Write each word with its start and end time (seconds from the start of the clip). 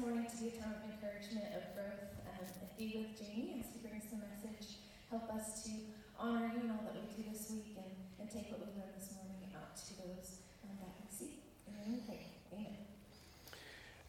morning 0.00 0.26
to 0.30 0.36
be 0.36 0.48
a 0.48 0.62
time 0.62 0.74
of 0.78 0.90
encouragement, 0.94 1.46
of 1.58 1.74
growth, 1.74 2.14
um, 2.30 2.46
be 2.78 3.02
with 3.02 3.18
Jamie 3.18 3.58
as 3.58 3.66
he 3.74 3.82
brings 3.82 4.04
the 4.06 4.16
message. 4.16 4.78
Help 5.10 5.28
us 5.34 5.64
to 5.64 5.70
honor 6.18 6.52
you 6.54 6.62
in 6.62 6.70
all 6.70 6.84
that 6.84 6.94
we 6.94 7.22
do 7.22 7.30
this 7.32 7.50
week 7.50 7.74
and, 7.76 7.90
and 8.20 8.30
take 8.30 8.50
what 8.52 8.60
we 8.60 8.66
learned 8.78 8.94
this 8.94 9.10
morning 9.16 9.50
out 9.56 9.74
to 9.74 9.96
those 9.98 10.38
um, 10.62 10.76
that 10.78 10.94
we 11.02 11.10
see. 11.10 11.38
Amen. 11.66 12.00
Amen. 12.52 12.76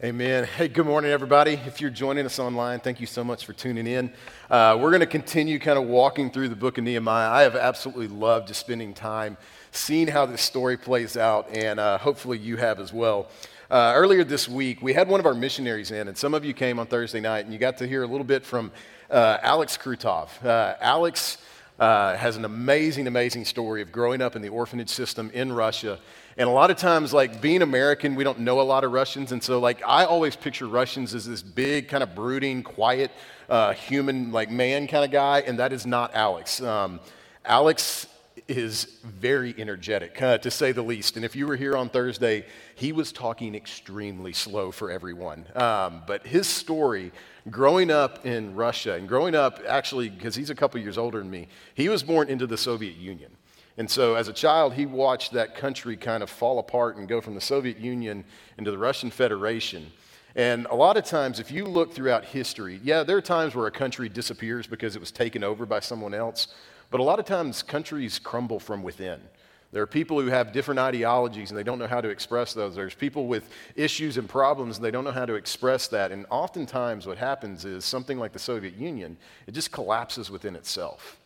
Amen. 0.03 0.43
Hey, 0.43 0.67
good 0.67 0.85
morning, 0.85 1.09
everybody. 1.09 1.53
If 1.53 1.81
you're 1.81 1.89
joining 1.89 2.25
us 2.25 2.37
online, 2.37 2.81
thank 2.81 2.99
you 2.99 3.07
so 3.07 3.23
much 3.23 3.45
for 3.45 3.53
tuning 3.53 3.87
in. 3.87 4.13
Uh, 4.49 4.77
we're 4.79 4.91
going 4.91 4.99
to 4.99 5.07
continue 5.07 5.57
kind 5.57 5.79
of 5.79 5.85
walking 5.85 6.29
through 6.29 6.49
the 6.49 6.55
book 6.55 6.77
of 6.77 6.83
Nehemiah. 6.83 7.31
I 7.31 7.41
have 7.41 7.55
absolutely 7.55 8.07
loved 8.09 8.47
just 8.47 8.59
spending 8.59 8.93
time 8.93 9.37
seeing 9.71 10.07
how 10.07 10.27
this 10.27 10.41
story 10.41 10.77
plays 10.77 11.17
out, 11.17 11.49
and 11.51 11.79
uh, 11.79 11.97
hopefully 11.97 12.37
you 12.37 12.57
have 12.57 12.79
as 12.79 12.93
well. 12.93 13.27
Uh, 13.69 13.93
earlier 13.95 14.23
this 14.23 14.49
week, 14.49 14.81
we 14.81 14.93
had 14.93 15.07
one 15.07 15.19
of 15.19 15.27
our 15.27 15.35
missionaries 15.35 15.91
in, 15.91 16.07
and 16.07 16.17
some 16.17 16.33
of 16.33 16.43
you 16.43 16.55
came 16.55 16.79
on 16.79 16.87
Thursday 16.87 17.19
night, 17.19 17.45
and 17.45 17.53
you 17.53 17.59
got 17.59 17.77
to 17.77 17.87
hear 17.87 18.01
a 18.01 18.07
little 18.07 18.23
bit 18.23 18.43
from 18.43 18.71
uh, 19.11 19.37
Alex 19.43 19.77
Krutov. 19.77 20.43
Uh, 20.43 20.73
Alex 20.81 21.37
uh, 21.79 22.17
has 22.17 22.35
an 22.35 22.45
amazing, 22.45 23.05
amazing 23.05 23.45
story 23.45 23.83
of 23.83 23.91
growing 23.91 24.23
up 24.23 24.35
in 24.35 24.41
the 24.41 24.49
orphanage 24.49 24.89
system 24.89 25.29
in 25.35 25.53
Russia. 25.53 25.99
And 26.35 26.49
a 26.49 26.51
lot 26.51 26.71
of 26.71 26.77
times, 26.77 27.13
like 27.13 27.41
being 27.41 27.61
American, 27.61 28.15
we 28.15 28.23
don't 28.23 28.39
know 28.39 28.59
a 28.59 28.63
lot 28.63 28.83
of 28.83 28.91
Russians. 28.91 29.33
And 29.33 29.43
so, 29.43 29.59
like, 29.59 29.83
I 29.85 30.05
always 30.05 30.35
picture 30.35 30.65
Russians 30.65 31.13
as 31.13 31.27
this 31.27 31.43
big, 31.43 31.89
kind 31.89 32.01
of 32.01 32.15
brooding, 32.15 32.63
quiet, 32.63 33.11
uh, 33.49 33.73
human, 33.73 34.31
like 34.31 34.49
man 34.49 34.87
kind 34.87 35.05
of 35.05 35.11
guy. 35.11 35.41
And 35.41 35.59
that 35.59 35.73
is 35.73 35.85
not 35.85 36.15
Alex. 36.15 36.59
Um, 36.59 36.99
Alex 37.45 38.07
is 38.47 38.99
very 39.03 39.53
energetic, 39.57 40.21
uh, 40.21 40.37
to 40.39 40.51
say 40.51 40.71
the 40.71 40.81
least. 40.81 41.15
And 41.15 41.25
if 41.25 41.35
you 41.35 41.47
were 41.47 41.55
here 41.55 41.75
on 41.75 41.89
Thursday, 41.89 42.45
he 42.75 42.91
was 42.91 43.11
talking 43.11 43.55
extremely 43.55 44.33
slow 44.33 44.71
for 44.71 44.91
everyone. 44.91 45.45
Um, 45.55 46.03
but 46.07 46.25
his 46.25 46.47
story, 46.47 47.11
growing 47.49 47.91
up 47.91 48.25
in 48.25 48.55
Russia, 48.55 48.93
and 48.93 49.07
growing 49.07 49.35
up 49.35 49.59
actually, 49.67 50.09
because 50.09 50.35
he's 50.35 50.49
a 50.49 50.55
couple 50.55 50.79
years 50.79 50.97
older 50.97 51.19
than 51.19 51.29
me, 51.29 51.47
he 51.73 51.89
was 51.89 52.03
born 52.03 52.29
into 52.29 52.47
the 52.47 52.57
Soviet 52.57 52.95
Union. 52.95 53.31
And 53.77 53.89
so 53.89 54.15
as 54.15 54.27
a 54.27 54.33
child, 54.33 54.73
he 54.73 54.85
watched 54.85 55.31
that 55.33 55.55
country 55.55 55.95
kind 55.95 56.21
of 56.21 56.29
fall 56.29 56.59
apart 56.59 56.97
and 56.97 57.07
go 57.07 57.21
from 57.21 57.35
the 57.35 57.41
Soviet 57.41 57.77
Union 57.77 58.25
into 58.57 58.71
the 58.71 58.77
Russian 58.77 59.09
Federation. 59.09 59.91
And 60.35 60.67
a 60.67 60.75
lot 60.75 60.97
of 60.97 61.05
times, 61.05 61.39
if 61.39 61.49
you 61.51 61.65
look 61.65 61.93
throughout 61.93 62.25
history, 62.25 62.79
yeah, 62.83 63.03
there 63.03 63.17
are 63.17 63.21
times 63.21 63.55
where 63.55 63.67
a 63.67 63.71
country 63.71 64.09
disappears 64.09 64.67
because 64.67 64.95
it 64.95 64.99
was 64.99 65.11
taken 65.11 65.43
over 65.43 65.65
by 65.65 65.79
someone 65.79 66.13
else. 66.13 66.49
But 66.91 66.99
a 66.99 67.03
lot 67.03 67.19
of 67.19 67.25
times, 67.25 67.61
countries 67.61 68.19
crumble 68.19 68.59
from 68.59 68.81
within. 68.83 69.19
There 69.71 69.83
are 69.83 69.87
people 69.87 70.19
who 70.19 70.27
have 70.27 70.51
different 70.51 70.79
ideologies 70.79 71.51
and 71.51 71.57
they 71.57 71.63
don't 71.63 71.77
know 71.77 71.87
how 71.87 72.01
to 72.01 72.09
express 72.09 72.53
those. 72.53 72.75
There's 72.75 72.95
people 72.95 73.27
with 73.27 73.51
issues 73.75 74.17
and 74.17 74.27
problems 74.27 74.77
and 74.77 74.85
they 74.85 74.89
don't 74.89 75.03
know 75.03 75.11
how 75.11 75.27
to 75.27 75.35
express 75.35 75.87
that. 75.89 76.11
And 76.11 76.25
oftentimes, 76.31 77.05
what 77.05 77.19
happens 77.19 77.65
is 77.65 77.85
something 77.85 78.17
like 78.17 78.33
the 78.33 78.39
Soviet 78.39 78.75
Union, 78.75 79.15
it 79.45 79.51
just 79.51 79.71
collapses 79.71 80.31
within 80.31 80.55
itself. 80.55 81.18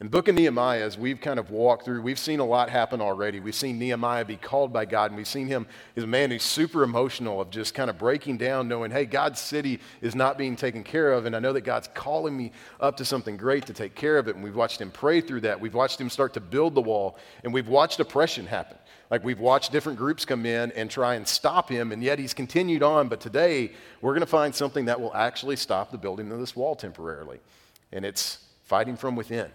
In 0.00 0.06
the 0.06 0.10
book 0.10 0.28
of 0.28 0.36
Nehemiah, 0.36 0.84
as 0.84 0.96
we've 0.96 1.20
kind 1.20 1.40
of 1.40 1.50
walked 1.50 1.84
through, 1.84 2.02
we've 2.02 2.20
seen 2.20 2.38
a 2.38 2.44
lot 2.44 2.70
happen 2.70 3.00
already. 3.00 3.40
We've 3.40 3.52
seen 3.52 3.80
Nehemiah 3.80 4.24
be 4.24 4.36
called 4.36 4.72
by 4.72 4.84
God, 4.84 5.10
and 5.10 5.16
we've 5.16 5.26
seen 5.26 5.48
him 5.48 5.66
as 5.96 6.04
a 6.04 6.06
man 6.06 6.30
who's 6.30 6.44
super 6.44 6.84
emotional 6.84 7.40
of 7.40 7.50
just 7.50 7.74
kind 7.74 7.90
of 7.90 7.98
breaking 7.98 8.36
down, 8.36 8.68
knowing, 8.68 8.92
hey, 8.92 9.06
God's 9.06 9.40
city 9.40 9.80
is 10.00 10.14
not 10.14 10.38
being 10.38 10.54
taken 10.54 10.84
care 10.84 11.12
of, 11.12 11.26
and 11.26 11.34
I 11.34 11.40
know 11.40 11.52
that 11.52 11.62
God's 11.62 11.88
calling 11.94 12.36
me 12.36 12.52
up 12.78 12.96
to 12.98 13.04
something 13.04 13.36
great 13.36 13.66
to 13.66 13.72
take 13.72 13.96
care 13.96 14.18
of 14.18 14.28
it. 14.28 14.36
And 14.36 14.44
we've 14.44 14.54
watched 14.54 14.80
him 14.80 14.92
pray 14.92 15.20
through 15.20 15.40
that. 15.40 15.60
We've 15.60 15.74
watched 15.74 16.00
him 16.00 16.10
start 16.10 16.32
to 16.34 16.40
build 16.40 16.76
the 16.76 16.80
wall, 16.80 17.18
and 17.42 17.52
we've 17.52 17.66
watched 17.66 17.98
oppression 17.98 18.46
happen. 18.46 18.78
Like 19.10 19.24
we've 19.24 19.40
watched 19.40 19.72
different 19.72 19.98
groups 19.98 20.24
come 20.24 20.46
in 20.46 20.70
and 20.72 20.88
try 20.88 21.16
and 21.16 21.26
stop 21.26 21.68
him, 21.68 21.90
and 21.90 22.04
yet 22.04 22.20
he's 22.20 22.34
continued 22.34 22.84
on. 22.84 23.08
But 23.08 23.18
today, 23.18 23.72
we're 24.00 24.12
going 24.12 24.20
to 24.20 24.26
find 24.26 24.54
something 24.54 24.84
that 24.84 25.00
will 25.00 25.14
actually 25.16 25.56
stop 25.56 25.90
the 25.90 25.98
building 25.98 26.30
of 26.30 26.38
this 26.38 26.54
wall 26.54 26.76
temporarily, 26.76 27.40
and 27.90 28.04
it's 28.04 28.38
fighting 28.62 28.96
from 28.96 29.16
within. 29.16 29.50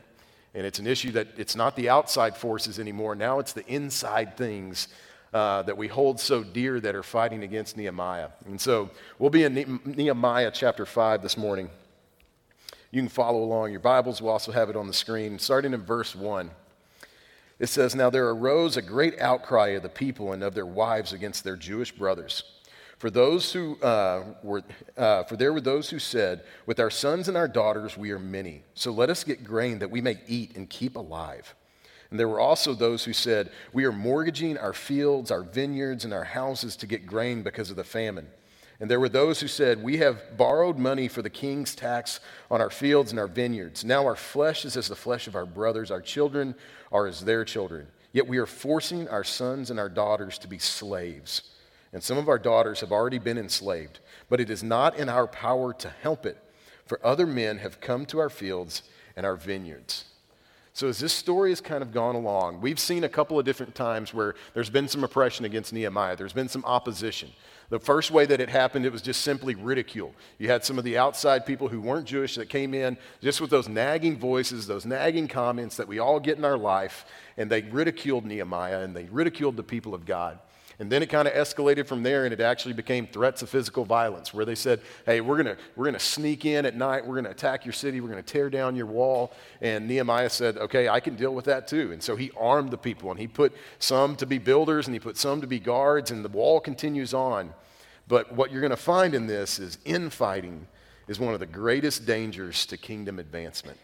And 0.53 0.65
it's 0.65 0.79
an 0.79 0.87
issue 0.87 1.11
that 1.13 1.27
it's 1.37 1.55
not 1.55 1.75
the 1.75 1.89
outside 1.89 2.38
forces 2.38 2.79
anymore. 2.79 3.16
Now 3.16 3.39
it's 3.39 3.53
the 3.53 3.66
inside 3.66 4.38
things 4.38 4.88
uh, 5.33 5.63
that 5.63 5.75
we 5.75 5.88
hold 5.88 6.19
so 6.19 6.44
dear 6.44 6.79
that 6.79 6.94
are 6.94 7.03
fighting 7.03 7.44
against 7.44 7.75
Nehemiah. 7.75 8.29
And 8.45 8.61
so 8.61 8.91
we'll 9.17 9.31
be 9.31 9.44
in 9.44 9.81
Nehemiah 9.83 10.51
chapter 10.53 10.85
5 10.85 11.23
this 11.23 11.38
morning. 11.38 11.69
You 12.91 13.01
can 13.01 13.09
follow 13.09 13.44
along. 13.44 13.72
Your 13.72 13.79
Bibles 13.79 14.22
will 14.22 14.29
also 14.29 14.51
have 14.51 14.69
it 14.69 14.75
on 14.75 14.85
the 14.85 14.94
screen. 14.94 15.39
Starting 15.39 15.73
in 15.73 15.81
verse 15.81 16.16
1, 16.16 16.51
it 17.57 17.66
says, 17.66 17.95
Now 17.95 18.11
there 18.11 18.29
arose 18.29 18.78
a 18.78 18.83
great 18.83 19.19
outcry 19.19 19.69
of 19.69 19.81
the 19.81 19.89
people 19.89 20.33
and 20.33 20.44
of 20.44 20.53
their 20.53 20.67
wives 20.67 21.13
against 21.13 21.44
their 21.44 21.55
Jewish 21.55 21.91
brothers. 21.91 22.44
For 23.03 23.09
those 23.09 23.52
who 23.52 23.78
uh, 23.81 24.24
were, 24.44 24.64
uh, 24.97 25.24
for 25.24 25.36
there 25.36 25.52
were 25.52 25.59
those 25.59 25.90
who 25.90 26.00
said, 26.00 26.41
"With 26.66 26.80
our 26.80 26.90
sons 26.90 27.28
and 27.28 27.36
our 27.36 27.50
daughters 27.50 27.97
we 27.97 28.12
are 28.12 28.18
many, 28.18 28.64
so 28.75 28.91
let 28.91 29.09
us 29.09 29.25
get 29.25 29.44
grain 29.44 29.80
that 29.80 29.91
we 29.91 30.00
may 30.00 30.22
eat 30.25 30.56
and 30.56 30.69
keep 30.69 30.96
alive." 30.96 31.53
And 32.09 32.18
there 32.18 32.30
were 32.30 32.40
also 32.40 32.74
those 32.74 33.03
who 33.03 33.12
said, 33.12 33.52
"We 33.74 33.84
are 33.84 33.91
mortgaging 33.91 34.58
our 34.58 34.72
fields, 34.72 35.31
our 35.31 35.44
vineyards, 35.44 36.06
and 36.06 36.14
our 36.14 36.24
houses 36.24 36.78
to 36.78 36.88
get 36.88 37.06
grain 37.06 37.44
because 37.44 37.69
of 37.69 37.75
the 37.75 37.84
famine." 37.84 38.30
And 38.80 38.90
there 38.90 39.02
were 39.02 39.09
those 39.09 39.41
who 39.41 39.50
said, 39.50 39.84
We 39.84 39.97
have 39.97 40.38
borrowed 40.38 40.78
money 40.78 41.09
for 41.09 41.22
the 41.22 41.30
king's 41.30 41.75
tax 41.75 42.22
on 42.50 42.62
our 42.62 42.70
fields 42.70 43.12
and 43.12 43.20
our 43.20 43.28
vineyards. 43.28 43.84
Now 43.84 44.06
our 44.06 44.16
flesh 44.16 44.64
is 44.64 44.78
as 44.78 44.88
the 44.88 44.96
flesh 44.96 45.28
of 45.28 45.35
our 45.35 45.46
brothers, 45.46 45.91
our 45.91 46.02
children 46.02 46.56
are 46.90 47.06
as 47.08 47.20
their 47.20 47.44
children. 47.44 47.88
Yet 48.14 48.28
we 48.28 48.38
are 48.38 48.46
forcing 48.46 49.09
our 49.09 49.25
sons 49.25 49.70
and 49.70 49.78
our 49.78 49.90
daughters 49.90 50.38
to 50.38 50.47
be 50.47 50.58
slaves 50.58 51.53
and 51.93 52.03
some 52.03 52.17
of 52.17 52.27
our 52.27 52.39
daughters 52.39 52.81
have 52.81 52.91
already 52.91 53.19
been 53.19 53.37
enslaved, 53.37 53.99
but 54.27 54.41
it 54.41 54.49
is 54.49 54.63
not 54.63 54.97
in 54.97 55.07
our 55.07 55.27
power 55.27 55.73
to 55.73 55.89
help 56.01 56.25
it, 56.25 56.37
for 56.85 56.99
other 57.05 57.27
men 57.27 57.59
have 57.59 57.79
come 57.79 58.05
to 58.07 58.19
our 58.19 58.29
fields 58.29 58.83
and 59.15 59.25
our 59.25 59.35
vineyards. 59.35 60.05
So, 60.75 60.87
as 60.87 60.97
this 60.97 61.13
story 61.13 61.51
has 61.51 61.61
kind 61.61 61.83
of 61.83 61.91
gone 61.91 62.15
along, 62.15 62.59
we've 62.59 62.79
seen 62.79 63.03
a 63.03 63.09
couple 63.09 63.37
of 63.37 63.45
different 63.45 63.75
times 63.75 64.11
where 64.11 64.33
there's 64.55 64.71
been 64.71 64.87
some 64.87 65.03
oppression 65.03 65.45
against 65.45 65.71
Nehemiah, 65.71 66.15
there's 66.15 66.33
been 66.33 66.49
some 66.49 66.65
opposition. 66.65 67.29
The 67.69 67.79
first 67.79 68.11
way 68.11 68.25
that 68.25 68.41
it 68.41 68.49
happened, 68.49 68.85
it 68.85 68.91
was 68.91 69.01
just 69.01 69.21
simply 69.21 69.55
ridicule. 69.55 70.13
You 70.37 70.49
had 70.49 70.65
some 70.65 70.77
of 70.77 70.83
the 70.83 70.97
outside 70.97 71.45
people 71.45 71.67
who 71.67 71.79
weren't 71.79 72.05
Jewish 72.05 72.35
that 72.35 72.49
came 72.49 72.73
in 72.73 72.97
just 73.21 73.39
with 73.39 73.49
those 73.49 73.69
nagging 73.69 74.17
voices, 74.17 74.67
those 74.67 74.85
nagging 74.85 75.27
comments 75.27 75.77
that 75.77 75.87
we 75.87 75.99
all 75.99 76.19
get 76.19 76.37
in 76.37 76.45
our 76.45 76.57
life, 76.57 77.05
and 77.37 77.49
they 77.49 77.61
ridiculed 77.61 78.25
Nehemiah 78.25 78.81
and 78.81 78.95
they 78.95 79.05
ridiculed 79.05 79.57
the 79.57 79.63
people 79.63 79.95
of 79.95 80.05
God. 80.05 80.39
And 80.79 80.91
then 80.91 81.03
it 81.03 81.09
kind 81.09 81.28
of 81.28 81.34
escalated 81.34 81.88
from 81.88 82.03
there, 82.03 82.25
and 82.25 82.34
it 82.34 82.41
actually 82.41 82.73
became 82.73 83.06
threats 83.06 83.41
of 83.41 83.50
physical 83.50 83.85
violence, 83.85 84.34
where 84.34 84.45
they 84.45 84.56
said, 84.56 84.81
Hey, 85.06 85.22
we're 85.22 85.41
going 85.41 85.56
we're 85.75 85.85
gonna 85.85 86.00
sneak 86.00 86.45
in 86.45 86.66
at 86.66 86.75
night, 86.75 87.06
we're 87.06 87.13
going 87.13 87.25
to 87.25 87.31
attack 87.31 87.66
your 87.66 87.73
city, 87.73 88.01
we're 88.01 88.09
going 88.09 88.23
to 88.23 88.34
tear 88.34 88.50
down 88.50 88.75
your 88.75 88.88
wall. 88.88 89.34
And 89.61 89.88
Nehemiah 89.88 90.29
said, 90.29 90.57
Okay, 90.57 90.89
I 90.89 91.00
can 91.00 91.16
deal 91.16 91.34
with 91.34 91.45
that 91.45 91.67
too. 91.67 91.91
And 91.91 92.01
so 92.01 92.16
he 92.16 92.31
armed 92.38 92.72
the 92.72 92.78
people, 92.78 93.11
and 93.11 93.19
he 93.19 93.28
put 93.28 93.53
some 93.79 94.16
to 94.17 94.25
be 94.25 94.39
builders, 94.39 94.88
and 94.88 94.95
he 94.95 95.00
put 95.00 95.17
some 95.17 95.41
to 95.41 95.47
be 95.47 95.59
guards, 95.59 96.11
and 96.11 96.25
the 96.25 96.29
wall 96.29 96.59
continues 96.59 97.13
on. 97.13 97.53
But 98.07 98.34
what 98.34 98.51
you're 98.51 98.61
going 98.61 98.72
to 98.72 98.78
find 98.78 99.13
in 99.13 99.28
this 99.28 99.59
is 99.59 99.78
infighting 99.85 100.67
is 101.07 101.19
one 101.19 101.34
of 101.34 101.40
the 101.40 101.45
greatest 101.45 102.05
dangers 102.05 102.66
to 102.67 102.78
kingdom 102.78 103.19
advancement. 103.19 103.78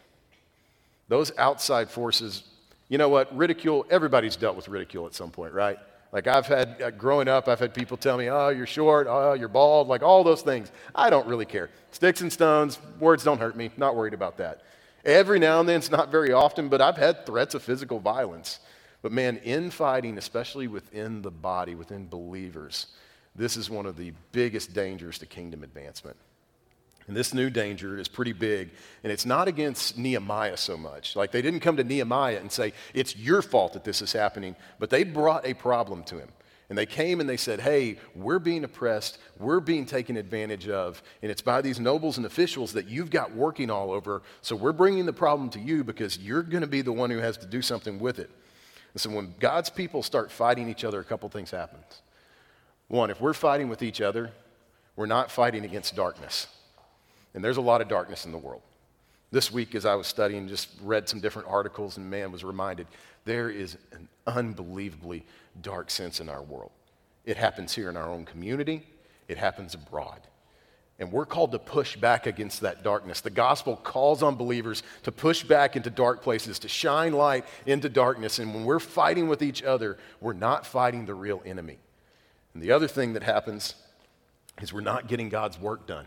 Those 1.07 1.31
outside 1.38 1.89
forces, 1.89 2.44
you 2.88 2.97
know 2.97 3.09
what? 3.09 3.35
Ridicule, 3.35 3.85
everybody's 3.89 4.35
dealt 4.35 4.56
with 4.56 4.67
ridicule 4.67 5.06
at 5.06 5.16
some 5.16 5.31
point, 5.31 5.53
right? 5.53 5.77
Like 6.11 6.27
I've 6.27 6.47
had, 6.47 6.81
uh, 6.81 6.91
growing 6.91 7.27
up, 7.27 7.47
I've 7.47 7.59
had 7.59 7.73
people 7.73 7.95
tell 7.95 8.17
me, 8.17 8.29
oh, 8.29 8.49
you're 8.49 8.65
short, 8.65 9.07
oh, 9.07 9.33
you're 9.33 9.47
bald, 9.47 9.87
like 9.87 10.01
all 10.01 10.23
those 10.23 10.41
things. 10.41 10.71
I 10.95 11.09
don't 11.09 11.27
really 11.27 11.45
care. 11.45 11.69
Sticks 11.91 12.21
and 12.21 12.33
stones, 12.33 12.79
words 12.99 13.23
don't 13.23 13.39
hurt 13.39 13.55
me, 13.55 13.69
not 13.77 13.95
worried 13.95 14.15
about 14.15 14.37
that. 14.37 14.61
Every 15.05 15.39
now 15.39 15.59
and 15.59 15.69
then, 15.69 15.77
it's 15.77 15.91
not 15.91 16.11
very 16.11 16.33
often, 16.33 16.67
but 16.67 16.81
I've 16.81 16.97
had 16.97 17.25
threats 17.25 17.53
of 17.53 17.61
physical 17.61 17.99
violence. 17.99 18.59
But 19.01 19.11
man, 19.11 19.37
infighting, 19.37 20.17
especially 20.17 20.67
within 20.67 21.21
the 21.21 21.31
body, 21.31 21.75
within 21.75 22.07
believers, 22.07 22.87
this 23.35 23.55
is 23.55 23.69
one 23.69 23.85
of 23.85 23.95
the 23.95 24.11
biggest 24.31 24.73
dangers 24.73 25.19
to 25.19 25.25
kingdom 25.25 25.63
advancement. 25.63 26.17
And 27.09 27.17
this 27.17 27.33
new 27.33 27.50
danger 27.50 27.97
is 27.97 28.07
pretty 28.07 28.33
big. 28.33 28.69
And 29.03 29.11
it's 29.11 29.25
not 29.25 29.47
against 29.47 29.97
Nehemiah 29.97 30.57
so 30.57 30.77
much. 30.77 31.15
Like 31.15 31.31
they 31.31 31.41
didn't 31.41 31.61
come 31.61 31.75
to 31.77 31.83
Nehemiah 31.83 32.38
and 32.38 32.51
say, 32.51 32.71
it's 32.94 33.17
your 33.17 33.41
fault 33.41 33.73
that 33.73 33.83
this 33.83 34.03
is 34.03 34.13
happening, 34.13 34.56
but 34.77 34.91
they 34.91 35.03
brought 35.03 35.44
a 35.44 35.56
problem 35.56 36.03
to 36.03 36.19
him. 36.19 36.29
And 36.69 36.77
they 36.77 36.85
came 36.85 37.19
and 37.19 37.27
they 37.27 37.35
said, 37.35 37.61
Hey, 37.61 37.97
we're 38.13 38.38
being 38.38 38.63
oppressed. 38.63 39.17
We're 39.39 39.59
being 39.59 39.88
taken 39.88 40.17
advantage 40.17 40.69
of. 40.69 41.01
And 41.23 41.31
it's 41.31 41.41
by 41.41 41.63
these 41.63 41.79
nobles 41.79 42.17
and 42.17 42.27
officials 42.27 42.73
that 42.73 42.88
you've 42.88 43.09
got 43.09 43.33
working 43.33 43.71
all 43.71 43.91
over. 43.91 44.21
So 44.41 44.55
we're 44.55 44.71
bringing 44.71 45.07
the 45.07 45.12
problem 45.12 45.50
to 45.50 45.59
you 45.59 45.83
because 45.83 46.19
you're 46.19 46.44
going 46.44 46.62
to 46.62 46.67
be 46.67 46.83
the 46.83 46.91
one 46.91 47.09
who 47.09 47.17
has 47.17 47.38
to 47.38 47.47
do 47.47 47.63
something 47.63 47.97
with 48.00 48.19
it. 48.19 48.29
And 48.94 49.01
so 49.01 49.09
when 49.09 49.33
God's 49.39 49.71
people 49.71 50.03
start 50.03 50.31
fighting 50.31 50.69
each 50.69 50.83
other, 50.83 51.00
a 51.00 51.03
couple 51.03 51.27
things 51.29 51.50
happen. 51.50 51.79
One, 52.88 53.09
if 53.09 53.19
we're 53.19 53.33
fighting 53.33 53.67
with 53.67 53.81
each 53.81 54.00
other, 54.00 54.29
we're 54.95 55.07
not 55.07 55.31
fighting 55.31 55.65
against 55.65 55.95
darkness. 55.95 56.45
And 57.33 57.43
there's 57.43 57.57
a 57.57 57.61
lot 57.61 57.81
of 57.81 57.87
darkness 57.87 58.25
in 58.25 58.31
the 58.31 58.37
world. 58.37 58.61
This 59.31 59.51
week, 59.51 59.75
as 59.75 59.85
I 59.85 59.95
was 59.95 60.07
studying, 60.07 60.47
just 60.47 60.69
read 60.81 61.07
some 61.07 61.19
different 61.19 61.47
articles, 61.47 61.97
and 61.97 62.09
man 62.09 62.31
was 62.31 62.43
reminded 62.43 62.87
there 63.25 63.49
is 63.49 63.77
an 63.91 64.07
unbelievably 64.25 65.23
dark 65.61 65.91
sense 65.91 66.19
in 66.19 66.29
our 66.29 66.41
world. 66.41 66.71
It 67.25 67.37
happens 67.37 67.75
here 67.75 67.89
in 67.89 67.97
our 67.97 68.09
own 68.09 68.25
community, 68.25 68.87
it 69.27 69.37
happens 69.37 69.75
abroad. 69.75 70.21
And 70.97 71.13
we're 71.13 71.25
called 71.25 71.53
to 71.53 71.59
push 71.59 71.95
back 71.95 72.27
against 72.27 72.59
that 72.61 72.83
darkness. 72.83 73.21
The 73.21 73.29
gospel 73.29 73.77
calls 73.77 74.21
on 74.21 74.35
believers 74.35 74.83
to 75.03 75.13
push 75.13 75.43
back 75.43 75.77
into 75.77 75.89
dark 75.89 76.21
places, 76.21 76.59
to 76.59 76.67
shine 76.67 77.13
light 77.13 77.45
into 77.65 77.87
darkness. 77.87 78.37
And 78.37 78.53
when 78.53 78.65
we're 78.65 78.79
fighting 78.79 79.29
with 79.29 79.41
each 79.41 79.63
other, 79.63 79.97
we're 80.19 80.33
not 80.33 80.65
fighting 80.65 81.05
the 81.05 81.13
real 81.13 81.41
enemy. 81.45 81.77
And 82.53 82.61
the 82.61 82.73
other 82.73 82.87
thing 82.87 83.13
that 83.13 83.23
happens 83.23 83.75
is 84.61 84.73
we're 84.73 84.81
not 84.81 85.07
getting 85.07 85.29
God's 85.29 85.57
work 85.57 85.87
done. 85.87 86.05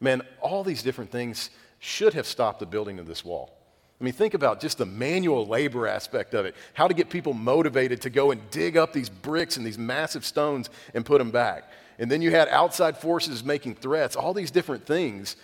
Man, 0.00 0.22
all 0.40 0.64
these 0.64 0.82
different 0.82 1.10
things 1.10 1.50
should 1.78 2.14
have 2.14 2.26
stopped 2.26 2.60
the 2.60 2.66
building 2.66 2.98
of 2.98 3.06
this 3.06 3.24
wall. 3.24 3.56
I 4.00 4.04
mean, 4.04 4.12
think 4.12 4.34
about 4.34 4.60
just 4.60 4.78
the 4.78 4.86
manual 4.86 5.46
labor 5.46 5.86
aspect 5.86 6.34
of 6.34 6.46
it. 6.46 6.54
How 6.74 6.88
to 6.88 6.94
get 6.94 7.10
people 7.10 7.32
motivated 7.32 8.02
to 8.02 8.10
go 8.10 8.32
and 8.32 8.50
dig 8.50 8.76
up 8.76 8.92
these 8.92 9.08
bricks 9.08 9.56
and 9.56 9.64
these 9.64 9.78
massive 9.78 10.24
stones 10.24 10.68
and 10.94 11.06
put 11.06 11.18
them 11.18 11.30
back. 11.30 11.70
And 11.98 12.10
then 12.10 12.20
you 12.20 12.30
had 12.30 12.48
outside 12.48 12.96
forces 12.96 13.44
making 13.44 13.76
threats, 13.76 14.16
all 14.16 14.34
these 14.34 14.50
different 14.50 14.84
things 14.84 15.36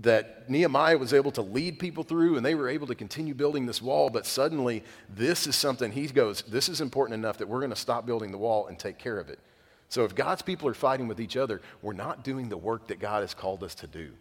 that 0.00 0.48
Nehemiah 0.48 0.96
was 0.96 1.12
able 1.12 1.32
to 1.32 1.42
lead 1.42 1.78
people 1.78 2.04
through, 2.04 2.36
and 2.36 2.46
they 2.46 2.54
were 2.54 2.68
able 2.68 2.86
to 2.86 2.94
continue 2.94 3.34
building 3.34 3.66
this 3.66 3.82
wall. 3.82 4.10
But 4.10 4.26
suddenly, 4.26 4.84
this 5.08 5.46
is 5.46 5.56
something 5.56 5.92
he 5.92 6.06
goes, 6.06 6.42
This 6.42 6.68
is 6.68 6.80
important 6.80 7.18
enough 7.18 7.38
that 7.38 7.48
we're 7.48 7.60
going 7.60 7.70
to 7.70 7.76
stop 7.76 8.06
building 8.06 8.30
the 8.30 8.38
wall 8.38 8.68
and 8.68 8.78
take 8.78 8.98
care 8.98 9.18
of 9.18 9.28
it. 9.28 9.38
So 9.88 10.04
if 10.04 10.14
God's 10.14 10.42
people 10.42 10.68
are 10.68 10.74
fighting 10.74 11.08
with 11.08 11.20
each 11.20 11.36
other, 11.36 11.60
we're 11.82 11.94
not 11.94 12.22
doing 12.22 12.48
the 12.48 12.56
work 12.56 12.88
that 12.88 13.00
God 13.00 13.22
has 13.22 13.34
called 13.34 13.62
us 13.62 13.74
to 13.76 13.86
do. 13.86 14.12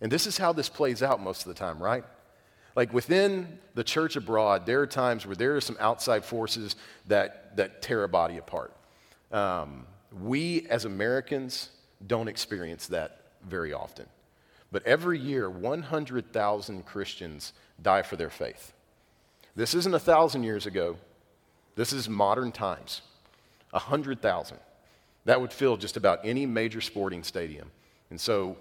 And 0.00 0.10
this 0.10 0.26
is 0.26 0.38
how 0.38 0.52
this 0.52 0.68
plays 0.68 1.02
out 1.02 1.20
most 1.20 1.42
of 1.42 1.48
the 1.48 1.54
time, 1.54 1.82
right? 1.82 2.04
Like 2.74 2.92
within 2.92 3.58
the 3.74 3.84
church 3.84 4.16
abroad, 4.16 4.64
there 4.64 4.80
are 4.80 4.86
times 4.86 5.26
where 5.26 5.36
there 5.36 5.54
are 5.54 5.60
some 5.60 5.76
outside 5.78 6.24
forces 6.24 6.76
that, 7.06 7.56
that 7.56 7.82
tear 7.82 8.04
a 8.04 8.08
body 8.08 8.38
apart. 8.38 8.74
Um, 9.30 9.86
we 10.20 10.66
as 10.68 10.84
Americans 10.84 11.68
don't 12.06 12.28
experience 12.28 12.86
that 12.88 13.20
very 13.46 13.72
often. 13.72 14.06
But 14.70 14.86
every 14.86 15.18
year, 15.18 15.50
100,000 15.50 16.86
Christians 16.86 17.52
die 17.80 18.02
for 18.02 18.16
their 18.16 18.30
faith. 18.30 18.72
This 19.54 19.74
isn't 19.74 19.94
a 19.94 19.98
thousand 19.98 20.44
years 20.44 20.64
ago, 20.64 20.96
this 21.74 21.92
is 21.92 22.08
modern 22.08 22.52
times. 22.52 23.02
100,000. 23.70 24.58
That 25.24 25.40
would 25.40 25.52
fill 25.52 25.76
just 25.76 25.96
about 25.96 26.20
any 26.24 26.46
major 26.46 26.80
sporting 26.80 27.22
stadium. 27.22 27.70
And 28.10 28.20
so 28.20 28.56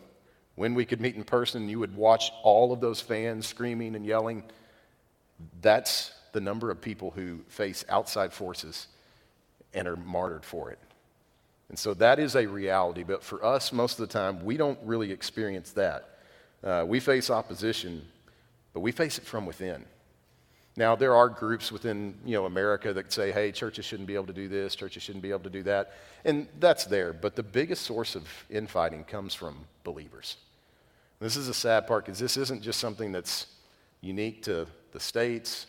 when 0.55 0.75
we 0.75 0.85
could 0.85 1.01
meet 1.01 1.15
in 1.15 1.23
person, 1.23 1.67
you 1.69 1.79
would 1.79 1.95
watch 1.95 2.31
all 2.43 2.71
of 2.71 2.81
those 2.81 3.01
fans 3.01 3.47
screaming 3.47 3.95
and 3.95 4.05
yelling. 4.05 4.43
That's 5.61 6.11
the 6.33 6.41
number 6.41 6.69
of 6.71 6.81
people 6.81 7.11
who 7.11 7.39
face 7.47 7.83
outside 7.89 8.31
forces 8.31 8.87
and 9.73 9.87
are 9.87 9.95
martyred 9.95 10.45
for 10.45 10.69
it. 10.71 10.79
And 11.69 11.79
so 11.79 11.93
that 11.95 12.19
is 12.19 12.35
a 12.35 12.45
reality, 12.45 13.03
but 13.03 13.23
for 13.23 13.43
us, 13.45 13.71
most 13.71 13.97
of 13.99 14.07
the 14.07 14.13
time, 14.13 14.43
we 14.43 14.57
don't 14.57 14.77
really 14.83 15.11
experience 15.11 15.71
that. 15.71 16.17
Uh, 16.63 16.83
we 16.85 16.99
face 16.99 17.29
opposition, 17.29 18.05
but 18.73 18.81
we 18.81 18.91
face 18.91 19.17
it 19.17 19.25
from 19.25 19.45
within. 19.45 19.85
Now, 20.77 20.95
there 20.95 21.15
are 21.15 21.27
groups 21.27 21.71
within 21.71 22.15
you 22.25 22.33
know, 22.33 22.45
America 22.45 22.93
that 22.93 23.11
say, 23.11 23.31
hey, 23.31 23.51
churches 23.51 23.83
shouldn't 23.83 24.07
be 24.07 24.15
able 24.15 24.27
to 24.27 24.33
do 24.33 24.47
this, 24.47 24.75
churches 24.75 25.03
shouldn't 25.03 25.21
be 25.21 25.31
able 25.31 25.41
to 25.41 25.49
do 25.49 25.63
that. 25.63 25.93
And 26.23 26.47
that's 26.59 26.85
there, 26.85 27.11
but 27.11 27.35
the 27.35 27.43
biggest 27.43 27.83
source 27.83 28.15
of 28.15 28.27
infighting 28.49 29.03
comes 29.03 29.33
from 29.33 29.57
believers. 29.83 30.37
This 31.19 31.35
is 31.35 31.49
a 31.49 31.53
sad 31.53 31.87
part 31.87 32.05
because 32.05 32.19
this 32.19 32.37
isn't 32.37 32.61
just 32.63 32.79
something 32.79 33.11
that's 33.11 33.47
unique 33.99 34.43
to 34.43 34.65
the 34.91 34.99
States. 34.99 35.67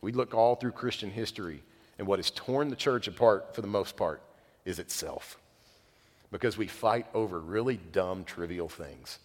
We 0.00 0.12
look 0.12 0.34
all 0.34 0.56
through 0.56 0.72
Christian 0.72 1.10
history, 1.10 1.62
and 1.98 2.06
what 2.06 2.18
has 2.18 2.30
torn 2.30 2.68
the 2.68 2.76
church 2.76 3.06
apart 3.06 3.54
for 3.54 3.60
the 3.60 3.68
most 3.68 3.96
part 3.96 4.20
is 4.64 4.78
itself 4.78 5.38
because 6.30 6.56
we 6.56 6.66
fight 6.66 7.06
over 7.14 7.40
really 7.40 7.78
dumb, 7.92 8.24
trivial 8.24 8.68
things. 8.68 9.18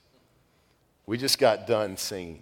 We 1.05 1.17
just 1.17 1.37
got 1.37 1.67
done 1.67 1.97
singing. 1.97 2.41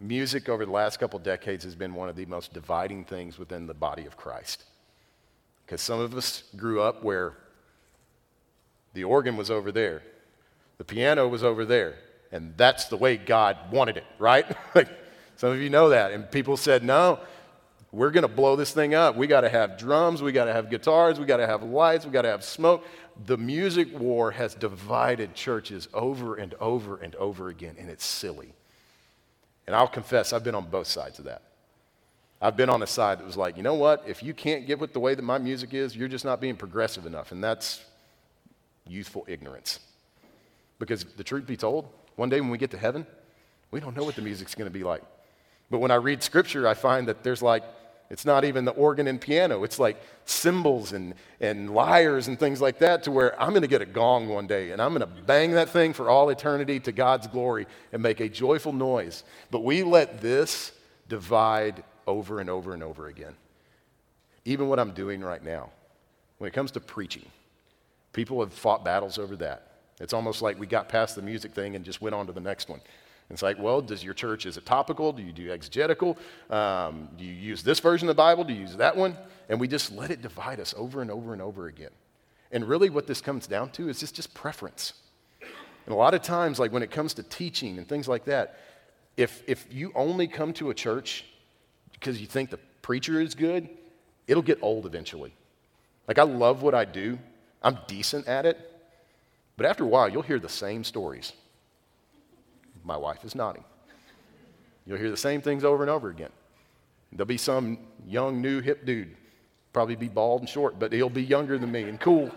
Music 0.00 0.48
over 0.48 0.66
the 0.66 0.72
last 0.72 0.98
couple 0.98 1.18
decades 1.18 1.64
has 1.64 1.74
been 1.74 1.94
one 1.94 2.08
of 2.08 2.16
the 2.16 2.26
most 2.26 2.52
dividing 2.52 3.04
things 3.04 3.38
within 3.38 3.66
the 3.66 3.74
body 3.74 4.06
of 4.06 4.16
Christ. 4.16 4.64
Because 5.64 5.80
some 5.80 6.00
of 6.00 6.14
us 6.14 6.44
grew 6.56 6.82
up 6.82 7.02
where 7.02 7.34
the 8.92 9.04
organ 9.04 9.36
was 9.36 9.50
over 9.50 9.72
there, 9.72 10.02
the 10.78 10.84
piano 10.84 11.28
was 11.28 11.42
over 11.42 11.64
there, 11.64 11.94
and 12.32 12.54
that's 12.56 12.86
the 12.86 12.96
way 12.96 13.16
God 13.16 13.56
wanted 13.70 13.96
it, 13.96 14.04
right? 14.18 14.44
like 14.74 14.88
some 15.36 15.50
of 15.50 15.60
you 15.60 15.70
know 15.70 15.88
that. 15.88 16.12
And 16.12 16.30
people 16.30 16.56
said, 16.56 16.82
no, 16.82 17.20
we're 17.92 18.10
going 18.10 18.22
to 18.22 18.28
blow 18.28 18.56
this 18.56 18.72
thing 18.72 18.94
up. 18.94 19.16
We 19.16 19.26
got 19.26 19.42
to 19.42 19.48
have 19.48 19.78
drums, 19.78 20.20
we 20.20 20.32
got 20.32 20.46
to 20.46 20.52
have 20.52 20.68
guitars, 20.68 21.20
we 21.20 21.26
got 21.26 21.36
to 21.36 21.46
have 21.46 21.62
lights, 21.62 22.04
we 22.04 22.10
got 22.10 22.22
to 22.22 22.28
have 22.28 22.44
smoke. 22.44 22.84
The 23.26 23.36
music 23.36 23.96
war 23.98 24.32
has 24.32 24.54
divided 24.54 25.34
churches 25.34 25.88
over 25.94 26.34
and 26.34 26.54
over 26.54 26.96
and 26.96 27.14
over 27.14 27.48
again, 27.48 27.76
and 27.78 27.88
it's 27.88 28.04
silly. 28.04 28.52
And 29.66 29.74
I'll 29.74 29.88
confess, 29.88 30.32
I've 30.32 30.44
been 30.44 30.54
on 30.54 30.66
both 30.66 30.86
sides 30.86 31.18
of 31.18 31.24
that. 31.24 31.42
I've 32.40 32.56
been 32.56 32.68
on 32.68 32.82
a 32.82 32.86
side 32.86 33.18
that 33.18 33.26
was 33.26 33.36
like, 33.36 33.56
you 33.56 33.62
know 33.62 33.74
what? 33.74 34.04
If 34.06 34.22
you 34.22 34.34
can't 34.34 34.66
get 34.66 34.78
with 34.78 34.92
the 34.92 35.00
way 35.00 35.14
that 35.14 35.22
my 35.22 35.38
music 35.38 35.72
is, 35.72 35.96
you're 35.96 36.08
just 36.08 36.24
not 36.24 36.40
being 36.40 36.56
progressive 36.56 37.06
enough. 37.06 37.32
And 37.32 37.42
that's 37.42 37.82
youthful 38.86 39.24
ignorance. 39.26 39.80
Because 40.78 41.04
the 41.04 41.24
truth 41.24 41.46
be 41.46 41.56
told, 41.56 41.88
one 42.16 42.28
day 42.28 42.40
when 42.40 42.50
we 42.50 42.58
get 42.58 42.70
to 42.72 42.78
heaven, 42.78 43.06
we 43.70 43.80
don't 43.80 43.96
know 43.96 44.04
what 44.04 44.16
the 44.16 44.22
music's 44.22 44.54
going 44.54 44.70
to 44.70 44.78
be 44.78 44.84
like. 44.84 45.02
But 45.70 45.78
when 45.78 45.90
I 45.90 45.94
read 45.94 46.22
scripture, 46.22 46.68
I 46.68 46.74
find 46.74 47.08
that 47.08 47.22
there's 47.22 47.42
like 47.42 47.64
it's 48.10 48.24
not 48.24 48.44
even 48.44 48.64
the 48.64 48.72
organ 48.72 49.06
and 49.06 49.20
piano. 49.20 49.64
It's 49.64 49.78
like 49.78 50.00
cymbals 50.24 50.92
and, 50.92 51.14
and 51.40 51.74
lyres 51.74 52.28
and 52.28 52.38
things 52.38 52.60
like 52.60 52.78
that, 52.78 53.02
to 53.04 53.10
where 53.10 53.40
I'm 53.40 53.50
going 53.50 53.62
to 53.62 53.68
get 53.68 53.82
a 53.82 53.86
gong 53.86 54.28
one 54.28 54.46
day 54.46 54.70
and 54.70 54.80
I'm 54.80 54.94
going 54.94 55.00
to 55.00 55.22
bang 55.22 55.52
that 55.52 55.70
thing 55.70 55.92
for 55.92 56.08
all 56.08 56.28
eternity 56.30 56.80
to 56.80 56.92
God's 56.92 57.26
glory 57.26 57.66
and 57.92 58.02
make 58.02 58.20
a 58.20 58.28
joyful 58.28 58.72
noise. 58.72 59.24
But 59.50 59.64
we 59.64 59.82
let 59.82 60.20
this 60.20 60.72
divide 61.08 61.82
over 62.06 62.40
and 62.40 62.50
over 62.50 62.74
and 62.74 62.82
over 62.82 63.08
again. 63.08 63.34
Even 64.44 64.68
what 64.68 64.78
I'm 64.78 64.92
doing 64.92 65.22
right 65.22 65.42
now, 65.42 65.70
when 66.38 66.48
it 66.48 66.52
comes 66.52 66.70
to 66.72 66.80
preaching, 66.80 67.24
people 68.12 68.40
have 68.40 68.52
fought 68.52 68.84
battles 68.84 69.18
over 69.18 69.36
that. 69.36 69.72
It's 70.00 70.12
almost 70.12 70.42
like 70.42 70.58
we 70.58 70.66
got 70.66 70.88
past 70.88 71.16
the 71.16 71.22
music 71.22 71.52
thing 71.52 71.76
and 71.76 71.84
just 71.84 72.02
went 72.02 72.14
on 72.14 72.26
to 72.26 72.32
the 72.32 72.40
next 72.40 72.68
one. 72.68 72.80
It's 73.30 73.42
like, 73.42 73.58
well, 73.58 73.80
does 73.80 74.04
your 74.04 74.14
church, 74.14 74.46
is 74.46 74.56
it 74.56 74.66
topical? 74.66 75.12
Do 75.12 75.22
you 75.22 75.32
do 75.32 75.50
exegetical? 75.50 76.18
Um, 76.50 77.08
do 77.16 77.24
you 77.24 77.32
use 77.32 77.62
this 77.62 77.80
version 77.80 78.08
of 78.08 78.16
the 78.16 78.22
Bible? 78.22 78.44
Do 78.44 78.52
you 78.52 78.60
use 78.60 78.76
that 78.76 78.96
one? 78.96 79.16
And 79.48 79.58
we 79.58 79.66
just 79.66 79.92
let 79.92 80.10
it 80.10 80.22
divide 80.22 80.60
us 80.60 80.74
over 80.76 81.02
and 81.02 81.10
over 81.10 81.32
and 81.32 81.42
over 81.42 81.66
again. 81.66 81.90
And 82.52 82.68
really, 82.68 82.90
what 82.90 83.06
this 83.06 83.20
comes 83.20 83.46
down 83.46 83.70
to 83.72 83.88
is 83.88 83.98
just, 83.98 84.14
just 84.14 84.32
preference. 84.34 84.92
And 85.40 85.92
a 85.92 85.96
lot 85.96 86.14
of 86.14 86.22
times, 86.22 86.58
like 86.58 86.72
when 86.72 86.82
it 86.82 86.90
comes 86.90 87.14
to 87.14 87.22
teaching 87.22 87.78
and 87.78 87.88
things 87.88 88.06
like 88.06 88.24
that, 88.26 88.58
if, 89.16 89.42
if 89.46 89.66
you 89.70 89.92
only 89.94 90.28
come 90.28 90.52
to 90.54 90.70
a 90.70 90.74
church 90.74 91.24
because 91.92 92.20
you 92.20 92.26
think 92.26 92.50
the 92.50 92.58
preacher 92.82 93.20
is 93.20 93.34
good, 93.34 93.68
it'll 94.26 94.42
get 94.42 94.58
old 94.62 94.86
eventually. 94.86 95.34
Like, 96.06 96.18
I 96.18 96.22
love 96.22 96.62
what 96.62 96.74
I 96.74 96.84
do, 96.84 97.18
I'm 97.62 97.78
decent 97.86 98.28
at 98.28 98.44
it, 98.44 98.58
but 99.56 99.66
after 99.66 99.84
a 99.84 99.86
while, 99.86 100.08
you'll 100.08 100.22
hear 100.22 100.38
the 100.38 100.48
same 100.48 100.84
stories. 100.84 101.32
My 102.84 102.96
wife 102.96 103.24
is 103.24 103.34
nodding. 103.34 103.64
You'll 104.86 104.98
hear 104.98 105.10
the 105.10 105.16
same 105.16 105.40
things 105.40 105.64
over 105.64 105.82
and 105.82 105.90
over 105.90 106.10
again. 106.10 106.30
There'll 107.12 107.26
be 107.26 107.38
some 107.38 107.78
young, 108.06 108.42
new, 108.42 108.60
hip 108.60 108.84
dude, 108.84 109.16
probably 109.72 109.96
be 109.96 110.08
bald 110.08 110.42
and 110.42 110.48
short, 110.48 110.78
but 110.78 110.92
he'll 110.92 111.08
be 111.08 111.22
younger 111.22 111.58
than 111.58 111.72
me 111.72 111.84
and 111.84 111.98
cool. 111.98 112.30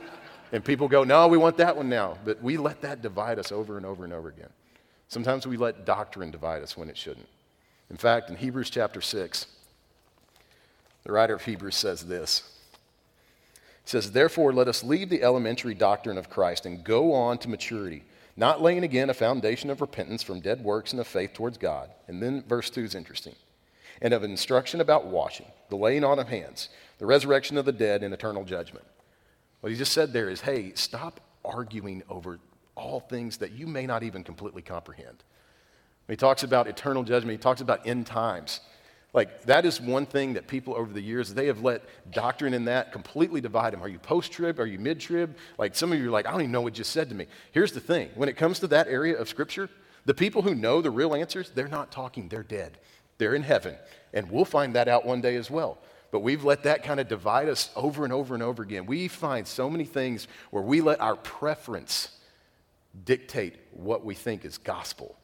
And 0.53 0.63
people 0.63 0.87
go, 0.87 1.03
no, 1.03 1.27
we 1.27 1.37
want 1.37 1.57
that 1.57 1.75
one 1.75 1.89
now. 1.89 2.17
But 2.23 2.41
we 2.41 2.55
let 2.55 2.81
that 2.81 3.01
divide 3.01 3.37
us 3.37 3.51
over 3.51 3.75
and 3.75 3.85
over 3.85 4.05
and 4.05 4.13
over 4.13 4.29
again. 4.29 4.49
Sometimes 5.09 5.45
we 5.45 5.57
let 5.57 5.85
doctrine 5.85 6.31
divide 6.31 6.63
us 6.63 6.77
when 6.77 6.89
it 6.89 6.97
shouldn't. 6.97 7.27
In 7.89 7.97
fact, 7.97 8.29
in 8.29 8.35
Hebrews 8.35 8.69
chapter 8.69 9.01
6, 9.01 9.45
the 11.03 11.11
writer 11.11 11.33
of 11.33 11.43
Hebrews 11.43 11.75
says 11.75 12.05
this. 12.05 12.53
He 13.83 13.89
says, 13.89 14.11
Therefore, 14.11 14.53
let 14.53 14.67
us 14.67 14.83
leave 14.83 15.09
the 15.09 15.23
elementary 15.23 15.73
doctrine 15.73 16.17
of 16.17 16.29
Christ 16.29 16.65
and 16.65 16.83
go 16.83 17.13
on 17.13 17.37
to 17.39 17.49
maturity 17.49 18.03
not 18.37 18.61
laying 18.61 18.83
again 18.83 19.09
a 19.09 19.15
foundation 19.15 19.71
of 19.71 19.81
repentance 19.81 20.21
from 20.21 20.39
dead 20.39 20.63
works 20.63 20.91
and 20.91 20.99
of 20.99 21.07
faith 21.07 21.33
towards 21.33 21.57
God. 21.57 21.89
And 22.07 22.21
then 22.21 22.43
verse 22.47 22.69
2 22.69 22.83
is 22.83 22.95
interesting. 22.95 23.35
And 23.99 24.13
of 24.13 24.23
instruction 24.23 24.79
about 24.79 25.07
washing, 25.07 25.47
the 25.69 25.75
laying 25.75 26.03
on 26.03 26.19
of 26.19 26.29
hands, 26.29 26.69
the 26.99 27.07
resurrection 27.07 27.57
of 27.57 27.65
the 27.65 27.71
dead, 27.71 28.03
and 28.03 28.13
eternal 28.13 28.45
judgment. 28.45 28.85
What 29.61 29.71
he 29.71 29.77
just 29.77 29.91
said 29.91 30.13
there 30.13 30.29
is 30.29 30.41
hey, 30.41 30.73
stop 30.75 31.19
arguing 31.43 32.03
over 32.09 32.39
all 32.75 32.99
things 32.99 33.37
that 33.37 33.53
you 33.53 33.65
may 33.65 33.87
not 33.87 34.03
even 34.03 34.23
completely 34.23 34.61
comprehend. 34.61 35.23
He 36.07 36.15
talks 36.15 36.43
about 36.43 36.67
eternal 36.67 37.03
judgment, 37.03 37.39
he 37.39 37.41
talks 37.41 37.61
about 37.61 37.87
end 37.87 38.05
times. 38.05 38.61
Like, 39.13 39.43
that 39.43 39.65
is 39.65 39.79
one 39.81 40.05
thing 40.05 40.33
that 40.33 40.47
people 40.47 40.75
over 40.75 40.91
the 40.91 41.01
years, 41.01 41.33
they 41.33 41.47
have 41.47 41.63
let 41.63 41.83
doctrine 42.11 42.53
in 42.53 42.65
that 42.65 42.91
completely 42.91 43.41
divide 43.41 43.73
them. 43.73 43.81
Are 43.81 43.87
you 43.87 43.99
post 43.99 44.31
trib? 44.31 44.59
Are 44.59 44.65
you 44.65 44.77
mid 44.77 44.99
trib? 44.99 45.35
Like, 45.57 45.75
some 45.75 45.91
of 45.91 45.99
you 45.99 46.07
are 46.07 46.11
like, 46.11 46.27
I 46.27 46.31
don't 46.31 46.41
even 46.41 46.51
know 46.51 46.61
what 46.61 46.73
you 46.73 46.77
just 46.77 46.91
said 46.91 47.09
to 47.09 47.15
me. 47.15 47.25
Here's 47.51 47.71
the 47.71 47.79
thing 47.79 48.09
when 48.15 48.29
it 48.29 48.37
comes 48.37 48.59
to 48.59 48.67
that 48.67 48.87
area 48.87 49.17
of 49.17 49.29
Scripture, 49.29 49.69
the 50.05 50.13
people 50.13 50.41
who 50.41 50.53
know 50.53 50.81
the 50.81 50.91
real 50.91 51.15
answers, 51.15 51.49
they're 51.51 51.67
not 51.67 51.91
talking, 51.91 52.29
they're 52.29 52.43
dead. 52.43 52.77
They're 53.17 53.35
in 53.35 53.43
heaven. 53.43 53.75
And 54.13 54.29
we'll 54.29 54.45
find 54.45 54.75
that 54.75 54.87
out 54.87 55.05
one 55.05 55.21
day 55.21 55.35
as 55.35 55.49
well. 55.49 55.79
But 56.11 56.19
we've 56.19 56.43
let 56.43 56.63
that 56.63 56.83
kind 56.83 56.99
of 56.99 57.07
divide 57.07 57.49
us 57.49 57.69
over 57.75 58.03
and 58.03 58.13
over 58.13 58.33
and 58.33 58.43
over 58.43 58.63
again. 58.63 58.85
We 58.85 59.07
find 59.07 59.47
so 59.47 59.69
many 59.69 59.83
things 59.83 60.27
where 60.51 60.63
we 60.63 60.81
let 60.81 61.01
our 61.01 61.15
preference 61.15 62.09
dictate 63.03 63.55
what 63.71 64.05
we 64.05 64.15
think 64.15 64.45
is 64.45 64.57
gospel. 64.57 65.17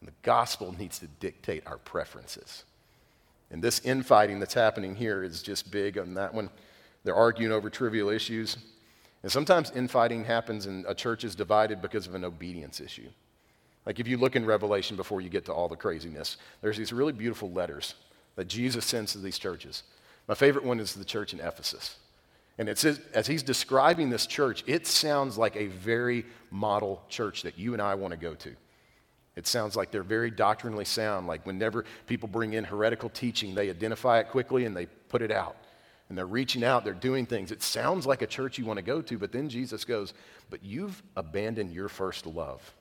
And 0.00 0.08
the 0.08 0.14
gospel 0.22 0.74
needs 0.78 0.98
to 0.98 1.06
dictate 1.06 1.66
our 1.66 1.78
preferences. 1.78 2.64
And 3.50 3.62
this 3.62 3.80
infighting 3.80 4.40
that's 4.40 4.54
happening 4.54 4.96
here 4.96 5.22
is 5.22 5.42
just 5.42 5.70
big 5.70 5.98
on 5.98 6.14
that 6.14 6.34
one. 6.34 6.50
They're 7.04 7.14
arguing 7.14 7.52
over 7.52 7.70
trivial 7.70 8.08
issues. 8.08 8.56
And 9.22 9.30
sometimes 9.30 9.70
infighting 9.70 10.24
happens 10.24 10.66
and 10.66 10.84
a 10.86 10.94
church 10.94 11.24
is 11.24 11.34
divided 11.34 11.80
because 11.80 12.06
of 12.06 12.14
an 12.14 12.24
obedience 12.24 12.80
issue. 12.80 13.08
Like 13.84 14.00
if 14.00 14.08
you 14.08 14.16
look 14.16 14.34
in 14.34 14.44
Revelation 14.44 14.96
before 14.96 15.20
you 15.20 15.28
get 15.28 15.44
to 15.46 15.52
all 15.52 15.68
the 15.68 15.76
craziness, 15.76 16.36
there's 16.60 16.76
these 16.76 16.92
really 16.92 17.12
beautiful 17.12 17.50
letters 17.50 17.94
that 18.34 18.48
Jesus 18.48 18.84
sends 18.84 19.12
to 19.12 19.18
these 19.18 19.38
churches. 19.38 19.84
My 20.26 20.34
favorite 20.34 20.64
one 20.64 20.80
is 20.80 20.94
the 20.94 21.04
church 21.04 21.32
in 21.32 21.40
Ephesus. 21.40 21.96
And 22.58 22.68
it 22.68 22.78
says, 22.78 23.00
as 23.14 23.26
he's 23.26 23.42
describing 23.42 24.10
this 24.10 24.26
church, 24.26 24.64
it 24.66 24.86
sounds 24.86 25.38
like 25.38 25.56
a 25.56 25.66
very 25.66 26.24
model 26.50 27.02
church 27.08 27.42
that 27.42 27.58
you 27.58 27.74
and 27.74 27.82
I 27.82 27.94
want 27.94 28.12
to 28.12 28.16
go 28.16 28.34
to. 28.34 28.56
It 29.36 29.46
sounds 29.46 29.76
like 29.76 29.90
they're 29.90 30.02
very 30.02 30.30
doctrinally 30.30 30.86
sound. 30.86 31.26
Like 31.26 31.44
whenever 31.44 31.84
people 32.06 32.28
bring 32.28 32.54
in 32.54 32.64
heretical 32.64 33.10
teaching, 33.10 33.54
they 33.54 33.68
identify 33.68 34.18
it 34.18 34.30
quickly 34.30 34.64
and 34.64 34.74
they 34.74 34.86
put 34.86 35.20
it 35.20 35.30
out. 35.30 35.56
And 36.08 36.16
they're 36.16 36.26
reaching 36.26 36.64
out, 36.64 36.84
they're 36.84 36.94
doing 36.94 37.26
things. 37.26 37.50
It 37.50 37.62
sounds 37.62 38.06
like 38.06 38.22
a 38.22 38.26
church 38.26 38.58
you 38.58 38.64
want 38.64 38.78
to 38.78 38.82
go 38.82 39.02
to, 39.02 39.18
but 39.18 39.32
then 39.32 39.48
Jesus 39.48 39.84
goes, 39.84 40.14
But 40.50 40.64
you've 40.64 41.02
abandoned 41.16 41.72
your 41.72 41.88
first 41.88 42.26
love. 42.26 42.74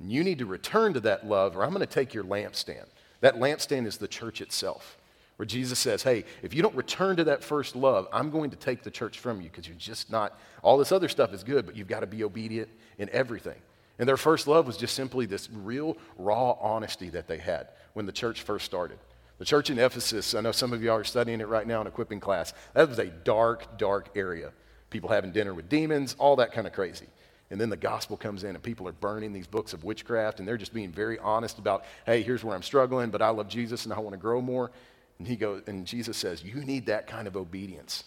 And 0.00 0.10
you 0.10 0.24
need 0.24 0.38
to 0.38 0.46
return 0.46 0.94
to 0.94 1.00
that 1.00 1.26
love, 1.26 1.56
or 1.56 1.62
I'm 1.62 1.70
going 1.70 1.80
to 1.80 1.86
take 1.86 2.14
your 2.14 2.24
lampstand. 2.24 2.86
That 3.20 3.36
lampstand 3.36 3.86
is 3.86 3.98
the 3.98 4.08
church 4.08 4.40
itself, 4.40 4.96
where 5.36 5.44
Jesus 5.44 5.78
says, 5.78 6.02
Hey, 6.02 6.24
if 6.42 6.54
you 6.54 6.62
don't 6.62 6.74
return 6.74 7.16
to 7.16 7.24
that 7.24 7.44
first 7.44 7.76
love, 7.76 8.08
I'm 8.10 8.30
going 8.30 8.48
to 8.50 8.56
take 8.56 8.82
the 8.82 8.90
church 8.90 9.18
from 9.18 9.42
you 9.42 9.50
because 9.50 9.68
you're 9.68 9.76
just 9.76 10.10
not, 10.10 10.40
all 10.62 10.78
this 10.78 10.92
other 10.92 11.08
stuff 11.08 11.34
is 11.34 11.44
good, 11.44 11.66
but 11.66 11.76
you've 11.76 11.88
got 11.88 12.00
to 12.00 12.06
be 12.06 12.24
obedient 12.24 12.70
in 12.96 13.10
everything. 13.10 13.60
And 14.00 14.08
their 14.08 14.16
first 14.16 14.48
love 14.48 14.66
was 14.66 14.78
just 14.78 14.94
simply 14.94 15.26
this 15.26 15.50
real, 15.52 15.94
raw 16.16 16.52
honesty 16.52 17.10
that 17.10 17.28
they 17.28 17.36
had 17.36 17.68
when 17.92 18.06
the 18.06 18.12
church 18.12 18.40
first 18.40 18.64
started. 18.64 18.98
The 19.36 19.44
church 19.44 19.68
in 19.68 19.78
Ephesus, 19.78 20.34
I 20.34 20.40
know 20.40 20.52
some 20.52 20.72
of 20.72 20.82
y'all 20.82 20.96
are 20.96 21.04
studying 21.04 21.42
it 21.42 21.48
right 21.48 21.66
now 21.66 21.82
in 21.82 21.86
equipping 21.86 22.18
class, 22.18 22.54
that 22.72 22.88
was 22.88 22.98
a 22.98 23.08
dark, 23.08 23.76
dark 23.76 24.08
area. 24.16 24.52
People 24.88 25.10
having 25.10 25.32
dinner 25.32 25.52
with 25.52 25.68
demons, 25.68 26.16
all 26.18 26.36
that 26.36 26.50
kind 26.50 26.66
of 26.66 26.72
crazy. 26.72 27.08
And 27.50 27.60
then 27.60 27.68
the 27.68 27.76
gospel 27.76 28.16
comes 28.16 28.42
in 28.42 28.54
and 28.54 28.62
people 28.62 28.88
are 28.88 28.92
burning 28.92 29.34
these 29.34 29.46
books 29.46 29.74
of 29.74 29.84
witchcraft 29.84 30.38
and 30.38 30.48
they're 30.48 30.56
just 30.56 30.72
being 30.72 30.92
very 30.92 31.18
honest 31.18 31.58
about, 31.58 31.84
hey, 32.06 32.22
here's 32.22 32.42
where 32.42 32.56
I'm 32.56 32.62
struggling, 32.62 33.10
but 33.10 33.20
I 33.20 33.28
love 33.28 33.48
Jesus 33.48 33.84
and 33.84 33.92
I 33.92 33.98
want 33.98 34.14
to 34.14 34.18
grow 34.18 34.40
more. 34.40 34.70
And 35.18 35.28
he 35.28 35.36
goes, 35.36 35.62
and 35.66 35.86
Jesus 35.86 36.16
says, 36.16 36.42
you 36.42 36.64
need 36.64 36.86
that 36.86 37.06
kind 37.06 37.28
of 37.28 37.36
obedience. 37.36 38.04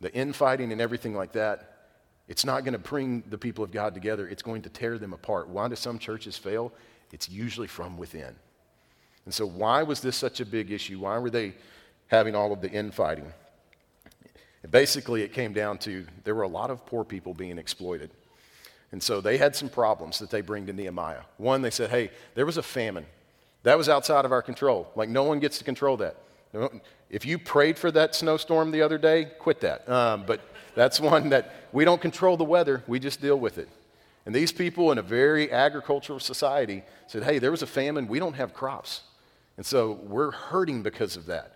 The 0.00 0.12
infighting 0.12 0.72
and 0.72 0.80
everything 0.80 1.14
like 1.14 1.32
that, 1.34 1.73
it's 2.28 2.44
not 2.44 2.64
going 2.64 2.72
to 2.72 2.78
bring 2.78 3.22
the 3.28 3.38
people 3.38 3.62
of 3.64 3.70
God 3.70 3.94
together, 3.94 4.26
it's 4.28 4.42
going 4.42 4.62
to 4.62 4.68
tear 4.68 4.98
them 4.98 5.12
apart. 5.12 5.48
Why 5.48 5.68
do 5.68 5.76
some 5.76 5.98
churches 5.98 6.38
fail? 6.38 6.72
It's 7.12 7.28
usually 7.28 7.66
from 7.66 7.98
within. 7.98 8.34
And 9.24 9.32
so, 9.32 9.46
why 9.46 9.82
was 9.82 10.00
this 10.00 10.16
such 10.16 10.40
a 10.40 10.46
big 10.46 10.70
issue? 10.70 11.00
Why 11.00 11.18
were 11.18 11.30
they 11.30 11.54
having 12.08 12.34
all 12.34 12.52
of 12.52 12.60
the 12.60 12.70
infighting? 12.70 13.32
basically, 14.70 15.22
it 15.22 15.32
came 15.32 15.52
down 15.52 15.78
to 15.78 16.06
there 16.24 16.34
were 16.34 16.42
a 16.42 16.48
lot 16.48 16.70
of 16.70 16.86
poor 16.86 17.04
people 17.04 17.34
being 17.34 17.58
exploited. 17.58 18.10
And 18.92 19.02
so 19.02 19.20
they 19.20 19.36
had 19.36 19.54
some 19.56 19.68
problems 19.68 20.18
that 20.20 20.30
they 20.30 20.40
bring 20.40 20.66
to 20.66 20.72
Nehemiah. 20.72 21.22
One, 21.36 21.62
they 21.62 21.70
said, 21.70 21.90
hey, 21.90 22.10
there 22.34 22.46
was 22.46 22.56
a 22.56 22.62
famine. 22.62 23.06
That 23.64 23.76
was 23.76 23.88
outside 23.88 24.24
of 24.24 24.32
our 24.32 24.42
control. 24.42 24.90
Like, 24.94 25.08
no 25.08 25.24
one 25.24 25.40
gets 25.40 25.58
to 25.58 25.64
control 25.64 25.96
that. 25.98 26.16
If 27.10 27.26
you 27.26 27.38
prayed 27.38 27.78
for 27.78 27.90
that 27.90 28.14
snowstorm 28.14 28.70
the 28.70 28.82
other 28.82 28.98
day, 28.98 29.26
quit 29.38 29.60
that. 29.60 29.88
Um, 29.88 30.24
but 30.26 30.40
that's 30.74 31.00
one 31.00 31.30
that 31.30 31.54
we 31.72 31.84
don't 31.84 32.00
control 32.00 32.36
the 32.36 32.44
weather, 32.44 32.82
we 32.86 32.98
just 32.98 33.20
deal 33.20 33.38
with 33.38 33.58
it. 33.58 33.68
And 34.26 34.34
these 34.34 34.52
people 34.52 34.90
in 34.90 34.98
a 34.98 35.02
very 35.02 35.52
agricultural 35.52 36.18
society 36.18 36.82
said, 37.06 37.24
hey, 37.24 37.38
there 37.38 37.50
was 37.50 37.62
a 37.62 37.66
famine, 37.66 38.08
we 38.08 38.18
don't 38.18 38.34
have 38.34 38.54
crops. 38.54 39.02
And 39.56 39.64
so 39.64 40.00
we're 40.02 40.30
hurting 40.30 40.82
because 40.82 41.16
of 41.16 41.26
that. 41.26 41.52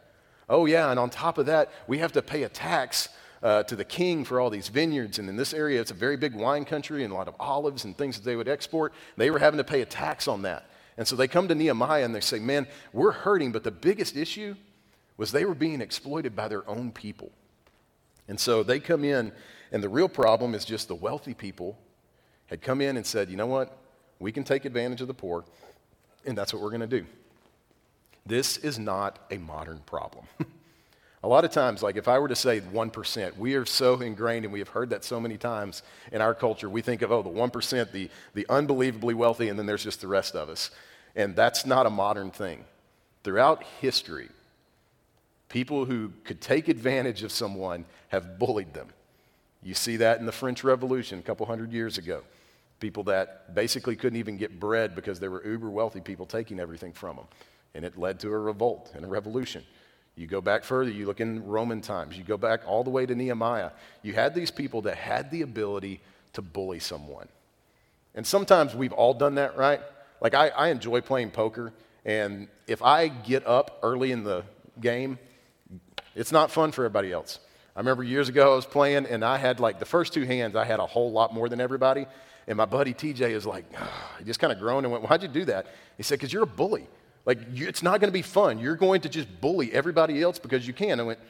Oh, 0.49 0.67
yeah, 0.67 0.91
and 0.91 0.99
on 0.99 1.11
top 1.11 1.39
of 1.39 1.47
that, 1.47 1.71
we 1.87 1.99
have 1.99 2.13
to 2.13 2.23
pay 2.23 2.43
a 2.45 2.49
tax 2.49 3.09
uh, 3.43 3.63
to 3.65 3.77
the 3.77 3.85
king 3.85 4.25
for 4.25 4.41
all 4.41 4.51
these 4.51 4.69
vineyards. 4.69 5.19
And 5.19 5.29
in 5.29 5.37
this 5.37 5.53
area, 5.53 5.81
it's 5.81 5.91
a 5.91 5.95
very 5.95 6.17
big 6.17 6.35
wine 6.35 6.65
country 6.65 7.05
and 7.05 7.13
a 7.13 7.17
lot 7.17 7.29
of 7.29 7.35
olives 7.39 7.85
and 7.85 7.97
things 7.97 8.17
that 8.17 8.25
they 8.25 8.37
would 8.37 8.49
export. 8.49 8.93
They 9.17 9.31
were 9.31 9.39
having 9.39 9.59
to 9.59 9.65
pay 9.65 9.83
a 9.83 9.87
tax 9.87 10.29
on 10.29 10.43
that. 10.43 10.69
And 10.97 11.07
so 11.07 11.17
they 11.17 11.29
come 11.29 11.49
to 11.49 11.55
Nehemiah 11.55 12.05
and 12.05 12.15
they 12.15 12.21
say, 12.21 12.39
man, 12.39 12.67
we're 12.93 13.13
hurting, 13.13 13.53
but 13.53 13.63
the 13.63 13.71
biggest 13.71 14.17
issue 14.17 14.57
was 15.17 15.33
they 15.33 15.45
were 15.45 15.55
being 15.55 15.81
exploited 15.81 16.35
by 16.35 16.49
their 16.49 16.69
own 16.69 16.91
people. 16.91 17.31
And 18.29 18.39
so 18.39 18.63
they 18.63 18.79
come 18.79 19.05
in, 19.05 19.33
and 19.73 19.83
the 19.83 19.89
real 19.89 20.09
problem 20.09 20.55
is 20.55 20.65
just 20.65 20.89
the 20.89 20.95
wealthy 20.95 21.35
people 21.35 21.79
had 22.47 22.63
come 22.63 22.81
in 22.81 22.97
and 22.97 23.05
said, 23.05 23.31
you 23.31 23.37
know 23.37 23.47
what? 23.47 23.77
We 24.19 24.33
can 24.33 24.45
take 24.45 24.65
advantage 24.65 25.01
of 25.01 25.09
the 25.09 25.15
poor, 25.15 25.45
and 26.27 26.37
that's 26.37 26.53
what 26.53 26.63
we're 26.63 26.71
going 26.71 26.81
to 26.81 26.87
do. 26.87 27.07
This 28.27 28.59
is 28.59 28.79
not 28.79 29.19
a 29.31 29.39
modern 29.39 29.81
problem. 29.87 30.27
a 31.23 31.29
lot 31.29 31.45
of 31.45 31.51
times, 31.51 31.83
like 31.83 31.97
if 31.97 32.09
I 32.09 32.19
were 32.19 32.29
to 32.29 32.37
say 32.37 32.61
1%, 32.61 33.37
we 33.39 33.55
are 33.55 33.65
so 33.65 34.01
ingrained 34.01 34.45
and 34.45 34.53
we 34.53 34.59
have 34.59 34.69
heard 34.69 34.91
that 34.91 35.05
so 35.05 35.19
many 35.19 35.39
times 35.39 35.83
in 36.13 36.21
our 36.21 36.35
culture. 36.35 36.69
We 36.69 36.83
think 36.83 37.03
of, 37.03 37.11
oh, 37.11 37.23
the 37.23 37.31
1%, 37.31 37.93
the, 37.93 38.11
the 38.35 38.47
unbelievably 38.49 39.15
wealthy, 39.15 39.49
and 39.49 39.59
then 39.59 39.67
there's 39.67 39.85
just 39.85 40.01
the 40.01 40.09
rest 40.09 40.35
of 40.35 40.49
us. 40.49 40.71
And 41.17 41.35
that's 41.35 41.65
not 41.65 41.87
a 41.87 41.91
modern 41.91 42.31
thing. 42.31 42.65
Throughout 43.25 43.65
history, 43.81 44.29
People 45.49 45.85
who 45.85 46.13
could 46.25 46.41
take 46.41 46.69
advantage 46.69 47.23
of 47.23 47.33
someone 47.33 47.85
have 48.09 48.39
bullied 48.39 48.75
them. 48.75 48.89
You 49.63 49.75
see 49.75 49.97
that 49.97 50.21
in 50.21 50.27
the 50.27 50.33
French 50.33 50.63
Revolution 50.63 51.19
a 51.19 51.23
couple 51.23 51.47
hundred 51.47 51.73
years 51.73 51.99
ago. 51.99 52.23
People 52.81 53.05
that 53.05 53.55
basically 53.55 53.97
couldn't 53.97 54.19
even 54.19 54.37
get 54.37 54.61
bread 54.61 54.95
because 54.95 55.19
there 55.19 55.31
were 55.31 55.45
uber 55.45 55.71
wealthy 55.71 56.01
people 56.01 56.27
taking 56.27 56.61
everything 56.61 56.93
from 56.93 57.17
them. 57.17 57.27
And 57.75 57.85
it 57.85 57.99
led 57.99 58.21
to 58.21 58.29
a 58.29 58.39
revolt 58.39 58.93
and 58.95 59.05
a 59.05 59.09
revolution. 59.09 59.65
You 60.17 60.27
go 60.27 60.41
back 60.41 60.65
further, 60.65 60.91
you 60.91 61.07
look 61.07 61.21
in 61.21 61.47
Roman 61.47 61.81
times, 61.81 62.19
you 62.19 62.25
go 62.25 62.37
back 62.37 62.61
all 62.67 62.83
the 62.85 62.91
way 62.91 63.07
to 63.07 63.15
Nehemiah. 63.15 63.71
You 64.03 64.15
had 64.15 64.35
these 64.35 64.51
people 64.51 64.83
that 64.83 64.97
had 64.97 65.31
the 65.31 65.43
ability 65.43 66.01
to 66.33 66.43
bully 66.43 66.81
someone. 66.81 67.29
And 68.15 68.27
sometimes 68.27 68.75
we've 68.75 68.93
all 68.93 69.15
done 69.15 69.37
that, 69.37 69.57
right? 69.57 69.81
Like 70.21 70.35
I, 70.35 70.49
I 70.49 70.69
enjoy 70.69 71.01
playing 71.01 71.31
poker, 71.31 71.73
and 72.05 72.49
if 72.67 72.83
I 72.83 73.07
get 73.07 73.47
up 73.47 73.79
early 73.83 74.11
in 74.11 74.25
the 74.25 74.43
game 74.81 75.19
it's 76.19 76.33
not 76.33 76.51
fun 76.51 76.73
for 76.73 76.85
everybody 76.85 77.13
else. 77.13 77.39
I 77.77 77.81
remember 77.81 78.03
years 78.03 78.29
ago 78.29 78.53
I 78.53 78.57
was 78.57 78.67
playing 78.67 79.07
and 79.07 79.25
I 79.25 79.39
had 79.39 79.61
like 79.61 79.79
the 79.79 79.85
first 79.87 80.13
two 80.13 80.25
hands, 80.25 80.57
I 80.57 80.65
had 80.65 80.81
a 80.81 80.87
whole 80.87 81.13
lot 81.13 81.33
more 81.33 81.49
than 81.49 81.61
everybody. 81.61 82.07
And 82.49 82.57
my 82.57 82.65
buddy 82.65 82.93
TJ 82.93 83.31
is 83.31 83.47
like, 83.47 83.65
he 84.19 84.25
just 84.25 84.41
kind 84.41 84.53
of 84.53 84.59
groaned 84.59 84.85
and 84.85 84.93
went, 84.93 85.09
Why'd 85.09 85.23
you 85.23 85.29
do 85.29 85.45
that? 85.45 85.67
He 85.97 86.03
said, 86.03 86.19
Because 86.19 86.33
you're 86.33 86.43
a 86.43 86.47
bully. 86.47 86.89
Like, 87.25 87.39
you, 87.53 87.69
it's 87.69 87.83
not 87.83 88.01
going 88.01 88.09
to 88.09 88.13
be 88.13 88.23
fun. 88.23 88.59
You're 88.59 88.75
going 88.75 89.03
to 89.03 89.09
just 89.09 89.29
bully 89.41 89.73
everybody 89.73 90.21
else 90.21 90.39
because 90.39 90.67
you 90.67 90.73
can. 90.73 90.99
I 90.99 91.05
went, 91.05 91.21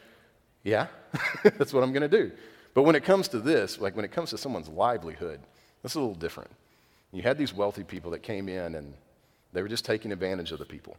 Yeah, 0.64 0.87
that's 1.42 1.75
what 1.75 1.83
I'm 1.83 1.92
going 1.92 2.09
to 2.09 2.16
do. 2.16 2.33
But 2.73 2.85
when 2.85 2.95
it 2.95 3.04
comes 3.04 3.28
to 3.28 3.40
this, 3.40 3.78
like 3.78 3.95
when 3.95 4.07
it 4.07 4.12
comes 4.12 4.30
to 4.30 4.38
someone's 4.38 4.68
livelihood, 4.68 5.40
that's 5.83 5.97
a 5.97 6.00
little 6.00 6.14
different. 6.14 6.50
You 7.12 7.23
had 7.23 7.37
these 7.37 7.52
wealthy 7.52 7.83
people 7.83 8.12
that 8.12 8.23
came 8.23 8.49
in 8.49 8.75
and 8.75 8.95
they 9.52 9.61
were 9.61 9.68
just 9.68 9.85
taking 9.85 10.12
advantage 10.12 10.52
of 10.52 10.61
the 10.61 10.64
people. 10.64 10.97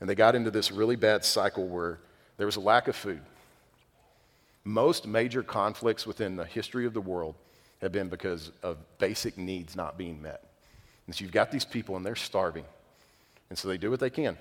And 0.00 0.08
they 0.08 0.14
got 0.14 0.34
into 0.34 0.50
this 0.50 0.72
really 0.72 0.96
bad 0.96 1.24
cycle 1.24 1.68
where 1.68 1.98
there 2.38 2.46
was 2.46 2.56
a 2.56 2.60
lack 2.60 2.88
of 2.88 2.96
food. 2.96 3.20
Most 4.64 5.06
major 5.06 5.42
conflicts 5.42 6.06
within 6.06 6.36
the 6.36 6.44
history 6.44 6.86
of 6.86 6.94
the 6.94 7.00
world 7.00 7.34
have 7.82 7.92
been 7.92 8.08
because 8.08 8.50
of 8.62 8.78
basic 8.98 9.36
needs 9.36 9.76
not 9.76 9.98
being 9.98 10.22
met. 10.22 10.42
And 11.06 11.14
so 11.14 11.22
you've 11.22 11.32
got 11.32 11.50
these 11.50 11.64
people 11.64 11.96
and 11.96 12.04
they're 12.04 12.16
starving. 12.16 12.64
And 13.50 13.58
so 13.58 13.68
they 13.68 13.78
do 13.78 13.90
what 13.90 14.00
they 14.00 14.10
can. 14.10 14.36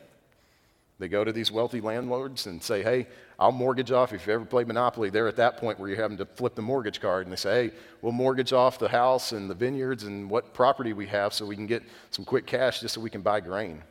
They 0.99 1.07
go 1.07 1.23
to 1.23 1.31
these 1.31 1.51
wealthy 1.51 1.79
landlords 1.79 2.47
and 2.47 2.61
say, 2.61 2.81
hey, 2.81 3.07
I'll 3.39 3.51
mortgage 3.51 3.91
off. 3.91 4.13
If 4.13 4.25
you 4.25 4.33
ever 4.33 4.45
played 4.45 4.67
Monopoly, 4.67 5.11
they're 5.11 5.27
at 5.27 5.35
that 5.35 5.57
point 5.57 5.79
where 5.79 5.87
you're 5.89 6.01
having 6.01 6.17
to 6.17 6.25
flip 6.25 6.55
the 6.55 6.63
mortgage 6.63 6.99
card. 6.99 7.27
And 7.27 7.31
they 7.31 7.37
say, 7.37 7.67
hey, 7.67 7.75
we'll 8.01 8.13
mortgage 8.13 8.51
off 8.51 8.79
the 8.79 8.89
house 8.89 9.31
and 9.31 9.49
the 9.49 9.53
vineyards 9.53 10.03
and 10.03 10.29
what 10.29 10.53
property 10.55 10.93
we 10.93 11.05
have 11.07 11.33
so 11.33 11.45
we 11.45 11.55
can 11.55 11.67
get 11.67 11.83
some 12.09 12.25
quick 12.25 12.47
cash 12.47 12.81
just 12.81 12.95
so 12.95 13.01
we 13.01 13.11
can 13.11 13.21
buy 13.21 13.39
grain. 13.39 13.83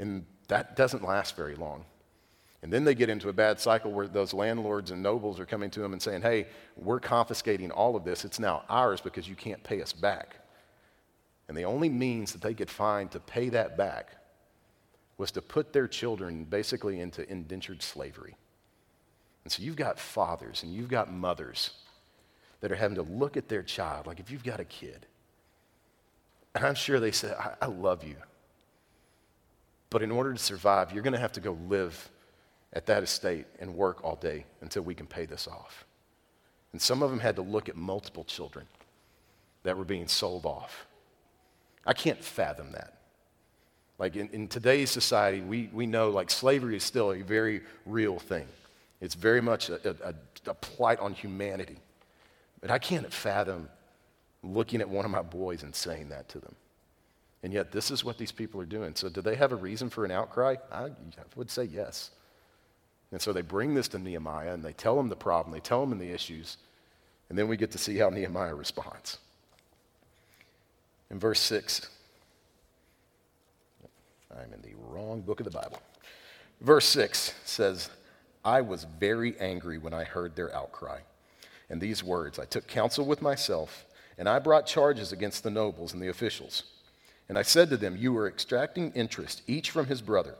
And 0.00 0.26
that 0.48 0.74
doesn't 0.74 1.04
last 1.04 1.36
very 1.36 1.54
long. 1.54 1.84
And 2.66 2.72
then 2.72 2.82
they 2.82 2.96
get 2.96 3.08
into 3.08 3.28
a 3.28 3.32
bad 3.32 3.60
cycle 3.60 3.92
where 3.92 4.08
those 4.08 4.34
landlords 4.34 4.90
and 4.90 5.00
nobles 5.00 5.38
are 5.38 5.46
coming 5.46 5.70
to 5.70 5.78
them 5.78 5.92
and 5.92 6.02
saying, 6.02 6.22
hey, 6.22 6.48
we're 6.74 6.98
confiscating 6.98 7.70
all 7.70 7.94
of 7.94 8.02
this. 8.02 8.24
It's 8.24 8.40
now 8.40 8.64
ours 8.68 9.00
because 9.00 9.28
you 9.28 9.36
can't 9.36 9.62
pay 9.62 9.80
us 9.80 9.92
back. 9.92 10.40
And 11.46 11.56
the 11.56 11.62
only 11.62 11.88
means 11.88 12.32
that 12.32 12.42
they 12.42 12.54
could 12.54 12.68
find 12.68 13.08
to 13.12 13.20
pay 13.20 13.50
that 13.50 13.76
back 13.76 14.16
was 15.16 15.30
to 15.30 15.42
put 15.42 15.72
their 15.72 15.86
children 15.86 16.42
basically 16.42 16.98
into 16.98 17.30
indentured 17.30 17.84
slavery. 17.84 18.34
And 19.44 19.52
so 19.52 19.62
you've 19.62 19.76
got 19.76 19.96
fathers 19.96 20.64
and 20.64 20.74
you've 20.74 20.90
got 20.90 21.12
mothers 21.12 21.70
that 22.62 22.72
are 22.72 22.74
having 22.74 22.96
to 22.96 23.02
look 23.02 23.36
at 23.36 23.48
their 23.48 23.62
child, 23.62 24.08
like 24.08 24.18
if 24.18 24.28
you've 24.28 24.42
got 24.42 24.58
a 24.58 24.64
kid, 24.64 25.06
and 26.56 26.66
I'm 26.66 26.74
sure 26.74 26.98
they 26.98 27.12
say, 27.12 27.32
I, 27.32 27.52
I 27.62 27.66
love 27.66 28.02
you. 28.02 28.16
But 29.88 30.02
in 30.02 30.10
order 30.10 30.32
to 30.32 30.38
survive, 30.40 30.92
you're 30.92 31.04
going 31.04 31.14
to 31.14 31.20
have 31.20 31.34
to 31.34 31.40
go 31.40 31.56
live 31.68 32.10
at 32.76 32.86
that 32.86 33.02
estate 33.02 33.46
and 33.58 33.74
work 33.74 34.04
all 34.04 34.14
day 34.14 34.44
until 34.60 34.82
we 34.82 34.94
can 34.94 35.06
pay 35.06 35.26
this 35.26 35.48
off. 35.48 35.84
And 36.72 36.80
some 36.80 37.02
of 37.02 37.10
them 37.10 37.18
had 37.18 37.34
to 37.36 37.42
look 37.42 37.68
at 37.68 37.76
multiple 37.76 38.22
children 38.22 38.66
that 39.64 39.76
were 39.76 39.84
being 39.84 40.06
sold 40.06 40.46
off 40.46 40.86
I 41.86 41.92
can't 41.94 42.22
fathom 42.22 42.72
that. 42.72 42.94
Like 43.98 44.16
in, 44.16 44.28
in 44.30 44.48
today's 44.48 44.90
society, 44.90 45.40
we, 45.40 45.70
we 45.72 45.86
know 45.86 46.10
like 46.10 46.30
slavery 46.30 46.76
is 46.76 46.84
still 46.84 47.12
a 47.12 47.22
very 47.22 47.62
real 47.86 48.18
thing. 48.18 48.46
It's 49.00 49.14
very 49.14 49.40
much 49.40 49.70
a, 49.70 49.96
a, 50.04 50.14
a 50.50 50.54
plight 50.54 50.98
on 50.98 51.14
humanity. 51.14 51.78
But 52.60 52.70
I 52.70 52.78
can't 52.78 53.10
fathom 53.12 53.68
looking 54.42 54.80
at 54.80 54.88
one 54.88 55.04
of 55.04 55.10
my 55.10 55.22
boys 55.22 55.62
and 55.62 55.74
saying 55.74 56.08
that 56.08 56.28
to 56.30 56.40
them. 56.40 56.54
And 57.42 57.52
yet, 57.52 57.70
this 57.70 57.90
is 57.90 58.04
what 58.04 58.18
these 58.18 58.32
people 58.32 58.60
are 58.60 58.66
doing. 58.66 58.96
So, 58.96 59.08
do 59.08 59.20
they 59.20 59.36
have 59.36 59.52
a 59.52 59.56
reason 59.56 59.88
for 59.88 60.04
an 60.04 60.10
outcry? 60.10 60.56
I 60.72 60.88
would 61.36 61.50
say 61.50 61.64
yes. 61.64 62.10
And 63.12 63.20
so 63.20 63.32
they 63.32 63.42
bring 63.42 63.74
this 63.74 63.88
to 63.88 63.98
Nehemiah 63.98 64.52
and 64.52 64.64
they 64.64 64.72
tell 64.72 64.98
him 64.98 65.08
the 65.08 65.16
problem, 65.16 65.52
they 65.52 65.60
tell 65.60 65.82
him 65.82 65.96
the 65.98 66.10
issues, 66.10 66.56
and 67.28 67.38
then 67.38 67.48
we 67.48 67.56
get 67.56 67.70
to 67.72 67.78
see 67.78 67.96
how 67.96 68.08
Nehemiah 68.08 68.54
responds. 68.54 69.18
In 71.10 71.18
verse 71.18 71.40
6, 71.40 71.88
I'm 74.30 74.52
in 74.52 74.60
the 74.62 74.76
wrong 74.88 75.20
book 75.20 75.40
of 75.40 75.44
the 75.44 75.50
Bible. 75.50 75.80
Verse 76.60 76.86
6 76.86 77.34
says, 77.44 77.90
I 78.44 78.60
was 78.60 78.86
very 78.98 79.38
angry 79.38 79.78
when 79.78 79.94
I 79.94 80.04
heard 80.04 80.36
their 80.36 80.54
outcry. 80.54 81.00
And 81.68 81.80
these 81.80 82.04
words 82.04 82.38
I 82.38 82.44
took 82.44 82.66
counsel 82.66 83.04
with 83.04 83.22
myself, 83.22 83.86
and 84.18 84.28
I 84.28 84.38
brought 84.38 84.66
charges 84.66 85.12
against 85.12 85.42
the 85.42 85.50
nobles 85.50 85.92
and 85.92 86.02
the 86.02 86.08
officials. 86.08 86.62
And 87.28 87.36
I 87.36 87.42
said 87.42 87.70
to 87.70 87.76
them, 87.76 87.96
You 87.96 88.16
are 88.18 88.28
extracting 88.28 88.92
interest, 88.92 89.42
each 89.46 89.70
from 89.70 89.86
his 89.86 90.00
brother. 90.00 90.36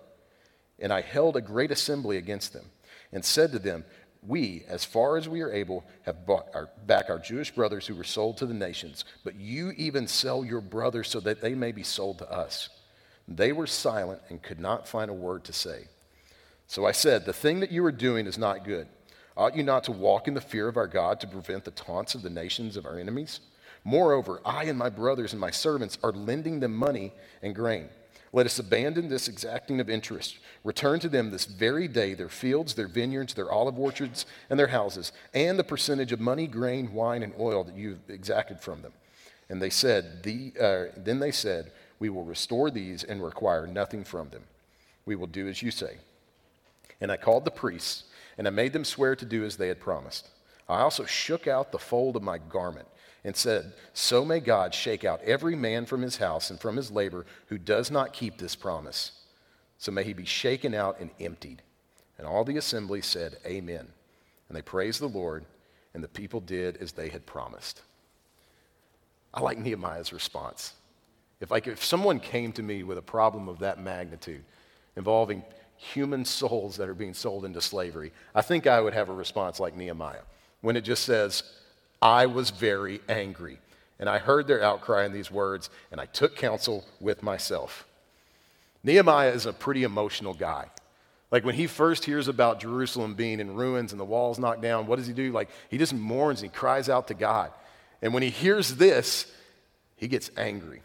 And 0.78 0.92
I 0.92 1.00
held 1.00 1.36
a 1.36 1.40
great 1.40 1.70
assembly 1.70 2.16
against 2.16 2.52
them, 2.52 2.66
and 3.12 3.24
said 3.24 3.52
to 3.52 3.58
them, 3.58 3.84
We, 4.22 4.64
as 4.68 4.84
far 4.84 5.16
as 5.16 5.28
we 5.28 5.40
are 5.42 5.52
able, 5.52 5.84
have 6.02 6.26
bought 6.26 6.48
our, 6.54 6.68
back 6.86 7.08
our 7.08 7.18
Jewish 7.18 7.50
brothers 7.50 7.86
who 7.86 7.94
were 7.94 8.04
sold 8.04 8.36
to 8.38 8.46
the 8.46 8.54
nations, 8.54 9.04
but 9.24 9.36
you 9.36 9.72
even 9.72 10.06
sell 10.06 10.44
your 10.44 10.60
brothers 10.60 11.08
so 11.08 11.20
that 11.20 11.40
they 11.40 11.54
may 11.54 11.72
be 11.72 11.82
sold 11.82 12.18
to 12.18 12.30
us. 12.30 12.68
They 13.28 13.52
were 13.52 13.66
silent 13.66 14.20
and 14.28 14.42
could 14.42 14.60
not 14.60 14.86
find 14.86 15.10
a 15.10 15.14
word 15.14 15.44
to 15.44 15.52
say. 15.52 15.86
So 16.66 16.84
I 16.84 16.92
said, 16.92 17.24
The 17.24 17.32
thing 17.32 17.60
that 17.60 17.72
you 17.72 17.84
are 17.84 17.92
doing 17.92 18.26
is 18.26 18.38
not 18.38 18.64
good. 18.64 18.88
Ought 19.36 19.56
you 19.56 19.62
not 19.62 19.84
to 19.84 19.92
walk 19.92 20.28
in 20.28 20.34
the 20.34 20.40
fear 20.40 20.68
of 20.68 20.76
our 20.76 20.86
God 20.86 21.20
to 21.20 21.26
prevent 21.26 21.64
the 21.64 21.70
taunts 21.70 22.14
of 22.14 22.22
the 22.22 22.30
nations 22.30 22.76
of 22.76 22.86
our 22.86 22.98
enemies? 22.98 23.40
Moreover, 23.84 24.40
I 24.44 24.64
and 24.64 24.78
my 24.78 24.88
brothers 24.88 25.32
and 25.32 25.40
my 25.40 25.50
servants 25.50 25.98
are 26.02 26.12
lending 26.12 26.60
them 26.60 26.74
money 26.74 27.12
and 27.42 27.54
grain. 27.54 27.88
Let 28.32 28.46
us 28.46 28.58
abandon 28.58 29.08
this 29.08 29.28
exacting 29.28 29.80
of 29.80 29.88
interest. 29.88 30.38
Return 30.64 30.98
to 31.00 31.08
them 31.08 31.30
this 31.30 31.44
very 31.44 31.88
day 31.88 32.14
their 32.14 32.28
fields, 32.28 32.74
their 32.74 32.88
vineyards, 32.88 33.34
their 33.34 33.50
olive 33.50 33.78
orchards, 33.78 34.26
and 34.50 34.58
their 34.58 34.66
houses, 34.66 35.12
and 35.32 35.58
the 35.58 35.64
percentage 35.64 36.12
of 36.12 36.20
money, 36.20 36.46
grain, 36.46 36.92
wine, 36.92 37.22
and 37.22 37.32
oil 37.38 37.64
that 37.64 37.76
you 37.76 37.90
have 37.90 38.00
exacted 38.08 38.60
from 38.60 38.82
them. 38.82 38.92
And 39.48 39.62
they 39.62 39.70
said, 39.70 40.22
the, 40.22 40.52
uh, 40.60 40.92
Then 40.96 41.20
they 41.20 41.30
said, 41.30 41.72
We 41.98 42.08
will 42.08 42.24
restore 42.24 42.70
these 42.70 43.04
and 43.04 43.22
require 43.22 43.66
nothing 43.66 44.04
from 44.04 44.30
them. 44.30 44.42
We 45.04 45.14
will 45.14 45.28
do 45.28 45.48
as 45.48 45.62
you 45.62 45.70
say. 45.70 45.98
And 47.00 47.12
I 47.12 47.16
called 47.16 47.44
the 47.44 47.50
priests, 47.50 48.04
and 48.38 48.46
I 48.46 48.50
made 48.50 48.72
them 48.72 48.84
swear 48.84 49.14
to 49.16 49.24
do 49.24 49.44
as 49.44 49.56
they 49.56 49.68
had 49.68 49.80
promised. 49.80 50.28
I 50.68 50.80
also 50.80 51.04
shook 51.04 51.46
out 51.46 51.70
the 51.70 51.78
fold 51.78 52.16
of 52.16 52.22
my 52.22 52.38
garment 52.38 52.88
and 53.26 53.36
said, 53.36 53.72
So 53.92 54.24
may 54.24 54.38
God 54.38 54.72
shake 54.72 55.04
out 55.04 55.20
every 55.22 55.56
man 55.56 55.84
from 55.84 56.00
his 56.00 56.18
house 56.18 56.48
and 56.48 56.60
from 56.60 56.76
his 56.76 56.92
labor 56.92 57.26
who 57.48 57.58
does 57.58 57.90
not 57.90 58.12
keep 58.12 58.38
this 58.38 58.54
promise. 58.54 59.10
So 59.78 59.90
may 59.90 60.04
he 60.04 60.12
be 60.12 60.24
shaken 60.24 60.72
out 60.74 61.00
and 61.00 61.10
emptied. 61.20 61.60
And 62.18 62.26
all 62.26 62.44
the 62.44 62.56
assembly 62.56 63.02
said, 63.02 63.36
Amen. 63.44 63.88
And 64.48 64.56
they 64.56 64.62
praised 64.62 65.00
the 65.00 65.08
Lord, 65.08 65.44
and 65.92 66.04
the 66.04 66.08
people 66.08 66.40
did 66.40 66.76
as 66.76 66.92
they 66.92 67.08
had 67.08 67.26
promised. 67.26 67.82
I 69.34 69.40
like 69.40 69.58
Nehemiah's 69.58 70.12
response. 70.12 70.74
If, 71.40 71.50
like, 71.50 71.66
if 71.66 71.84
someone 71.84 72.20
came 72.20 72.52
to 72.52 72.62
me 72.62 72.84
with 72.84 72.96
a 72.96 73.02
problem 73.02 73.48
of 73.48 73.58
that 73.58 73.80
magnitude 73.80 74.44
involving 74.94 75.42
human 75.76 76.24
souls 76.24 76.76
that 76.76 76.88
are 76.88 76.94
being 76.94 77.12
sold 77.12 77.44
into 77.44 77.60
slavery, 77.60 78.12
I 78.36 78.42
think 78.42 78.68
I 78.68 78.80
would 78.80 78.94
have 78.94 79.08
a 79.08 79.14
response 79.14 79.58
like 79.58 79.74
Nehemiah 79.74 80.22
when 80.60 80.76
it 80.76 80.82
just 80.82 81.04
says, 81.04 81.42
I 82.00 82.26
was 82.26 82.50
very 82.50 83.00
angry. 83.08 83.58
And 83.98 84.08
I 84.08 84.18
heard 84.18 84.46
their 84.46 84.62
outcry 84.62 85.04
in 85.06 85.12
these 85.12 85.30
words, 85.30 85.70
and 85.90 86.00
I 86.00 86.06
took 86.06 86.36
counsel 86.36 86.84
with 87.00 87.22
myself. 87.22 87.86
Nehemiah 88.84 89.30
is 89.30 89.46
a 89.46 89.52
pretty 89.52 89.84
emotional 89.84 90.34
guy. 90.34 90.66
Like 91.30 91.44
when 91.44 91.54
he 91.54 91.66
first 91.66 92.04
hears 92.04 92.28
about 92.28 92.60
Jerusalem 92.60 93.14
being 93.14 93.40
in 93.40 93.54
ruins 93.54 93.92
and 93.92 94.00
the 94.00 94.04
walls 94.04 94.38
knocked 94.38 94.62
down, 94.62 94.86
what 94.86 94.96
does 94.96 95.06
he 95.08 95.12
do? 95.12 95.32
Like 95.32 95.50
he 95.70 95.78
just 95.78 95.92
mourns 95.92 96.40
and 96.40 96.50
he 96.50 96.56
cries 96.56 96.88
out 96.88 97.08
to 97.08 97.14
God. 97.14 97.50
And 98.00 98.14
when 98.14 98.22
he 98.22 98.30
hears 98.30 98.76
this, 98.76 99.26
he 99.96 100.06
gets 100.06 100.30
angry. 100.36 100.82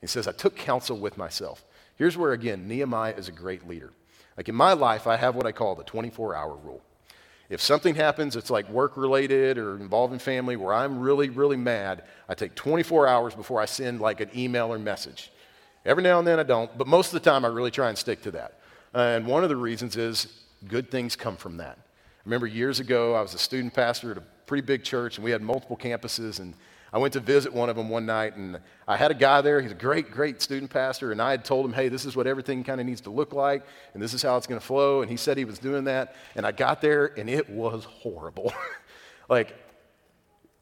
He 0.00 0.06
says, 0.06 0.26
I 0.26 0.32
took 0.32 0.56
counsel 0.56 0.96
with 0.96 1.16
myself. 1.16 1.64
Here's 1.96 2.16
where, 2.16 2.32
again, 2.32 2.66
Nehemiah 2.66 3.14
is 3.16 3.28
a 3.28 3.32
great 3.32 3.68
leader. 3.68 3.92
Like 4.36 4.48
in 4.48 4.54
my 4.54 4.72
life, 4.72 5.06
I 5.06 5.16
have 5.16 5.34
what 5.34 5.46
I 5.46 5.52
call 5.52 5.74
the 5.74 5.84
24 5.84 6.34
hour 6.34 6.56
rule. 6.56 6.82
If 7.48 7.60
something 7.60 7.94
happens 7.94 8.34
that's 8.34 8.50
like 8.50 8.68
work 8.68 8.96
related 8.96 9.56
or 9.58 9.76
involving 9.76 10.18
family 10.18 10.56
where 10.56 10.74
I'm 10.74 10.98
really, 10.98 11.28
really 11.28 11.56
mad, 11.56 12.02
I 12.28 12.34
take 12.34 12.54
24 12.54 13.06
hours 13.06 13.34
before 13.34 13.60
I 13.60 13.66
send 13.66 14.00
like 14.00 14.20
an 14.20 14.30
email 14.36 14.72
or 14.72 14.78
message. 14.78 15.30
Every 15.84 16.02
now 16.02 16.18
and 16.18 16.26
then 16.26 16.40
I 16.40 16.42
don't, 16.42 16.76
but 16.76 16.88
most 16.88 17.08
of 17.08 17.22
the 17.22 17.30
time 17.30 17.44
I 17.44 17.48
really 17.48 17.70
try 17.70 17.88
and 17.88 17.96
stick 17.96 18.22
to 18.22 18.32
that. 18.32 18.60
and 18.92 19.26
one 19.26 19.44
of 19.44 19.48
the 19.48 19.56
reasons 19.56 19.96
is 19.96 20.26
good 20.66 20.90
things 20.90 21.14
come 21.14 21.36
from 21.36 21.58
that. 21.58 21.78
I 21.78 22.22
remember 22.24 22.46
years 22.48 22.80
ago, 22.80 23.14
I 23.14 23.20
was 23.20 23.34
a 23.34 23.38
student 23.38 23.72
pastor 23.72 24.10
at 24.10 24.18
a 24.18 24.22
pretty 24.46 24.66
big 24.66 24.82
church, 24.82 25.16
and 25.16 25.24
we 25.24 25.30
had 25.30 25.42
multiple 25.42 25.76
campuses, 25.76 26.40
and 26.40 26.54
I 26.92 26.98
went 26.98 27.12
to 27.14 27.20
visit 27.20 27.52
one 27.52 27.68
of 27.68 27.76
them 27.76 27.88
one 27.88 28.06
night, 28.06 28.36
and 28.36 28.60
I 28.86 28.96
had 28.96 29.10
a 29.10 29.14
guy 29.14 29.40
there. 29.40 29.60
He's 29.60 29.72
a 29.72 29.74
great, 29.74 30.10
great 30.10 30.40
student 30.40 30.70
pastor, 30.70 31.12
and 31.12 31.20
I 31.20 31.32
had 31.32 31.44
told 31.44 31.66
him, 31.66 31.72
hey, 31.72 31.88
this 31.88 32.04
is 32.04 32.14
what 32.14 32.26
everything 32.26 32.62
kind 32.64 32.80
of 32.80 32.86
needs 32.86 33.00
to 33.02 33.10
look 33.10 33.32
like, 33.32 33.64
and 33.94 34.02
this 34.02 34.14
is 34.14 34.22
how 34.22 34.36
it's 34.36 34.46
going 34.46 34.60
to 34.60 34.66
flow. 34.66 35.02
And 35.02 35.10
he 35.10 35.16
said 35.16 35.36
he 35.36 35.44
was 35.44 35.58
doing 35.58 35.84
that. 35.84 36.14
And 36.36 36.46
I 36.46 36.52
got 36.52 36.80
there, 36.80 37.12
and 37.18 37.28
it 37.28 37.50
was 37.50 37.84
horrible. 37.84 38.52
like, 39.28 39.56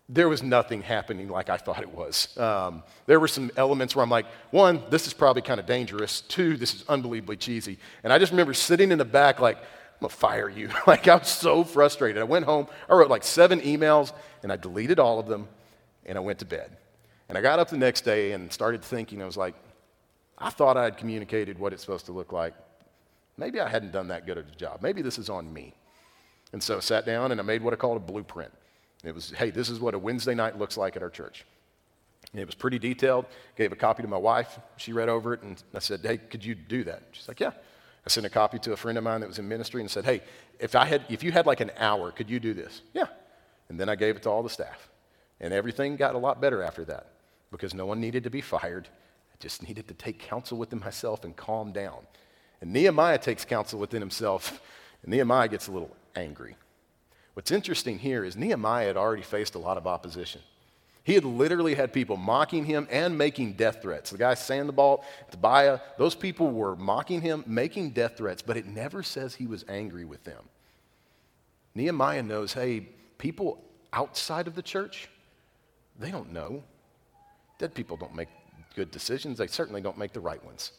there 0.09 0.29
was 0.29 0.43
nothing 0.43 0.83
happening 0.83 1.29
like 1.29 1.49
I 1.49 1.57
thought 1.57 1.81
it 1.81 1.95
was. 1.95 2.37
Um, 2.37 2.83
there 3.07 3.19
were 3.19 3.29
some 3.29 3.51
elements 3.57 3.97
where 3.97 4.03
I'm 4.03 4.11
like, 4.11 4.27
one, 4.51 4.83
this 4.91 5.07
is 5.07 5.15
probably 5.15 5.43
kind 5.43 5.59
of 5.59 5.67
dangerous. 5.67 6.23
Two, 6.23 6.57
this 6.57 6.75
is 6.75 6.85
unbelievably 6.89 7.37
cheesy. 7.37 7.79
And 8.03 8.13
I 8.13 8.19
just 8.19 8.33
remember 8.33 8.55
sitting 8.55 8.93
in 8.93 8.99
the 8.99 9.05
back, 9.05 9.41
like, 9.41 9.57
I'm 9.57 10.01
gonna 10.01 10.11
fire 10.11 10.49
you. 10.49 10.71
like, 10.87 11.09
I 11.09 11.17
was 11.17 11.29
so 11.29 11.65
frustrated. 11.65 12.21
I 12.21 12.25
went 12.25 12.45
home, 12.45 12.67
I 12.89 12.95
wrote 12.95 13.11
like 13.11 13.25
seven 13.25 13.61
emails, 13.61 14.13
and 14.43 14.53
I 14.53 14.57
deleted 14.57 14.99
all 14.99 15.19
of 15.19 15.27
them 15.27 15.49
and 16.07 16.19
I 16.19 16.21
went 16.21 16.38
to 16.40 16.45
bed. 16.45 16.77
And 17.29 17.38
I 17.38 17.40
got 17.40 17.59
up 17.59 17.71
the 17.71 17.79
next 17.79 18.03
day 18.03 18.33
and 18.33 18.53
started 18.53 18.83
thinking, 18.83 19.23
I 19.23 19.27
was 19.27 19.37
like, 19.37 19.55
I 20.38 20.51
thought 20.51 20.77
I 20.77 20.85
had 20.85 20.97
communicated 20.97 21.59
what 21.59 21.73
it's 21.73 21.83
supposed 21.83 22.07
to 22.07 22.12
look 22.12 22.33
like. 22.33 22.55
Maybe 23.37 23.61
I 23.61 23.69
hadn't 23.69 23.93
done 23.93 24.09
that 24.09 24.27
good 24.27 24.38
of 24.38 24.47
a 24.47 24.55
job. 24.57 24.81
Maybe 24.83 25.03
this 25.03 25.19
is 25.19 25.29
on 25.29 25.53
me. 25.53 25.75
And 26.53 26.62
so 26.62 26.77
I 26.77 26.81
sat 26.81 27.07
down 27.07 27.33
and 27.33 27.40
I 27.40 27.45
made 27.45 27.62
what 27.62 27.73
I 27.73 27.77
called 27.77 27.97
a 27.97 28.01
blueprint. 28.01 28.53
It 29.03 29.14
was, 29.14 29.31
hey, 29.31 29.51
this 29.51 29.69
is 29.69 29.81
what 29.81 29.95
a 29.95 29.99
Wednesday 29.99 30.35
night 30.35 30.59
looks 30.59 30.77
like 30.77 30.97
at 30.97 31.03
our 31.03 31.11
church. 31.11 31.45
And 32.33 32.40
it 32.40 32.47
was 32.47 32.55
pretty 32.55 32.79
detailed. 32.79 33.27
Gave 33.57 33.73
a 33.73 33.77
copy 33.77 34.03
to 34.03 34.09
my 34.09 34.17
wife. 34.17 34.59
She 34.77 34.93
read 34.93 35.09
over 35.09 35.35
it 35.35 35.43
and 35.43 35.62
I 35.75 35.79
said, 35.79 36.01
hey, 36.03 36.19
could 36.19 36.45
you 36.45 36.55
do 36.55 36.85
that? 36.85 37.03
She's 37.12 37.29
like, 37.29 37.40
yeah. 37.40 37.53
I 38.07 38.11
sent 38.11 38.27
a 38.27 38.31
copy 38.31 38.59
to 38.61 38.73
a 38.73 38.77
friend 38.77 38.99
of 38.99 39.05
mine 39.05 39.21
that 39.21 39.29
was 39.29 39.38
in 39.38 39.49
ministry 39.49 39.81
and 39.81 39.90
said, 39.90 40.05
hey, 40.05 40.21
if, 40.59 40.75
I 40.75 40.85
had, 40.85 41.05
if 41.09 41.23
you 41.23 41.33
had 41.33 41.47
like 41.47 41.61
an 41.61 41.71
hour, 41.79 42.11
could 42.11 42.29
you 42.29 42.38
do 42.38 42.55
this? 42.55 42.83
Yeah. 42.93 43.07
And 43.69 43.81
then 43.81 43.88
I 43.88 43.95
gave 43.95 44.17
it 44.17 44.23
to 44.25 44.31
all 44.31 44.43
the 44.43 44.51
staff. 44.51 44.88
And 45.45 45.53
everything 45.53 45.97
got 45.97 46.15
a 46.15 46.19
lot 46.19 46.41
better 46.41 46.63
after 46.63 46.87
that 46.87 47.09
because 47.53 47.75
no 47.75 47.85
one 47.85 48.01
needed 48.01 48.25
to 48.25 48.31
be 48.31 48.41
fired. 48.41 48.89
I 49.31 49.37
just 49.39 49.63
needed 49.63 49.87
to 49.89 49.95
take 49.95 50.19
counsel 50.19 50.57
within 50.57 50.81
myself 50.81 51.23
and 51.23 51.37
calm 51.37 51.71
down. 51.71 51.99
And 52.63 52.73
Nehemiah 52.73 53.19
takes 53.19 53.45
counsel 53.45 53.79
within 53.79 54.01
himself, 54.01 54.63
and 55.03 55.13
Nehemiah 55.13 55.49
gets 55.49 55.69
a 55.69 55.71
little 55.71 55.95
angry. 56.17 56.57
What's 57.35 57.51
interesting 57.51 57.99
here 57.99 58.25
is 58.25 58.39
Nehemiah 58.39 58.87
had 58.87 58.97
already 58.97 59.21
faced 59.21 59.55
a 59.55 59.59
lot 59.59 59.77
of 59.77 59.87
opposition. 59.87 60.41
He 61.03 61.13
had 61.13 61.27
literally 61.27 61.75
had 61.75 61.93
people 61.93 62.17
mocking 62.17 62.65
him 62.65 62.89
and 62.91 63.19
making 63.19 63.53
death 63.53 63.83
threats. 63.83 64.13
The 64.13 64.17
guy 64.17 64.33
Sanballat, 64.33 65.01
Tobiah, 65.31 65.81
those 65.99 66.15
people 66.15 66.53
were 66.53 66.75
mocking 66.75 67.21
him, 67.21 67.45
making 67.47 67.91
death 67.91 68.17
threats, 68.17 68.41
but 68.41 68.57
it 68.57 68.65
never 68.65 69.03
says 69.03 69.35
he 69.35 69.47
was 69.47 69.63
angry 69.69 70.07
with 70.07 70.25
them. 70.25 70.49
Nehemiah 71.75 72.23
knows 72.23 72.55
hey, 72.55 72.89
people 73.19 73.63
outside 73.93 74.47
of 74.47 74.55
the 74.55 74.63
church, 74.63 75.11
they 75.99 76.11
don't 76.11 76.33
know. 76.33 76.63
Dead 77.59 77.75
people 77.75 77.97
don't 77.97 78.15
make 78.15 78.29
good 78.75 78.91
decisions, 78.91 79.39
they 79.39 79.47
certainly 79.47 79.81
don't 79.81 79.99
make 79.99 80.13
the 80.13 80.21
right 80.21 80.45
ones. 80.45 80.73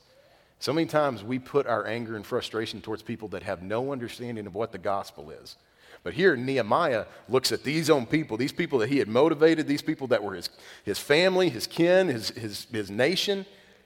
So 0.60 0.74
many 0.74 0.88
times 0.88 1.24
we 1.24 1.40
put 1.40 1.68
our 1.68 1.86
anger 1.86 2.16
and 2.16 2.26
frustration 2.26 2.82
towards 2.82 3.02
people 3.02 3.28
that 3.30 3.44
have 3.44 3.62
no 3.62 3.92
understanding 3.92 4.48
of 4.48 4.56
what 4.56 4.72
the 4.72 4.78
gospel 4.78 5.30
is. 5.32 5.58
But 6.04 6.14
here, 6.14 6.36
Nehemiah 6.36 7.06
looks 7.30 7.52
at 7.52 7.64
these 7.64 7.90
own 7.90 8.06
people, 8.06 8.38
these 8.38 8.52
people 8.52 8.80
that 8.80 8.90
he 8.90 9.00
had 9.00 9.08
motivated, 9.08 9.68
these 9.68 9.82
people 9.82 10.08
that 10.08 10.24
were 10.24 10.36
his, 10.36 10.50
his 10.84 11.00
family, 11.00 11.50
his 11.50 11.68
kin, 11.68 12.08
his, 12.08 12.30
his, 12.30 12.68
his 12.72 12.92
nation, 12.92 13.46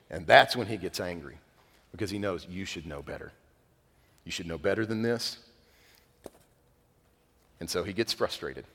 and 0.10 0.28
that's 0.28 0.56
when 0.56 0.68
he 0.68 0.78
gets 0.78 1.00
angry 1.00 1.38
because 1.92 2.10
he 2.10 2.20
knows 2.20 2.46
you 2.50 2.66
should 2.66 2.86
know 2.86 3.02
better. 3.02 3.32
You 4.26 4.32
should 4.32 4.48
know 4.48 4.58
better 4.58 4.86
than 4.86 5.02
this. 5.02 5.38
And 7.60 7.70
so 7.70 7.84
he 7.84 7.94
gets 7.94 8.14
frustrated. 8.14 8.66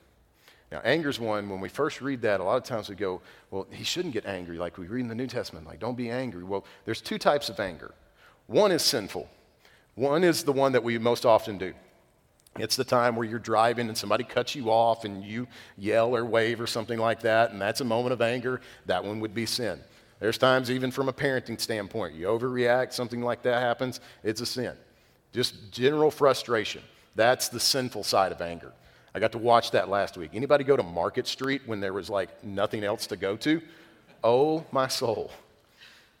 Now, 0.71 0.81
anger's 0.81 1.19
one, 1.19 1.49
when 1.49 1.61
we 1.61 1.69
first 1.69 2.01
read 2.01 2.21
that, 2.23 2.39
a 2.39 2.43
lot 2.43 2.57
of 2.57 2.63
times 2.63 2.89
we 2.89 2.95
go, 2.95 3.21
well, 3.51 3.67
he 3.71 3.83
shouldn't 3.83 4.13
get 4.13 4.25
angry, 4.25 4.57
like 4.57 4.77
we 4.77 4.87
read 4.87 5.01
in 5.01 5.07
the 5.07 5.15
New 5.15 5.27
Testament, 5.27 5.65
like, 5.65 5.79
don't 5.79 5.95
be 5.95 6.09
angry. 6.09 6.43
Well, 6.43 6.65
there's 6.85 7.01
two 7.01 7.17
types 7.17 7.49
of 7.49 7.59
anger. 7.59 7.93
One 8.47 8.71
is 8.71 8.81
sinful, 8.81 9.29
one 9.93 10.23
is 10.23 10.43
the 10.43 10.51
one 10.51 10.71
that 10.73 10.83
we 10.83 10.97
most 10.97 11.25
often 11.25 11.57
do. 11.57 11.73
It's 12.57 12.75
the 12.75 12.83
time 12.85 13.15
where 13.15 13.27
you're 13.27 13.37
driving 13.37 13.89
and 13.89 13.97
somebody 13.97 14.23
cuts 14.23 14.55
you 14.55 14.69
off 14.69 15.03
and 15.03 15.23
you 15.23 15.47
yell 15.77 16.15
or 16.15 16.23
wave 16.23 16.61
or 16.61 16.67
something 16.67 16.97
like 16.97 17.21
that, 17.21 17.51
and 17.51 17.61
that's 17.61 17.81
a 17.81 17.85
moment 17.85 18.13
of 18.13 18.21
anger. 18.21 18.61
That 18.85 19.03
one 19.03 19.19
would 19.19 19.33
be 19.33 19.45
sin. 19.45 19.79
There's 20.19 20.37
times, 20.37 20.71
even 20.71 20.89
from 20.91 21.09
a 21.09 21.13
parenting 21.13 21.59
standpoint, 21.59 22.15
you 22.15 22.27
overreact, 22.27 22.93
something 22.93 23.21
like 23.21 23.41
that 23.43 23.61
happens, 23.61 23.99
it's 24.23 24.39
a 24.39 24.45
sin. 24.45 24.73
Just 25.33 25.71
general 25.71 26.09
frustration. 26.09 26.81
That's 27.15 27.49
the 27.49 27.59
sinful 27.59 28.03
side 28.03 28.31
of 28.31 28.41
anger. 28.41 28.71
I 29.15 29.19
got 29.19 29.31
to 29.31 29.37
watch 29.37 29.71
that 29.71 29.87
last 29.87 30.17
week. 30.17 30.31
Anybody 30.33 30.65
go 30.65 30.75
to 30.75 30.83
Market 30.83 31.25
Street 31.25 31.61
when 31.65 31.79
there 31.79 31.93
was 31.93 32.09
like 32.09 32.43
nothing 32.43 32.83
else 32.83 33.07
to 33.07 33.15
go 33.15 33.37
to? 33.37 33.61
Oh, 34.21 34.65
my 34.73 34.89
soul. 34.89 35.31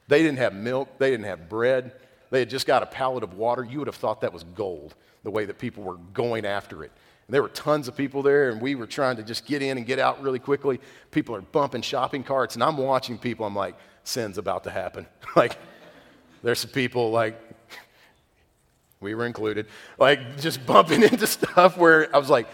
They 0.07 0.23
didn't 0.23 0.37
have 0.37 0.53
milk, 0.53 0.97
they 0.97 1.11
didn't 1.11 1.25
have 1.25 1.49
bread, 1.49 1.91
they 2.31 2.39
had 2.39 2.49
just 2.49 2.65
got 2.65 2.83
a 2.83 2.85
pallet 2.85 3.21
of 3.21 3.33
water. 3.33 3.65
You 3.65 3.79
would 3.79 3.87
have 3.87 3.97
thought 3.97 4.21
that 4.21 4.31
was 4.31 4.43
gold, 4.55 4.95
the 5.23 5.29
way 5.29 5.43
that 5.43 5.57
people 5.57 5.83
were 5.83 5.97
going 6.13 6.45
after 6.45 6.85
it. 6.85 6.91
And 7.27 7.33
there 7.33 7.41
were 7.41 7.49
tons 7.49 7.89
of 7.89 7.97
people 7.97 8.21
there, 8.21 8.49
and 8.49 8.61
we 8.61 8.75
were 8.75 8.87
trying 8.87 9.17
to 9.17 9.23
just 9.23 9.45
get 9.45 9.61
in 9.61 9.77
and 9.77 9.85
get 9.85 9.99
out 9.99 10.21
really 10.23 10.39
quickly. 10.39 10.79
People 11.11 11.35
are 11.35 11.41
bumping 11.41 11.81
shopping 11.81 12.23
carts, 12.23 12.55
and 12.55 12.63
I'm 12.63 12.77
watching 12.77 13.17
people. 13.17 13.45
I'm 13.45 13.55
like, 13.55 13.75
sin's 14.05 14.37
about 14.37 14.63
to 14.65 14.69
happen. 14.69 15.05
like, 15.35 15.57
there's 16.43 16.59
some 16.59 16.71
people 16.71 17.11
like, 17.11 17.37
we 19.01 19.15
were 19.15 19.25
included, 19.25 19.67
like 19.97 20.39
just 20.39 20.65
bumping 20.65 21.03
into 21.11 21.27
stuff 21.27 21.77
where 21.77 22.13
I 22.15 22.19
was 22.19 22.29
like, 22.29 22.47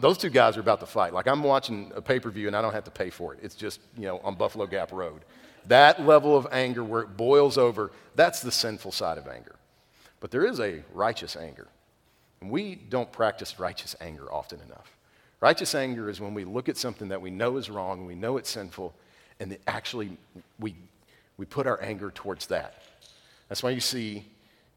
those 0.00 0.18
two 0.18 0.30
guys 0.30 0.56
are 0.56 0.60
about 0.60 0.80
to 0.80 0.86
fight. 0.86 1.12
Like, 1.12 1.26
I'm 1.26 1.42
watching 1.42 1.92
a 1.94 2.02
pay 2.02 2.20
per 2.20 2.30
view 2.30 2.46
and 2.46 2.56
I 2.56 2.62
don't 2.62 2.72
have 2.72 2.84
to 2.84 2.90
pay 2.90 3.10
for 3.10 3.34
it. 3.34 3.40
It's 3.42 3.54
just, 3.54 3.80
you 3.96 4.06
know, 4.06 4.20
on 4.22 4.36
Buffalo 4.36 4.66
Gap 4.66 4.92
Road. 4.92 5.22
That 5.66 6.04
level 6.04 6.36
of 6.36 6.46
anger 6.52 6.82
where 6.84 7.02
it 7.02 7.16
boils 7.16 7.58
over, 7.58 7.92
that's 8.14 8.40
the 8.40 8.52
sinful 8.52 8.92
side 8.92 9.18
of 9.18 9.26
anger. 9.28 9.56
But 10.20 10.30
there 10.30 10.44
is 10.44 10.60
a 10.60 10.82
righteous 10.92 11.36
anger. 11.36 11.68
And 12.40 12.50
we 12.50 12.74
don't 12.74 13.10
practice 13.10 13.58
righteous 13.58 13.94
anger 14.00 14.32
often 14.32 14.60
enough. 14.60 14.96
Righteous 15.40 15.74
anger 15.74 16.08
is 16.08 16.20
when 16.20 16.34
we 16.34 16.44
look 16.44 16.68
at 16.68 16.76
something 16.76 17.08
that 17.08 17.20
we 17.20 17.30
know 17.30 17.56
is 17.56 17.68
wrong, 17.68 17.98
and 17.98 18.06
we 18.06 18.14
know 18.14 18.36
it's 18.36 18.50
sinful, 18.50 18.94
and 19.40 19.58
actually 19.66 20.16
we, 20.60 20.76
we 21.36 21.46
put 21.46 21.66
our 21.66 21.82
anger 21.82 22.12
towards 22.12 22.46
that. 22.46 22.82
That's 23.48 23.62
why 23.62 23.70
you 23.70 23.80
see 23.80 24.24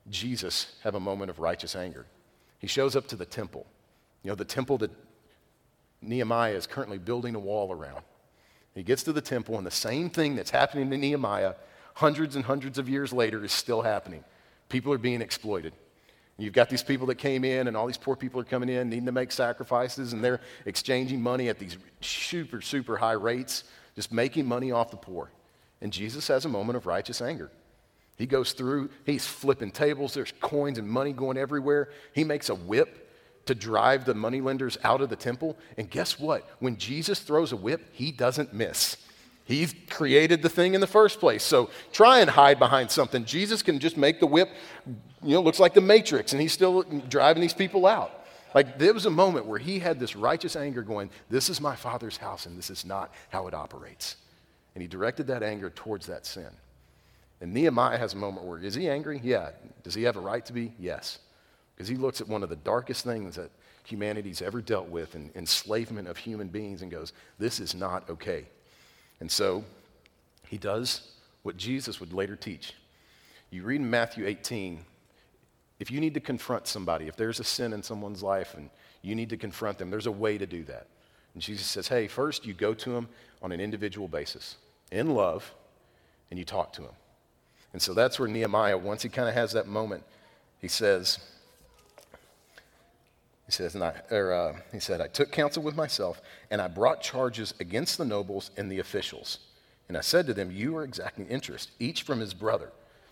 Jesus 0.09 0.75
have 0.83 0.95
a 0.95 0.99
moment 0.99 1.29
of 1.29 1.39
righteous 1.39 1.75
anger. 1.75 2.07
He 2.57 2.65
shows 2.65 2.95
up 2.95 3.07
to 3.09 3.15
the 3.15 3.25
temple, 3.25 3.67
you 4.25 4.31
know, 4.31 4.35
the 4.35 4.43
temple 4.43 4.79
that 4.79 4.89
Nehemiah 6.01 6.55
is 6.55 6.65
currently 6.65 6.97
building 6.97 7.35
a 7.35 7.39
wall 7.39 7.71
around. 7.71 8.01
He 8.73 8.81
gets 8.81 9.03
to 9.03 9.13
the 9.13 9.21
temple, 9.21 9.55
and 9.59 9.67
the 9.67 9.69
same 9.69 10.09
thing 10.09 10.35
that's 10.35 10.49
happening 10.49 10.89
to 10.89 10.97
Nehemiah 10.97 11.53
hundreds 11.93 12.35
and 12.35 12.43
hundreds 12.43 12.79
of 12.79 12.89
years 12.89 13.13
later 13.13 13.45
is 13.45 13.51
still 13.51 13.83
happening. 13.83 14.23
People 14.67 14.91
are 14.91 14.97
being 14.97 15.21
exploited. 15.21 15.73
You've 16.39 16.53
got 16.53 16.71
these 16.71 16.81
people 16.81 17.05
that 17.05 17.19
came 17.19 17.43
in, 17.43 17.67
and 17.67 17.77
all 17.77 17.85
these 17.85 17.99
poor 17.99 18.15
people 18.15 18.41
are 18.41 18.45
coming 18.45 18.67
in, 18.67 18.89
needing 18.89 19.05
to 19.05 19.11
make 19.11 19.31
sacrifices, 19.31 20.11
and 20.11 20.23
they're 20.23 20.41
exchanging 20.65 21.21
money 21.21 21.47
at 21.47 21.59
these 21.59 21.77
super, 22.01 22.61
super 22.61 22.97
high 22.97 23.11
rates, 23.11 23.63
just 23.95 24.11
making 24.11 24.47
money 24.47 24.71
off 24.71 24.89
the 24.89 24.97
poor. 24.97 25.29
And 25.81 25.93
Jesus 25.93 26.27
has 26.29 26.45
a 26.45 26.49
moment 26.49 26.77
of 26.77 26.87
righteous 26.87 27.21
anger. 27.21 27.51
He 28.17 28.25
goes 28.25 28.53
through, 28.53 28.89
he's 29.05 29.27
flipping 29.27 29.69
tables, 29.69 30.15
there's 30.15 30.33
coins 30.41 30.79
and 30.79 30.89
money 30.89 31.13
going 31.13 31.37
everywhere. 31.37 31.89
He 32.11 32.23
makes 32.23 32.49
a 32.49 32.55
whip 32.55 33.03
to 33.45 33.55
drive 33.55 34.05
the 34.05 34.13
moneylenders 34.13 34.77
out 34.83 35.01
of 35.01 35.09
the 35.09 35.15
temple. 35.15 35.57
And 35.77 35.89
guess 35.89 36.19
what? 36.19 36.47
When 36.59 36.77
Jesus 36.77 37.19
throws 37.19 37.51
a 37.51 37.55
whip, 37.55 37.81
he 37.91 38.11
doesn't 38.11 38.53
miss. 38.53 38.97
He 39.45 39.67
created 39.67 40.41
the 40.41 40.49
thing 40.49 40.73
in 40.73 40.81
the 40.81 40.87
first 40.87 41.19
place. 41.19 41.43
So 41.43 41.69
try 41.91 42.19
and 42.19 42.29
hide 42.29 42.57
behind 42.57 42.89
something. 42.89 43.25
Jesus 43.25 43.61
can 43.61 43.79
just 43.79 43.95
make 43.95 44.19
the 44.19 44.25
whip, 44.25 44.49
you 45.21 45.35
know, 45.35 45.41
looks 45.41 45.59
like 45.59 45.75
the 45.75 45.81
Matrix, 45.81 46.33
and 46.33 46.41
he's 46.41 46.53
still 46.53 46.81
driving 46.81 47.41
these 47.41 47.53
people 47.53 47.85
out. 47.85 48.25
Like 48.55 48.79
there 48.79 48.93
was 48.93 49.05
a 49.05 49.11
moment 49.11 49.45
where 49.45 49.59
he 49.59 49.77
had 49.77 49.99
this 49.99 50.15
righteous 50.15 50.55
anger 50.55 50.81
going, 50.81 51.11
This 51.29 51.49
is 51.49 51.61
my 51.61 51.75
father's 51.75 52.17
house, 52.17 52.47
and 52.47 52.57
this 52.57 52.71
is 52.71 52.85
not 52.85 53.13
how 53.29 53.47
it 53.47 53.53
operates. 53.53 54.15
And 54.73 54.81
he 54.81 54.87
directed 54.87 55.27
that 55.27 55.43
anger 55.43 55.69
towards 55.69 56.07
that 56.07 56.25
sin. 56.25 56.49
And 57.41 57.53
Nehemiah 57.53 57.97
has 57.97 58.13
a 58.13 58.17
moment 58.17 58.47
where, 58.47 58.59
is 58.59 58.73
he 58.73 58.89
angry? 58.89 59.19
Yeah. 59.23 59.51
Does 59.83 59.93
he 59.93 60.03
have 60.03 60.15
a 60.15 60.21
right 60.21 60.45
to 60.45 60.53
be? 60.53 60.73
Yes. 60.79 61.19
Because 61.75 61.89
he 61.89 61.95
looks 61.95 62.21
at 62.21 62.27
one 62.27 62.43
of 62.43 62.49
the 62.49 62.55
darkest 62.55 63.03
things 63.03 63.35
that 63.35 63.51
humanity's 63.83 64.41
ever 64.41 64.61
dealt 64.61 64.87
with, 64.87 65.15
and 65.15 65.29
enslavement 65.35 66.07
of 66.07 66.17
human 66.17 66.47
beings, 66.47 66.81
and 66.81 66.89
goes, 66.89 67.13
This 67.37 67.59
is 67.59 67.75
not 67.75 68.09
okay. 68.09 68.45
And 69.19 69.31
so 69.31 69.63
he 70.47 70.57
does 70.57 71.11
what 71.43 71.57
Jesus 71.57 71.99
would 71.99 72.13
later 72.13 72.35
teach. 72.35 72.73
You 73.51 73.63
read 73.63 73.81
in 73.81 73.89
Matthew 73.89 74.25
18, 74.25 74.79
if 75.79 75.91
you 75.91 75.99
need 75.99 76.13
to 76.13 76.19
confront 76.19 76.67
somebody, 76.67 77.07
if 77.07 77.15
there's 77.15 77.39
a 77.39 77.43
sin 77.43 77.73
in 77.73 77.83
someone's 77.83 78.23
life 78.23 78.53
and 78.55 78.69
you 79.01 79.15
need 79.15 79.29
to 79.29 79.37
confront 79.37 79.77
them, 79.77 79.89
there's 79.89 80.07
a 80.07 80.11
way 80.11 80.37
to 80.37 80.45
do 80.45 80.63
that. 80.63 80.87
And 81.33 81.43
Jesus 81.43 81.67
says, 81.67 81.87
hey, 81.87 82.07
first 82.07 82.45
you 82.45 82.53
go 82.53 82.73
to 82.73 82.91
them 82.91 83.09
on 83.41 83.51
an 83.51 83.59
individual 83.59 84.07
basis, 84.07 84.55
in 84.91 85.13
love, 85.13 85.53
and 86.29 86.39
you 86.39 86.45
talk 86.45 86.73
to 86.73 86.81
them. 86.81 86.93
And 87.73 87.81
so 87.81 87.93
that's 87.93 88.17
where 88.17 88.29
Nehemiah, 88.29 88.77
once 88.77 89.03
he 89.03 89.09
kind 89.09 89.27
of 89.27 89.35
has 89.35 89.51
that 89.51 89.67
moment, 89.67 90.03
he 90.59 90.69
says, 90.69 91.19
he 93.45 93.51
says, 93.51 93.75
and 93.75 93.83
I, 93.83 93.93
or, 94.09 94.33
uh, 94.33 94.55
he 94.71 94.79
said, 94.79 95.01
I 95.01 95.07
took 95.07 95.31
counsel 95.31 95.61
with 95.61 95.75
myself, 95.75 96.21
and 96.49 96.59
I 96.59 96.67
brought 96.67 97.01
charges 97.01 97.53
against 97.59 97.97
the 97.97 98.05
nobles 98.05 98.49
and 98.57 98.71
the 98.71 98.79
officials. 98.79 99.39
And 99.87 99.95
I 99.95 100.01
said 100.01 100.25
to 100.27 100.33
them, 100.33 100.51
You 100.51 100.75
are 100.77 100.83
exacting 100.83 101.27
interest, 101.27 101.69
each 101.79 102.01
from 102.01 102.19
his 102.19 102.33
brother. 102.33 102.71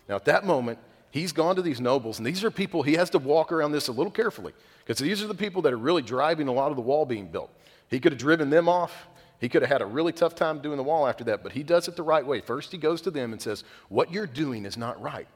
Now, 0.10 0.16
at 0.16 0.26
that 0.26 0.44
moment, 0.44 0.80
he's 1.12 1.32
gone 1.32 1.56
to 1.56 1.62
these 1.62 1.80
nobles, 1.80 2.18
and 2.18 2.26
these 2.26 2.44
are 2.44 2.50
people, 2.50 2.82
he 2.82 2.94
has 2.94 3.12
to 3.12 3.20
walk 3.20 3.52
around 3.52 3.74
this 3.74 3.90
a 3.90 3.92
little 3.92 4.12
carefully, 4.12 4.54
because 4.80 4.98
these 4.98 5.22
are 5.22 5.28
the 5.28 5.36
people 5.36 5.62
that 5.62 5.74
are 5.74 5.78
really 5.78 6.02
driving 6.02 6.48
a 6.48 6.52
lot 6.54 6.72
of 6.72 6.78
the 6.78 6.82
wall 6.82 7.06
being 7.06 7.28
built. 7.28 7.52
He 7.90 8.00
could 8.00 8.14
have 8.14 8.20
driven 8.20 8.50
them 8.50 8.68
off. 8.68 9.08
He 9.40 9.50
could 9.50 9.62
have 9.62 9.70
had 9.70 9.82
a 9.82 9.86
really 9.86 10.14
tough 10.14 10.34
time 10.34 10.62
doing 10.62 10.78
the 10.78 10.84
wall 10.84 11.08
after 11.08 11.26
that, 11.26 11.44
but 11.44 11.52
he 11.52 11.62
does 11.62 11.88
it 11.88 11.96
the 11.96 12.02
right 12.04 12.26
way. 12.26 12.42
First, 12.42 12.72
he 12.72 12.78
goes 12.80 13.02
to 13.02 13.12
them 13.12 13.34
and 13.34 13.42
says, 13.42 13.64
What 13.90 14.12
you're 14.12 14.26
doing 14.26 14.66
is 14.66 14.78
not 14.78 15.00
right. 15.00 15.28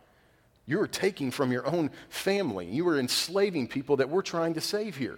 You 0.67 0.81
are 0.81 0.87
taking 0.87 1.31
from 1.31 1.51
your 1.51 1.65
own 1.65 1.89
family. 2.09 2.67
You 2.67 2.87
are 2.89 2.99
enslaving 2.99 3.69
people 3.69 3.95
that 3.97 4.09
we're 4.09 4.21
trying 4.21 4.53
to 4.55 4.61
save 4.61 4.97
here. 4.97 5.17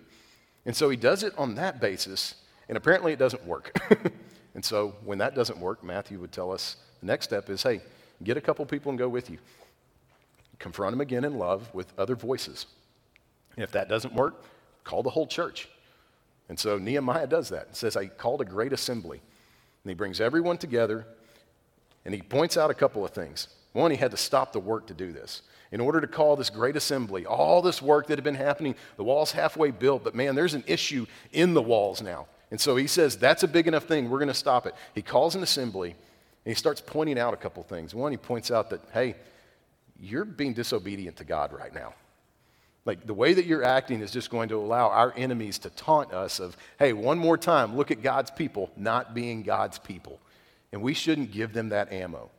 And 0.65 0.75
so 0.75 0.89
he 0.89 0.95
does 0.95 1.23
it 1.23 1.33
on 1.37 1.55
that 1.55 1.81
basis, 1.81 2.35
and 2.67 2.77
apparently 2.77 3.11
it 3.11 3.19
doesn't 3.19 3.43
work. 3.45 3.75
and 4.53 4.63
so 4.63 4.95
when 5.03 5.17
that 5.17 5.33
doesn't 5.33 5.59
work, 5.59 5.83
Matthew 5.83 6.19
would 6.19 6.31
tell 6.31 6.51
us 6.51 6.77
the 6.99 7.07
next 7.07 7.25
step 7.25 7.49
is 7.49 7.63
hey, 7.63 7.81
get 8.23 8.37
a 8.37 8.41
couple 8.41 8.65
people 8.65 8.91
and 8.91 8.99
go 8.99 9.09
with 9.09 9.29
you. 9.29 9.39
Confront 10.59 10.91
them 10.91 11.01
again 11.01 11.23
in 11.23 11.37
love 11.39 11.73
with 11.73 11.91
other 11.97 12.15
voices. 12.15 12.67
And 13.55 13.63
if 13.63 13.71
that 13.71 13.89
doesn't 13.89 14.13
work, 14.13 14.43
call 14.83 15.01
the 15.01 15.09
whole 15.09 15.25
church. 15.25 15.67
And 16.49 16.59
so 16.59 16.77
Nehemiah 16.77 17.27
does 17.27 17.49
that. 17.49 17.67
It 17.69 17.75
says, 17.75 17.95
I 17.95 18.07
called 18.07 18.41
a 18.41 18.45
great 18.45 18.73
assembly. 18.73 19.21
And 19.83 19.89
he 19.89 19.95
brings 19.95 20.19
everyone 20.19 20.57
together 20.57 21.07
and 22.05 22.13
he 22.13 22.21
points 22.21 22.57
out 22.57 22.69
a 22.69 22.73
couple 22.73 23.05
of 23.05 23.11
things. 23.11 23.47
One, 23.73 23.91
he 23.91 23.97
had 23.97 24.11
to 24.11 24.17
stop 24.17 24.53
the 24.53 24.59
work 24.59 24.87
to 24.87 24.93
do 24.93 25.11
this. 25.11 25.41
In 25.71 25.79
order 25.79 26.01
to 26.01 26.07
call 26.07 26.35
this 26.35 26.49
great 26.49 26.75
assembly, 26.75 27.25
all 27.25 27.61
this 27.61 27.81
work 27.81 28.07
that 28.07 28.17
had 28.17 28.23
been 28.23 28.35
happening, 28.35 28.75
the 28.97 29.03
wall's 29.03 29.31
halfway 29.31 29.69
built, 29.69 30.03
but 30.03 30.15
man, 30.15 30.33
there's 30.33 30.55
an 30.55 30.63
issue 30.65 31.05
in 31.31 31.53
the 31.53 31.61
walls 31.61 32.01
now. 32.01 32.25
And 32.49 32.59
so 32.59 32.75
he 32.75 32.87
says, 32.87 33.15
that's 33.15 33.43
a 33.43 33.47
big 33.47 33.67
enough 33.67 33.83
thing, 33.83 34.09
we're 34.09 34.17
going 34.17 34.29
to 34.29 34.33
stop 34.33 34.65
it. 34.65 34.73
He 34.95 35.03
calls 35.03 35.35
an 35.35 35.43
assembly, 35.43 35.91
and 35.91 36.51
he 36.51 36.55
starts 36.55 36.81
pointing 36.81 37.19
out 37.19 37.35
a 37.35 37.37
couple 37.37 37.61
things. 37.61 37.93
One, 37.93 38.11
he 38.11 38.17
points 38.17 38.49
out 38.49 38.71
that, 38.71 38.81
hey, 38.93 39.15
you're 39.99 40.25
being 40.25 40.53
disobedient 40.53 41.17
to 41.17 41.23
God 41.23 41.53
right 41.53 41.73
now. 41.73 41.93
Like 42.85 43.05
the 43.05 43.13
way 43.13 43.33
that 43.33 43.45
you're 43.45 43.63
acting 43.63 44.01
is 44.01 44.09
just 44.09 44.31
going 44.31 44.49
to 44.49 44.55
allow 44.55 44.89
our 44.89 45.13
enemies 45.15 45.59
to 45.59 45.69
taunt 45.69 46.11
us 46.11 46.39
of, 46.39 46.57
hey, 46.79 46.93
one 46.93 47.19
more 47.19 47.37
time, 47.37 47.75
look 47.75 47.91
at 47.91 48.01
God's 48.01 48.31
people 48.31 48.71
not 48.75 49.13
being 49.13 49.43
God's 49.43 49.77
people. 49.77 50.19
And 50.71 50.81
we 50.81 50.95
shouldn't 50.95 51.31
give 51.31 51.53
them 51.53 51.69
that 51.69 51.91
ammo. 51.91 52.31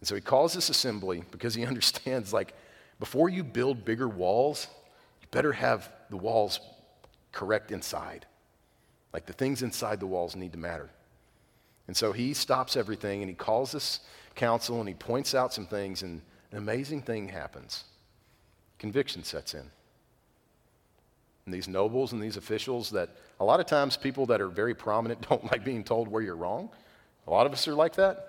And 0.00 0.08
so 0.08 0.14
he 0.14 0.20
calls 0.20 0.52
this 0.52 0.68
assembly 0.68 1.24
because 1.30 1.54
he 1.54 1.64
understands 1.66 2.32
like, 2.32 2.54
before 3.00 3.28
you 3.28 3.44
build 3.44 3.84
bigger 3.84 4.08
walls, 4.08 4.66
you 5.20 5.28
better 5.30 5.52
have 5.52 5.90
the 6.10 6.16
walls 6.16 6.60
correct 7.32 7.70
inside. 7.70 8.26
Like 9.12 9.26
the 9.26 9.32
things 9.32 9.62
inside 9.62 10.00
the 10.00 10.06
walls 10.06 10.36
need 10.36 10.52
to 10.52 10.58
matter. 10.58 10.90
And 11.86 11.96
so 11.96 12.12
he 12.12 12.34
stops 12.34 12.76
everything 12.76 13.22
and 13.22 13.30
he 13.30 13.34
calls 13.34 13.72
this 13.72 14.00
council 14.34 14.80
and 14.80 14.88
he 14.88 14.94
points 14.94 15.34
out 15.34 15.52
some 15.52 15.66
things, 15.66 16.02
and 16.02 16.20
an 16.52 16.58
amazing 16.58 17.02
thing 17.02 17.28
happens. 17.28 17.84
Conviction 18.78 19.24
sets 19.24 19.54
in. 19.54 19.70
And 21.46 21.54
these 21.54 21.66
nobles 21.66 22.12
and 22.12 22.22
these 22.22 22.36
officials 22.36 22.90
that 22.90 23.16
a 23.40 23.44
lot 23.44 23.58
of 23.58 23.66
times 23.66 23.96
people 23.96 24.26
that 24.26 24.40
are 24.40 24.48
very 24.48 24.74
prominent 24.74 25.20
don't 25.28 25.44
like 25.50 25.64
being 25.64 25.82
told 25.82 26.08
where 26.08 26.22
you're 26.22 26.36
wrong. 26.36 26.68
A 27.26 27.30
lot 27.30 27.46
of 27.46 27.52
us 27.52 27.66
are 27.66 27.74
like 27.74 27.96
that. 27.96 28.27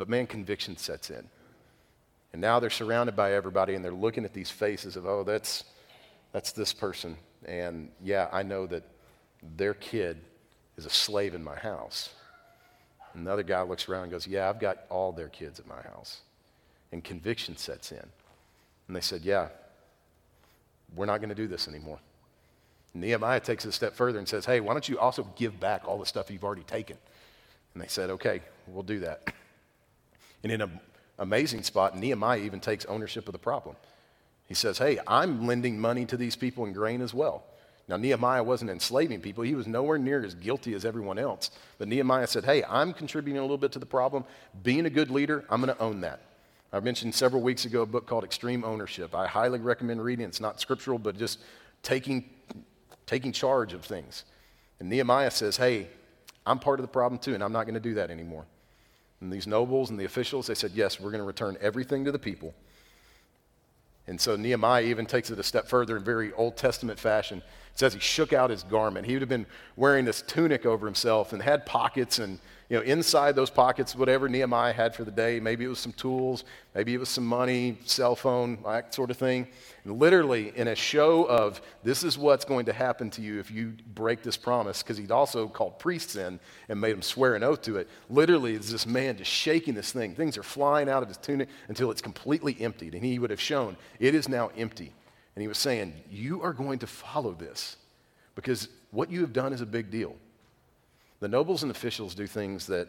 But 0.00 0.08
man, 0.08 0.26
conviction 0.26 0.78
sets 0.78 1.10
in. 1.10 1.28
And 2.32 2.40
now 2.40 2.58
they're 2.58 2.70
surrounded 2.70 3.14
by 3.14 3.34
everybody 3.34 3.74
and 3.74 3.84
they're 3.84 3.92
looking 3.92 4.24
at 4.24 4.32
these 4.32 4.50
faces 4.50 4.96
of, 4.96 5.04
oh, 5.04 5.24
that's, 5.24 5.64
that's 6.32 6.52
this 6.52 6.72
person. 6.72 7.18
And 7.44 7.90
yeah, 8.02 8.30
I 8.32 8.42
know 8.42 8.66
that 8.68 8.82
their 9.58 9.74
kid 9.74 10.16
is 10.78 10.86
a 10.86 10.90
slave 10.90 11.34
in 11.34 11.44
my 11.44 11.54
house. 11.54 12.14
Another 13.12 13.42
guy 13.42 13.60
looks 13.60 13.90
around 13.90 14.04
and 14.04 14.12
goes, 14.12 14.26
Yeah, 14.26 14.48
I've 14.48 14.58
got 14.58 14.78
all 14.88 15.12
their 15.12 15.28
kids 15.28 15.60
at 15.60 15.66
my 15.66 15.82
house. 15.82 16.22
And 16.92 17.04
conviction 17.04 17.58
sets 17.58 17.92
in. 17.92 18.06
And 18.88 18.96
they 18.96 19.02
said, 19.02 19.20
Yeah, 19.20 19.48
we're 20.96 21.04
not 21.04 21.18
going 21.18 21.28
to 21.28 21.34
do 21.34 21.46
this 21.46 21.68
anymore. 21.68 21.98
Nehemiah 22.94 23.40
takes 23.40 23.66
a 23.66 23.72
step 23.72 23.94
further 23.94 24.18
and 24.18 24.26
says, 24.26 24.46
Hey, 24.46 24.60
why 24.60 24.72
don't 24.72 24.88
you 24.88 24.98
also 24.98 25.24
give 25.36 25.60
back 25.60 25.86
all 25.86 25.98
the 25.98 26.06
stuff 26.06 26.30
you've 26.30 26.44
already 26.44 26.62
taken? 26.62 26.96
And 27.74 27.82
they 27.82 27.88
said, 27.88 28.08
Okay, 28.08 28.40
we'll 28.66 28.82
do 28.82 29.00
that. 29.00 29.34
And 30.42 30.52
in 30.52 30.60
an 30.60 30.80
amazing 31.18 31.62
spot, 31.62 31.96
Nehemiah 31.96 32.40
even 32.40 32.60
takes 32.60 32.84
ownership 32.86 33.28
of 33.28 33.32
the 33.32 33.38
problem. 33.38 33.76
He 34.46 34.54
says, 34.54 34.78
Hey, 34.78 34.98
I'm 35.06 35.46
lending 35.46 35.78
money 35.78 36.04
to 36.06 36.16
these 36.16 36.36
people 36.36 36.64
in 36.64 36.72
grain 36.72 37.02
as 37.02 37.14
well. 37.14 37.44
Now, 37.88 37.96
Nehemiah 37.96 38.44
wasn't 38.44 38.70
enslaving 38.70 39.20
people. 39.20 39.42
He 39.42 39.56
was 39.56 39.66
nowhere 39.66 39.98
near 39.98 40.24
as 40.24 40.34
guilty 40.34 40.74
as 40.74 40.84
everyone 40.84 41.18
else. 41.18 41.50
But 41.78 41.88
Nehemiah 41.88 42.28
said, 42.28 42.44
Hey, 42.44 42.62
I'm 42.64 42.92
contributing 42.92 43.38
a 43.38 43.42
little 43.42 43.58
bit 43.58 43.72
to 43.72 43.78
the 43.78 43.86
problem. 43.86 44.24
Being 44.62 44.86
a 44.86 44.90
good 44.90 45.10
leader, 45.10 45.44
I'm 45.50 45.60
going 45.60 45.74
to 45.74 45.82
own 45.82 46.00
that. 46.02 46.20
I 46.72 46.78
mentioned 46.78 47.14
several 47.14 47.42
weeks 47.42 47.64
ago 47.64 47.82
a 47.82 47.86
book 47.86 48.06
called 48.06 48.22
Extreme 48.22 48.64
Ownership. 48.64 49.14
I 49.14 49.26
highly 49.26 49.58
recommend 49.58 50.02
reading 50.04 50.24
it. 50.24 50.28
It's 50.28 50.40
not 50.40 50.60
scriptural, 50.60 50.98
but 50.98 51.18
just 51.18 51.40
taking, 51.82 52.30
taking 53.06 53.32
charge 53.32 53.72
of 53.72 53.84
things. 53.84 54.24
And 54.78 54.88
Nehemiah 54.88 55.32
says, 55.32 55.56
Hey, 55.56 55.88
I'm 56.46 56.60
part 56.60 56.78
of 56.78 56.84
the 56.84 56.92
problem 56.92 57.18
too, 57.18 57.34
and 57.34 57.42
I'm 57.42 57.52
not 57.52 57.64
going 57.64 57.74
to 57.74 57.80
do 57.80 57.94
that 57.94 58.10
anymore. 58.10 58.46
And 59.20 59.32
these 59.32 59.46
nobles 59.46 59.90
and 59.90 59.98
the 59.98 60.04
officials, 60.04 60.46
they 60.46 60.54
said, 60.54 60.72
Yes, 60.74 60.98
we're 60.98 61.10
going 61.10 61.20
to 61.20 61.26
return 61.26 61.56
everything 61.60 62.04
to 62.04 62.12
the 62.12 62.18
people. 62.18 62.54
And 64.06 64.20
so 64.20 64.34
Nehemiah 64.34 64.82
even 64.84 65.06
takes 65.06 65.30
it 65.30 65.38
a 65.38 65.42
step 65.42 65.68
further 65.68 65.96
in 65.96 66.02
very 66.02 66.32
Old 66.32 66.56
Testament 66.56 66.98
fashion. 66.98 67.38
It 67.38 67.78
says 67.78 67.94
he 67.94 68.00
shook 68.00 68.32
out 68.32 68.50
his 68.50 68.64
garment. 68.64 69.06
He 69.06 69.12
would 69.12 69.22
have 69.22 69.28
been 69.28 69.46
wearing 69.76 70.04
this 70.04 70.22
tunic 70.22 70.66
over 70.66 70.86
himself 70.86 71.32
and 71.32 71.40
had 71.40 71.64
pockets 71.64 72.18
and 72.18 72.40
you 72.70 72.76
know, 72.76 72.82
inside 72.82 73.34
those 73.34 73.50
pockets, 73.50 73.96
whatever 73.96 74.28
Nehemiah 74.28 74.72
had 74.72 74.94
for 74.94 75.02
the 75.02 75.10
day, 75.10 75.40
maybe 75.40 75.64
it 75.64 75.68
was 75.68 75.80
some 75.80 75.92
tools, 75.92 76.44
maybe 76.72 76.94
it 76.94 76.98
was 76.98 77.08
some 77.08 77.26
money, 77.26 77.76
cell 77.84 78.14
phone, 78.14 78.58
that 78.64 78.94
sort 78.94 79.10
of 79.10 79.16
thing. 79.16 79.48
And 79.82 79.98
literally, 79.98 80.52
in 80.54 80.68
a 80.68 80.76
show 80.76 81.24
of 81.24 81.60
this 81.82 82.04
is 82.04 82.16
what's 82.16 82.44
going 82.44 82.66
to 82.66 82.72
happen 82.72 83.10
to 83.10 83.22
you 83.22 83.40
if 83.40 83.50
you 83.50 83.72
break 83.92 84.22
this 84.22 84.36
promise, 84.36 84.84
because 84.84 84.96
he'd 84.96 85.10
also 85.10 85.48
called 85.48 85.80
priests 85.80 86.14
in 86.14 86.38
and 86.68 86.80
made 86.80 86.92
them 86.92 87.02
swear 87.02 87.34
an 87.34 87.42
oath 87.42 87.60
to 87.62 87.76
it. 87.76 87.88
Literally, 88.08 88.54
is 88.54 88.70
this 88.70 88.86
man 88.86 89.16
just 89.16 89.32
shaking 89.32 89.74
this 89.74 89.90
thing. 89.90 90.14
Things 90.14 90.38
are 90.38 90.44
flying 90.44 90.88
out 90.88 91.02
of 91.02 91.08
his 91.08 91.16
tunic 91.16 91.48
until 91.66 91.90
it's 91.90 92.00
completely 92.00 92.56
emptied. 92.60 92.94
And 92.94 93.04
he 93.04 93.18
would 93.18 93.30
have 93.30 93.40
shown 93.40 93.76
it 93.98 94.14
is 94.14 94.28
now 94.28 94.52
empty. 94.56 94.92
And 95.34 95.42
he 95.42 95.48
was 95.48 95.58
saying, 95.58 95.92
You 96.08 96.40
are 96.42 96.52
going 96.52 96.78
to 96.78 96.86
follow 96.86 97.32
this 97.32 97.78
because 98.36 98.68
what 98.92 99.10
you 99.10 99.22
have 99.22 99.32
done 99.32 99.52
is 99.52 99.60
a 99.60 99.66
big 99.66 99.90
deal. 99.90 100.14
The 101.20 101.28
nobles 101.28 101.62
and 101.62 101.70
officials 101.70 102.14
do 102.14 102.26
things 102.26 102.66
that, 102.66 102.88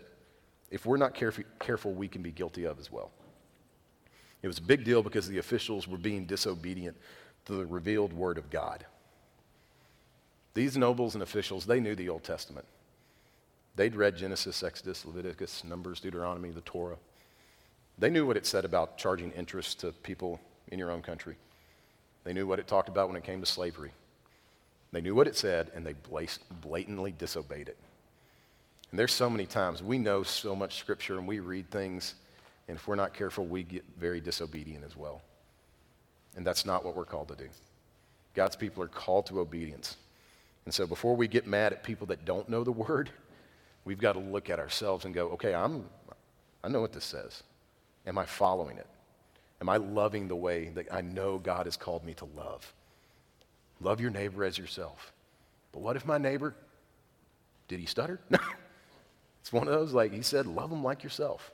if 0.72 0.86
we're 0.86 0.98
not 0.98 1.14
caref- 1.14 1.44
careful, 1.60 1.94
we 1.94 2.08
can 2.08 2.22
be 2.22 2.32
guilty 2.32 2.64
of 2.64 2.80
as 2.80 2.92
well. 2.92 3.12
It 4.42 4.48
was 4.48 4.58
a 4.58 4.64
big 4.64 4.84
deal 4.84 5.04
because 5.04 5.28
the 5.28 5.38
officials 5.38 5.88
were 5.88 5.98
being 5.98 6.26
disobedient 6.26 6.98
to 7.46 7.54
the 7.54 7.66
revealed 7.66 8.14
word 8.14 8.38
of 8.38 8.50
God. 8.50 8.86
These 10.54 10.78
nobles 10.78 11.14
and 11.14 11.24
officials, 11.24 11.66
they 11.66 11.80
knew 11.80 11.96
the 11.96 12.10
Old 12.10 12.24
Testament. 12.24 12.66
They'd 13.76 13.96
read 13.96 14.18
Genesis, 14.18 14.64
Exodus, 14.64 15.06
Leviticus, 15.06 15.64
Numbers, 15.64 16.00
Deuteronomy, 16.00 16.52
the 16.52 16.62
Torah. 16.62 16.98
They 17.98 18.10
knew 18.10 18.26
what 18.26 18.38
it 18.38 18.46
said 18.46 18.66
about 18.66 18.98
charging 18.98 19.32
interest 19.32 19.80
to 19.82 19.92
people 19.92 20.40
in 20.70 20.80
your 20.80 20.92
own 20.92 21.02
country. 21.02 21.36
They 22.24 22.34
knew 22.34 22.48
what 22.48 22.60
it 22.60 22.68
talked 22.68 22.90
about 22.90 23.08
when 23.08 23.18
it 23.18 23.24
came 23.24 23.40
to 23.42 23.46
slavery. 23.46 23.92
They 24.92 25.02
knew 25.02 25.16
what 25.16 25.28
it 25.28 25.38
said, 25.38 25.72
and 25.74 25.86
they 25.86 25.94
blatantly 26.62 27.14
disobeyed 27.18 27.70
it. 27.70 27.78
And 28.92 29.00
there's 29.00 29.14
so 29.14 29.30
many 29.30 29.46
times 29.46 29.82
we 29.82 29.98
know 29.98 30.22
so 30.22 30.56
much 30.56 30.78
scripture 30.78 31.18
and 31.18 31.28
we 31.28 31.40
read 31.40 31.70
things, 31.72 32.16
and 32.68 32.78
if 32.78 32.88
we're 32.88 32.96
not 32.96 33.14
careful, 33.14 33.46
we 33.46 33.64
get 33.64 33.84
very 33.98 34.20
disobedient 34.20 34.84
as 34.84 34.96
well. 34.96 35.22
And 36.36 36.46
that's 36.46 36.66
not 36.66 36.86
what 36.86 36.96
we're 36.96 37.06
called 37.06 37.30
to 37.30 37.36
do. 37.36 37.50
God's 38.34 38.56
people 38.56 38.84
are 38.84 38.88
called 38.88 39.26
to 39.28 39.40
obedience. 39.40 39.98
And 40.66 40.74
so 40.74 40.86
before 40.86 41.16
we 41.16 41.28
get 41.28 41.48
mad 41.48 41.74
at 41.74 41.84
people 41.84 42.08
that 42.08 42.26
don't 42.26 42.48
know 42.48 42.64
the 42.64 42.72
word, 42.72 43.10
we've 43.86 44.00
got 44.00 44.14
to 44.14 44.20
look 44.20 44.50
at 44.50 44.60
ourselves 44.60 45.06
and 45.06 45.14
go, 45.14 45.30
okay, 45.30 45.54
I'm, 45.54 45.86
I 46.64 46.68
know 46.68 46.82
what 46.82 46.94
this 46.94 47.06
says. 47.06 47.44
Am 48.06 48.18
I 48.18 48.26
following 48.26 48.78
it? 48.78 48.88
Am 49.60 49.70
I 49.70 49.78
loving 49.78 50.28
the 50.28 50.36
way 50.36 50.70
that 50.70 50.92
I 50.92 51.02
know 51.02 51.38
God 51.38 51.66
has 51.66 51.78
called 51.78 52.04
me 52.04 52.14
to 52.16 52.26
love? 52.36 52.74
Love 53.80 54.02
your 54.02 54.12
neighbor 54.12 54.44
as 54.44 54.58
yourself. 54.58 55.14
But 55.72 55.82
what 55.82 55.96
if 55.96 56.06
my 56.06 56.18
neighbor, 56.18 56.56
did 57.68 57.80
he 57.80 57.86
stutter? 57.86 58.20
No. 58.30 58.40
It's 59.42 59.52
one 59.52 59.68
of 59.68 59.74
those, 59.74 59.94
like 59.94 60.14
he 60.14 60.22
said, 60.22 60.46
love 60.46 60.70
them 60.70 60.84
like 60.84 61.04
yourself. 61.04 61.52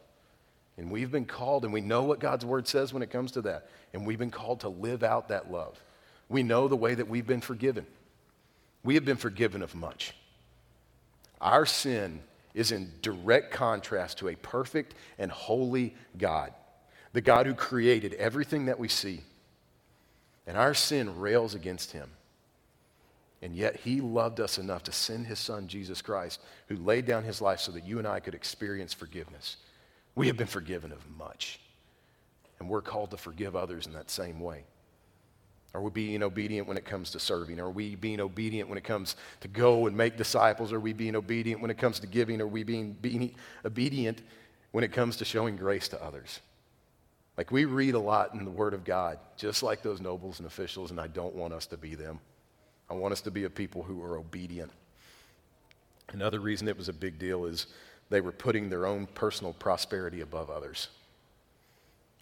And 0.78 0.92
we've 0.92 1.12
been 1.12 1.26
called, 1.26 1.64
and 1.64 1.74
we 1.74 1.82
know 1.82 2.04
what 2.04 2.20
God's 2.20 2.46
word 2.46 2.68
says 2.68 2.94
when 2.94 3.02
it 3.02 3.10
comes 3.10 3.32
to 3.32 3.42
that. 3.44 3.70
And 3.94 4.06
we've 4.06 4.20
been 4.20 4.32
called 4.32 4.60
to 4.62 4.70
live 4.70 5.04
out 5.04 5.30
that 5.30 5.52
love. 5.52 5.82
We 6.30 6.44
know 6.44 6.68
the 6.68 6.76
way 6.76 6.94
that 6.94 7.08
we've 7.08 7.26
been 7.26 7.42
forgiven. 7.42 7.86
We 8.84 8.96
have 8.96 9.06
been 9.06 9.18
forgiven 9.18 9.62
of 9.62 9.74
much. 9.74 10.14
Our 11.42 11.66
sin 11.66 12.22
is 12.54 12.72
in 12.72 12.92
direct 13.02 13.52
contrast 13.52 14.20
to 14.20 14.28
a 14.28 14.36
perfect 14.36 14.94
and 15.18 15.32
holy 15.32 15.96
God, 16.18 16.54
the 17.14 17.22
God 17.22 17.46
who 17.46 17.54
created 17.54 18.14
everything 18.16 18.66
that 18.66 18.80
we 18.80 18.88
see. 18.88 19.22
And 20.46 20.58
our 20.58 20.74
sin 20.74 21.20
rails 21.20 21.56
against 21.56 21.92
him. 21.92 22.10
And 23.42 23.56
yet 23.56 23.76
he 23.76 24.02
loved 24.02 24.40
us 24.40 24.58
enough 24.58 24.84
to 24.84 24.92
send 24.92 25.28
his 25.28 25.40
son, 25.40 25.68
Jesus 25.68 26.02
Christ, 26.02 26.40
who 26.68 26.76
laid 26.76 27.06
down 27.06 27.24
his 27.24 27.42
life 27.42 27.60
so 27.60 27.72
that 27.74 27.86
you 27.86 28.00
and 28.00 28.08
I 28.08 28.20
could 28.20 28.34
experience 28.34 28.94
forgiveness. 28.94 29.58
We 30.16 30.28
have 30.28 30.38
been 30.38 30.48
forgiven 30.48 30.92
of 30.92 31.08
much. 31.18 31.60
And 32.60 32.68
we're 32.68 32.82
called 32.82 33.12
to 33.12 33.18
forgive 33.18 33.56
others 33.56 33.86
in 33.86 33.94
that 33.94 34.10
same 34.10 34.40
way. 34.40 34.64
Are 35.76 35.82
we 35.82 35.92
being 35.92 36.24
obedient 36.24 36.68
when 36.68 36.78
it 36.78 36.86
comes 36.86 37.12
to 37.12 37.20
serving? 37.20 37.60
Are 37.60 37.70
we 37.70 37.96
being 37.96 38.20
obedient 38.20 38.70
when 38.70 38.80
it 38.80 38.84
comes 38.84 39.16
to 39.42 39.48
go 39.48 39.86
and 39.86 39.96
make 39.96 40.18
disciples? 40.18 40.74
Are 40.74 40.80
we 40.80 40.94
being 40.94 41.16
obedient 41.16 41.62
when 41.62 41.70
it 41.70 41.78
comes 41.78 42.00
to 42.00 42.08
giving? 42.08 42.42
Are 42.42 42.48
we 42.48 42.64
being, 42.64 42.94
being 42.94 43.36
obedient 43.64 44.24
when 44.72 44.84
it 44.84 44.92
comes 44.92 45.18
to 45.18 45.26
showing 45.26 45.56
grace 45.56 45.88
to 45.90 46.04
others? 46.04 46.40
Like 47.38 47.52
we 47.52 47.66
read 47.66 47.94
a 47.94 48.00
lot 48.00 48.34
in 48.34 48.44
the 48.44 48.50
Word 48.50 48.74
of 48.74 48.84
God, 48.84 49.20
just 49.36 49.62
like 49.62 49.84
those 49.84 50.02
nobles 50.02 50.40
and 50.40 50.48
officials, 50.48 50.90
and 50.90 51.00
I 51.00 51.06
don't 51.06 51.36
want 51.36 51.54
us 51.54 51.68
to 51.68 51.78
be 51.78 51.94
them. 51.94 52.20
I 52.90 52.94
want 52.94 53.12
us 53.12 53.22
to 53.22 53.32
be 53.32 53.44
a 53.44 53.50
people 53.50 53.84
who 53.84 54.02
are 54.04 54.18
obedient. 54.18 54.72
Another 56.10 56.40
reason 56.40 56.68
it 56.68 56.78
was 56.78 56.90
a 56.90 56.94
big 56.94 57.20
deal 57.20 57.46
is 57.46 57.68
they 58.10 58.22
were 58.22 58.32
putting 58.32 58.70
their 58.70 58.86
own 58.86 59.08
personal 59.08 59.54
prosperity 59.54 60.22
above 60.22 60.50
others. 60.50 60.88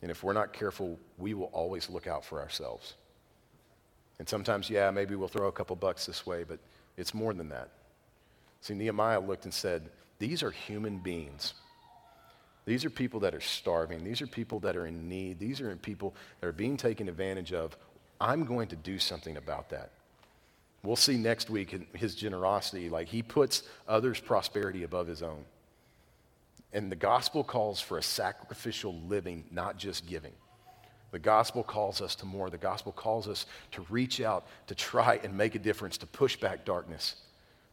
And 0.01 0.09
if 0.09 0.23
we're 0.23 0.33
not 0.33 0.53
careful, 0.53 0.99
we 1.17 1.33
will 1.33 1.51
always 1.53 1.89
look 1.89 2.07
out 2.07 2.25
for 2.25 2.41
ourselves. 2.41 2.95
And 4.17 4.27
sometimes, 4.27 4.69
yeah, 4.69 4.89
maybe 4.91 5.15
we'll 5.15 5.27
throw 5.27 5.47
a 5.47 5.51
couple 5.51 5.75
bucks 5.75 6.05
this 6.05 6.25
way, 6.25 6.43
but 6.43 6.59
it's 6.97 7.13
more 7.13 7.33
than 7.33 7.49
that. 7.49 7.69
See, 8.61 8.73
Nehemiah 8.73 9.19
looked 9.19 9.45
and 9.45 9.53
said, 9.53 9.89
These 10.19 10.41
are 10.41 10.51
human 10.51 10.97
beings. 10.97 11.53
These 12.65 12.83
are 12.83 12.89
people 12.89 13.19
that 13.19 13.35
are 13.35 13.41
starving. 13.41 14.03
These 14.03 14.21
are 14.21 14.27
people 14.27 14.59
that 14.61 14.75
are 14.75 14.87
in 14.87 15.07
need. 15.07 15.37
These 15.37 15.61
are 15.61 15.75
people 15.75 16.15
that 16.39 16.47
are 16.47 16.53
being 16.53 16.77
taken 16.77 17.07
advantage 17.07 17.53
of. 17.53 17.77
I'm 18.19 18.45
going 18.45 18.69
to 18.69 18.75
do 18.75 18.97
something 18.97 19.37
about 19.37 19.69
that. 19.69 19.91
We'll 20.85 20.95
see 20.95 21.17
next 21.17 21.49
week 21.49 21.75
his 21.95 22.15
generosity. 22.15 22.89
Like 22.89 23.07
he 23.07 23.23
puts 23.23 23.63
others' 23.87 24.19
prosperity 24.19 24.83
above 24.83 25.07
his 25.07 25.23
own. 25.23 25.43
And 26.71 26.91
the 26.91 26.95
gospel 26.95 27.43
calls 27.43 27.79
for 27.79 27.97
a 27.97 28.03
sacrificial 28.03 28.93
living, 29.07 29.45
not 29.51 29.77
just 29.77 30.05
giving. 30.07 30.33
The 31.11 31.19
gospel 31.19 31.63
calls 31.63 32.01
us 32.01 32.15
to 32.15 32.25
more. 32.25 32.49
The 32.49 32.57
gospel 32.57 32.91
calls 32.91 33.27
us 33.27 33.45
to 33.71 33.85
reach 33.89 34.19
out, 34.19 34.45
to 34.67 34.75
try 34.75 35.19
and 35.23 35.37
make 35.37 35.55
a 35.55 35.59
difference, 35.59 35.97
to 35.99 36.05
push 36.05 36.35
back 36.35 36.65
darkness. 36.65 37.15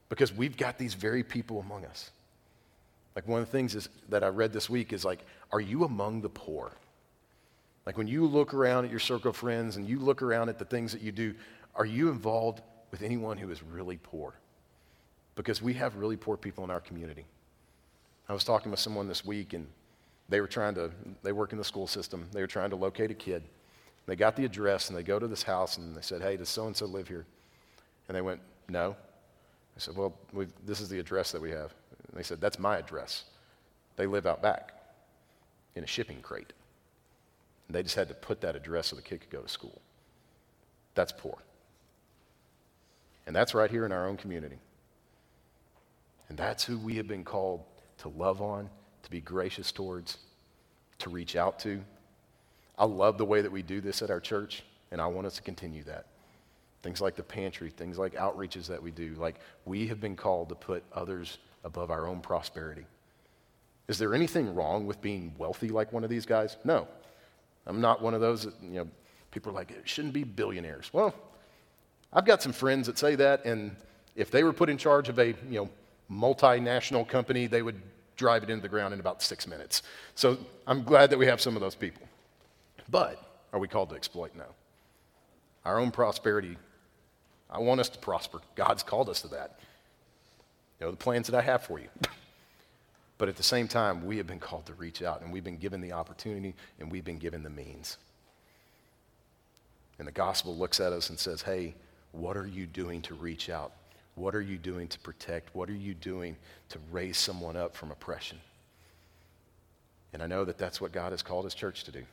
Because 0.08 0.32
we've 0.32 0.56
got 0.56 0.78
these 0.78 0.94
very 0.94 1.24
people 1.24 1.58
among 1.58 1.84
us. 1.84 2.10
Like 3.16 3.26
one 3.26 3.40
of 3.40 3.46
the 3.46 3.52
things 3.52 3.74
is, 3.74 3.88
that 4.08 4.22
I 4.22 4.28
read 4.28 4.52
this 4.52 4.70
week 4.70 4.92
is 4.92 5.04
like, 5.04 5.24
are 5.50 5.60
you 5.60 5.84
among 5.84 6.22
the 6.22 6.28
poor? 6.28 6.72
Like 7.84 7.98
when 7.98 8.06
you 8.06 8.26
look 8.26 8.54
around 8.54 8.84
at 8.84 8.90
your 8.90 9.00
circle 9.00 9.30
of 9.30 9.36
friends 9.36 9.76
and 9.76 9.88
you 9.88 9.98
look 9.98 10.22
around 10.22 10.48
at 10.48 10.58
the 10.58 10.64
things 10.64 10.92
that 10.92 11.02
you 11.02 11.12
do, 11.12 11.34
are 11.74 11.84
you 11.84 12.08
involved 12.10 12.62
with 12.92 13.02
anyone 13.02 13.38
who 13.38 13.50
is 13.50 13.62
really 13.62 13.96
poor 13.96 14.34
because 15.34 15.60
we 15.60 15.72
have 15.74 15.96
really 15.96 16.16
poor 16.16 16.36
people 16.36 16.62
in 16.62 16.70
our 16.70 16.80
community. 16.80 17.24
I 18.28 18.34
was 18.34 18.44
talking 18.44 18.70
with 18.70 18.78
someone 18.78 19.08
this 19.08 19.24
week 19.24 19.54
and 19.54 19.66
they 20.28 20.40
were 20.40 20.46
trying 20.46 20.74
to, 20.76 20.90
they 21.22 21.32
work 21.32 21.52
in 21.52 21.58
the 21.58 21.64
school 21.64 21.88
system. 21.88 22.28
They 22.32 22.40
were 22.40 22.46
trying 22.46 22.70
to 22.70 22.76
locate 22.76 23.10
a 23.10 23.14
kid. 23.14 23.42
They 24.06 24.14
got 24.14 24.36
the 24.36 24.44
address 24.44 24.88
and 24.88 24.96
they 24.96 25.02
go 25.02 25.18
to 25.18 25.26
this 25.26 25.42
house 25.42 25.78
and 25.78 25.96
they 25.96 26.02
said, 26.02 26.22
Hey, 26.22 26.36
does 26.36 26.48
so 26.48 26.66
and 26.66 26.76
so 26.76 26.86
live 26.86 27.08
here? 27.08 27.24
And 28.08 28.16
they 28.16 28.20
went, 28.20 28.40
No. 28.68 28.94
I 29.76 29.78
said, 29.78 29.96
Well, 29.96 30.14
this 30.64 30.80
is 30.80 30.88
the 30.88 30.98
address 30.98 31.32
that 31.32 31.40
we 31.40 31.50
have. 31.50 31.72
And 32.08 32.18
they 32.18 32.22
said, 32.22 32.40
That's 32.40 32.58
my 32.58 32.78
address. 32.78 33.24
They 33.96 34.06
live 34.06 34.26
out 34.26 34.42
back 34.42 34.72
in 35.76 35.84
a 35.84 35.86
shipping 35.86 36.20
crate. 36.20 36.52
And 37.68 37.74
they 37.74 37.82
just 37.82 37.94
had 37.94 38.08
to 38.08 38.14
put 38.14 38.40
that 38.42 38.56
address 38.56 38.88
so 38.88 38.96
the 38.96 39.02
kid 39.02 39.20
could 39.20 39.30
go 39.30 39.40
to 39.40 39.48
school. 39.48 39.80
That's 40.94 41.12
poor. 41.12 41.38
And 43.26 43.34
that's 43.34 43.54
right 43.54 43.70
here 43.70 43.86
in 43.86 43.92
our 43.92 44.08
own 44.08 44.16
community. 44.16 44.58
And 46.28 46.38
that's 46.38 46.64
who 46.64 46.78
we 46.78 46.96
have 46.96 47.06
been 47.06 47.24
called 47.24 47.62
to 47.98 48.08
love 48.08 48.40
on, 48.40 48.68
to 49.02 49.10
be 49.10 49.20
gracious 49.20 49.70
towards, 49.70 50.18
to 50.98 51.10
reach 51.10 51.36
out 51.36 51.58
to. 51.60 51.82
I 52.78 52.84
love 52.84 53.18
the 53.18 53.24
way 53.24 53.42
that 53.42 53.52
we 53.52 53.62
do 53.62 53.80
this 53.80 54.02
at 54.02 54.10
our 54.10 54.20
church, 54.20 54.64
and 54.90 55.00
I 55.00 55.06
want 55.06 55.26
us 55.26 55.36
to 55.36 55.42
continue 55.42 55.84
that. 55.84 56.06
Things 56.82 57.00
like 57.00 57.14
the 57.14 57.22
pantry, 57.22 57.70
things 57.70 57.98
like 57.98 58.14
outreaches 58.14 58.66
that 58.66 58.82
we 58.82 58.90
do. 58.90 59.14
Like, 59.18 59.36
we 59.66 59.86
have 59.86 60.00
been 60.00 60.16
called 60.16 60.48
to 60.48 60.54
put 60.54 60.82
others 60.92 61.38
above 61.64 61.90
our 61.90 62.08
own 62.08 62.20
prosperity. 62.20 62.86
Is 63.88 63.98
there 63.98 64.14
anything 64.14 64.54
wrong 64.54 64.86
with 64.86 65.00
being 65.00 65.34
wealthy 65.38 65.68
like 65.68 65.92
one 65.92 66.02
of 66.02 66.10
these 66.10 66.26
guys? 66.26 66.56
No. 66.64 66.88
I'm 67.66 67.80
not 67.80 68.02
one 68.02 68.14
of 68.14 68.20
those 68.20 68.44
that, 68.44 68.54
you 68.62 68.78
know, 68.78 68.88
people 69.30 69.52
are 69.52 69.54
like, 69.54 69.70
it 69.70 69.88
shouldn't 69.88 70.14
be 70.14 70.24
billionaires. 70.24 70.90
Well, 70.92 71.14
I've 72.12 72.24
got 72.24 72.42
some 72.42 72.52
friends 72.52 72.86
that 72.86 72.98
say 72.98 73.14
that, 73.16 73.44
and 73.44 73.74
if 74.16 74.30
they 74.30 74.44
were 74.44 74.52
put 74.52 74.68
in 74.68 74.76
charge 74.76 75.08
of 75.08 75.18
a, 75.18 75.28
you 75.28 75.34
know, 75.50 75.70
multinational 76.10 77.08
company, 77.08 77.46
they 77.46 77.62
would 77.62 77.80
drive 78.16 78.42
it 78.42 78.50
into 78.50 78.62
the 78.62 78.68
ground 78.68 78.92
in 78.92 79.00
about 79.00 79.22
six 79.22 79.46
minutes. 79.46 79.82
So 80.14 80.36
I'm 80.66 80.84
glad 80.84 81.10
that 81.10 81.18
we 81.18 81.26
have 81.26 81.40
some 81.40 81.56
of 81.56 81.62
those 81.62 81.74
people. 81.74 82.02
But 82.90 83.18
are 83.52 83.58
we 83.58 83.68
called 83.68 83.90
to 83.90 83.96
exploit? 83.96 84.34
No. 84.36 84.44
Our 85.64 85.78
own 85.78 85.90
prosperity, 85.90 86.56
I 87.50 87.58
want 87.58 87.80
us 87.80 87.88
to 87.90 87.98
prosper. 87.98 88.40
God's 88.54 88.82
called 88.82 89.08
us 89.08 89.22
to 89.22 89.28
that. 89.28 89.58
You 90.78 90.86
know, 90.86 90.90
the 90.90 90.96
plans 90.96 91.28
that 91.28 91.36
I 91.36 91.42
have 91.42 91.62
for 91.62 91.78
you. 91.78 91.88
but 93.18 93.28
at 93.28 93.36
the 93.36 93.42
same 93.42 93.68
time, 93.68 94.04
we 94.04 94.18
have 94.18 94.26
been 94.26 94.40
called 94.40 94.66
to 94.66 94.74
reach 94.74 95.02
out, 95.02 95.22
and 95.22 95.32
we've 95.32 95.44
been 95.44 95.58
given 95.58 95.80
the 95.80 95.92
opportunity, 95.92 96.54
and 96.78 96.90
we've 96.90 97.04
been 97.04 97.18
given 97.18 97.42
the 97.42 97.50
means. 97.50 97.96
And 99.98 100.08
the 100.08 100.12
gospel 100.12 100.56
looks 100.56 100.80
at 100.80 100.92
us 100.92 101.10
and 101.10 101.18
says, 101.18 101.42
hey, 101.42 101.74
what 102.12 102.36
are 102.36 102.46
you 102.46 102.66
doing 102.66 103.02
to 103.02 103.14
reach 103.14 103.50
out? 103.50 103.72
What 104.14 104.34
are 104.34 104.42
you 104.42 104.58
doing 104.58 104.88
to 104.88 104.98
protect? 104.98 105.54
What 105.54 105.70
are 105.70 105.74
you 105.74 105.94
doing 105.94 106.36
to 106.68 106.78
raise 106.90 107.16
someone 107.16 107.56
up 107.56 107.74
from 107.74 107.90
oppression? 107.90 108.38
And 110.12 110.22
I 110.22 110.26
know 110.26 110.44
that 110.44 110.58
that's 110.58 110.80
what 110.80 110.92
God 110.92 111.12
has 111.12 111.22
called 111.22 111.44
his 111.44 111.54
church 111.54 111.84
to 111.84 111.92
do. 111.92 112.04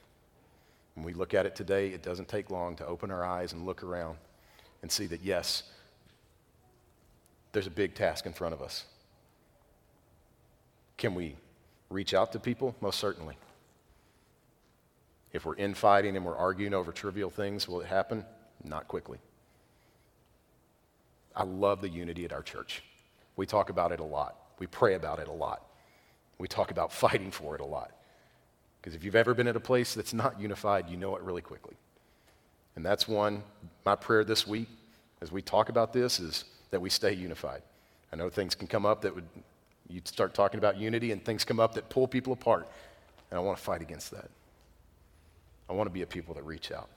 When 0.95 1.05
we 1.05 1.13
look 1.13 1.33
at 1.33 1.45
it 1.45 1.55
today, 1.55 1.89
it 1.89 2.01
doesn't 2.01 2.29
take 2.29 2.49
long 2.49 2.75
to 2.77 2.85
open 2.85 3.11
our 3.11 3.25
eyes 3.25 3.51
and 3.51 3.65
look 3.65 3.83
around 3.83 4.17
and 4.81 4.91
see 4.91 5.05
that, 5.07 5.21
yes, 5.21 5.63
there's 7.51 7.67
a 7.67 7.71
big 7.71 7.95
task 7.95 8.25
in 8.25 8.33
front 8.33 8.53
of 8.53 8.61
us. 8.61 8.85
Can 10.97 11.15
we 11.15 11.35
reach 11.89 12.13
out 12.13 12.31
to 12.31 12.39
people? 12.39 12.75
Most 12.79 12.99
certainly. 12.99 13.35
If 15.33 15.45
we're 15.45 15.55
infighting 15.55 16.15
and 16.15 16.25
we're 16.25 16.35
arguing 16.35 16.73
over 16.73 16.91
trivial 16.91 17.29
things, 17.29 17.67
will 17.67 17.81
it 17.81 17.87
happen? 17.87 18.25
Not 18.63 18.87
quickly. 18.87 19.19
I 21.35 21.43
love 21.43 21.81
the 21.81 21.89
unity 21.89 22.25
at 22.25 22.33
our 22.33 22.43
church. 22.43 22.83
We 23.35 23.45
talk 23.45 23.69
about 23.69 23.91
it 23.91 23.99
a 23.99 24.03
lot. 24.03 24.35
We 24.59 24.67
pray 24.67 24.95
about 24.95 25.19
it 25.19 25.27
a 25.27 25.33
lot. 25.33 25.65
We 26.37 26.47
talk 26.47 26.71
about 26.71 26.91
fighting 27.03 27.31
for 27.31 27.55
it 27.55 27.61
a 27.61 27.65
lot. 27.65 27.91
Because 28.81 28.95
if 28.95 29.03
you've 29.03 29.15
ever 29.15 29.33
been 29.33 29.47
at 29.47 29.55
a 29.55 29.59
place 29.59 29.93
that's 29.93 30.13
not 30.13 30.39
unified, 30.39 30.89
you 30.89 30.97
know 30.97 31.15
it 31.15 31.21
really 31.21 31.41
quickly. 31.41 31.75
And 32.75 32.85
that's 32.85 33.07
one, 33.07 33.43
my 33.85 33.95
prayer 33.95 34.23
this 34.23 34.47
week 34.47 34.69
as 35.21 35.31
we 35.31 35.41
talk 35.41 35.69
about 35.69 35.91
this 35.93 36.19
is 36.19 36.45
that 36.71 36.79
we 36.79 36.89
stay 36.89 37.13
unified. 37.13 37.61
I 38.11 38.15
know 38.15 38.29
things 38.29 38.55
can 38.55 38.67
come 38.67 38.85
up 38.85 39.01
that 39.01 39.13
would, 39.13 39.27
you 39.89 40.01
start 40.05 40.33
talking 40.33 40.57
about 40.57 40.77
unity 40.77 41.11
and 41.11 41.23
things 41.23 41.43
come 41.43 41.59
up 41.59 41.75
that 41.75 41.89
pull 41.89 42.07
people 42.07 42.33
apart. 42.33 42.67
And 43.29 43.37
I 43.37 43.41
want 43.41 43.57
to 43.57 43.63
fight 43.63 43.81
against 43.81 44.11
that. 44.11 44.29
I 45.69 45.73
want 45.73 45.87
to 45.87 45.93
be 45.93 46.01
a 46.01 46.07
people 46.07 46.33
that 46.35 46.43
reach 46.43 46.71
out. 46.71 46.89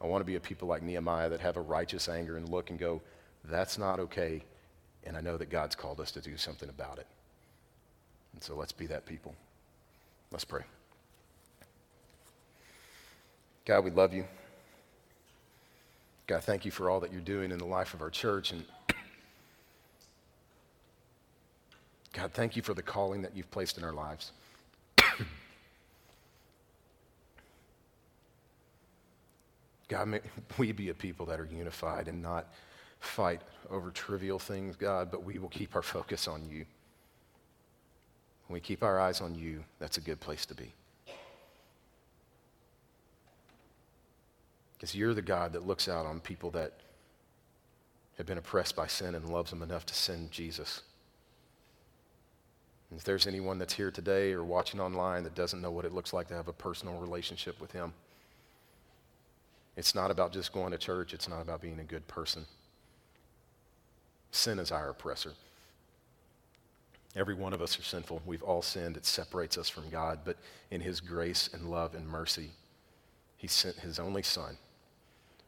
I 0.00 0.06
want 0.06 0.20
to 0.20 0.26
be 0.26 0.36
a 0.36 0.40
people 0.40 0.68
like 0.68 0.82
Nehemiah 0.82 1.30
that 1.30 1.40
have 1.40 1.56
a 1.56 1.60
righteous 1.60 2.08
anger 2.08 2.36
and 2.36 2.48
look 2.48 2.70
and 2.70 2.78
go, 2.78 3.00
that's 3.48 3.78
not 3.78 4.00
okay. 4.00 4.42
And 5.04 5.16
I 5.16 5.20
know 5.20 5.36
that 5.36 5.50
God's 5.50 5.74
called 5.74 6.00
us 6.00 6.10
to 6.12 6.20
do 6.20 6.36
something 6.36 6.68
about 6.68 6.98
it. 6.98 7.06
And 8.32 8.42
so 8.42 8.54
let's 8.54 8.72
be 8.72 8.86
that 8.88 9.06
people. 9.06 9.34
Let's 10.30 10.44
pray. 10.44 10.62
God, 13.64 13.84
we 13.84 13.90
love 13.90 14.12
you. 14.12 14.24
God, 16.26 16.42
thank 16.42 16.64
you 16.64 16.70
for 16.70 16.90
all 16.90 17.00
that 17.00 17.12
you're 17.12 17.20
doing 17.20 17.52
in 17.52 17.58
the 17.58 17.64
life 17.64 17.94
of 17.94 18.02
our 18.02 18.10
church. 18.10 18.50
And 18.52 18.64
God, 22.12 22.32
thank 22.32 22.56
you 22.56 22.62
for 22.62 22.74
the 22.74 22.82
calling 22.82 23.22
that 23.22 23.36
you've 23.36 23.50
placed 23.50 23.78
in 23.78 23.84
our 23.84 23.92
lives. 23.92 24.32
God, 29.88 30.08
may 30.08 30.20
we 30.58 30.72
be 30.72 30.88
a 30.88 30.94
people 30.94 31.26
that 31.26 31.38
are 31.38 31.44
unified 31.44 32.08
and 32.08 32.22
not 32.22 32.46
fight 33.00 33.42
over 33.70 33.90
trivial 33.90 34.38
things, 34.38 34.76
God, 34.76 35.10
but 35.10 35.24
we 35.24 35.38
will 35.38 35.48
keep 35.48 35.74
our 35.74 35.82
focus 35.82 36.28
on 36.28 36.48
you. 36.48 36.64
When 38.46 38.54
we 38.54 38.60
keep 38.60 38.82
our 38.82 39.00
eyes 39.00 39.20
on 39.20 39.34
you, 39.34 39.64
that's 39.78 39.98
a 39.98 40.00
good 40.00 40.20
place 40.20 40.46
to 40.46 40.54
be. 40.54 40.72
Because 44.74 44.94
you're 44.94 45.14
the 45.14 45.22
God 45.22 45.52
that 45.54 45.66
looks 45.66 45.88
out 45.88 46.06
on 46.06 46.20
people 46.20 46.50
that 46.52 46.72
have 48.18 48.26
been 48.26 48.38
oppressed 48.38 48.76
by 48.76 48.86
sin 48.86 49.14
and 49.14 49.28
loves 49.28 49.50
them 49.50 49.62
enough 49.62 49.84
to 49.86 49.94
send 49.94 50.30
Jesus. 50.30 50.82
And 52.90 52.98
if 52.98 53.04
there's 53.04 53.26
anyone 53.26 53.58
that's 53.58 53.74
here 53.74 53.90
today 53.90 54.32
or 54.32 54.44
watching 54.44 54.80
online 54.80 55.24
that 55.24 55.34
doesn't 55.34 55.60
know 55.60 55.70
what 55.70 55.84
it 55.84 55.92
looks 55.92 56.12
like 56.12 56.28
to 56.28 56.34
have 56.34 56.48
a 56.48 56.52
personal 56.52 56.98
relationship 56.98 57.60
with 57.60 57.72
Him, 57.72 57.92
it's 59.76 59.94
not 59.94 60.10
about 60.10 60.32
just 60.32 60.52
going 60.52 60.72
to 60.72 60.78
church, 60.78 61.12
it's 61.12 61.28
not 61.28 61.42
about 61.42 61.60
being 61.60 61.80
a 61.80 61.84
good 61.84 62.06
person. 62.06 62.46
Sin 64.30 64.58
is 64.58 64.70
our 64.70 64.90
oppressor. 64.90 65.32
Every 67.14 67.34
one 67.34 67.54
of 67.54 67.62
us 67.62 67.78
are 67.78 67.82
sinful. 67.82 68.20
We've 68.26 68.42
all 68.42 68.60
sinned. 68.60 68.96
It 68.96 69.06
separates 69.06 69.56
us 69.56 69.70
from 69.70 69.88
God. 69.88 70.20
But 70.24 70.36
in 70.70 70.82
His 70.82 71.00
grace 71.00 71.48
and 71.52 71.70
love 71.70 71.94
and 71.94 72.06
mercy, 72.06 72.50
He 73.38 73.46
sent 73.46 73.76
His 73.76 73.98
only 73.98 74.22
Son, 74.22 74.58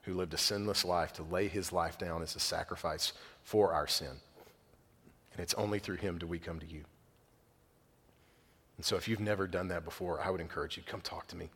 who 0.02 0.14
lived 0.14 0.32
a 0.32 0.38
sinless 0.38 0.84
life, 0.84 1.12
to 1.14 1.22
lay 1.22 1.48
His 1.48 1.70
life 1.72 1.98
down 1.98 2.22
as 2.22 2.34
a 2.34 2.40
sacrifice 2.40 3.12
for 3.42 3.74
our 3.74 3.86
sin. 3.86 4.20
And 5.32 5.40
it's 5.40 5.54
only 5.54 5.78
through 5.78 5.96
Him 5.96 6.16
do 6.16 6.26
we 6.26 6.38
come 6.38 6.58
to 6.58 6.66
you. 6.66 6.84
And 8.78 8.86
so 8.86 8.96
if 8.96 9.06
you've 9.06 9.20
never 9.20 9.46
done 9.46 9.68
that 9.68 9.84
before, 9.84 10.20
I 10.20 10.30
would 10.30 10.40
encourage 10.40 10.76
you 10.76 10.82
come 10.86 11.02
talk 11.02 11.26
to 11.28 11.36
me. 11.36 11.50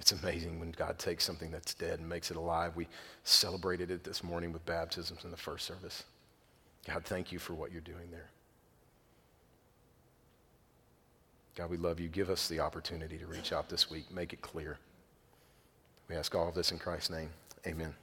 It's 0.00 0.12
amazing 0.12 0.58
when 0.58 0.70
God 0.70 0.98
takes 0.98 1.24
something 1.24 1.50
that's 1.50 1.74
dead 1.74 1.98
and 1.98 2.08
makes 2.08 2.30
it 2.30 2.38
alive. 2.38 2.74
We 2.74 2.88
celebrated 3.22 3.90
it 3.90 4.02
this 4.02 4.24
morning 4.24 4.50
with 4.50 4.64
baptisms 4.64 5.24
in 5.24 5.30
the 5.30 5.36
first 5.36 5.66
service. 5.66 6.04
God, 6.88 7.04
thank 7.04 7.30
you 7.30 7.38
for 7.38 7.52
what 7.52 7.70
you're 7.70 7.82
doing 7.82 8.10
there. 8.10 8.30
God, 11.54 11.68
we 11.68 11.76
love 11.76 12.00
you. 12.00 12.08
Give 12.08 12.30
us 12.30 12.48
the 12.48 12.60
opportunity 12.60 13.18
to 13.18 13.26
reach 13.26 13.52
out 13.52 13.68
this 13.68 13.90
week. 13.90 14.10
Make 14.10 14.32
it 14.32 14.40
clear. 14.40 14.78
We 16.08 16.16
ask 16.16 16.34
all 16.34 16.48
of 16.48 16.54
this 16.54 16.72
in 16.72 16.78
Christ's 16.78 17.10
name. 17.10 17.28
Amen. 17.66 17.94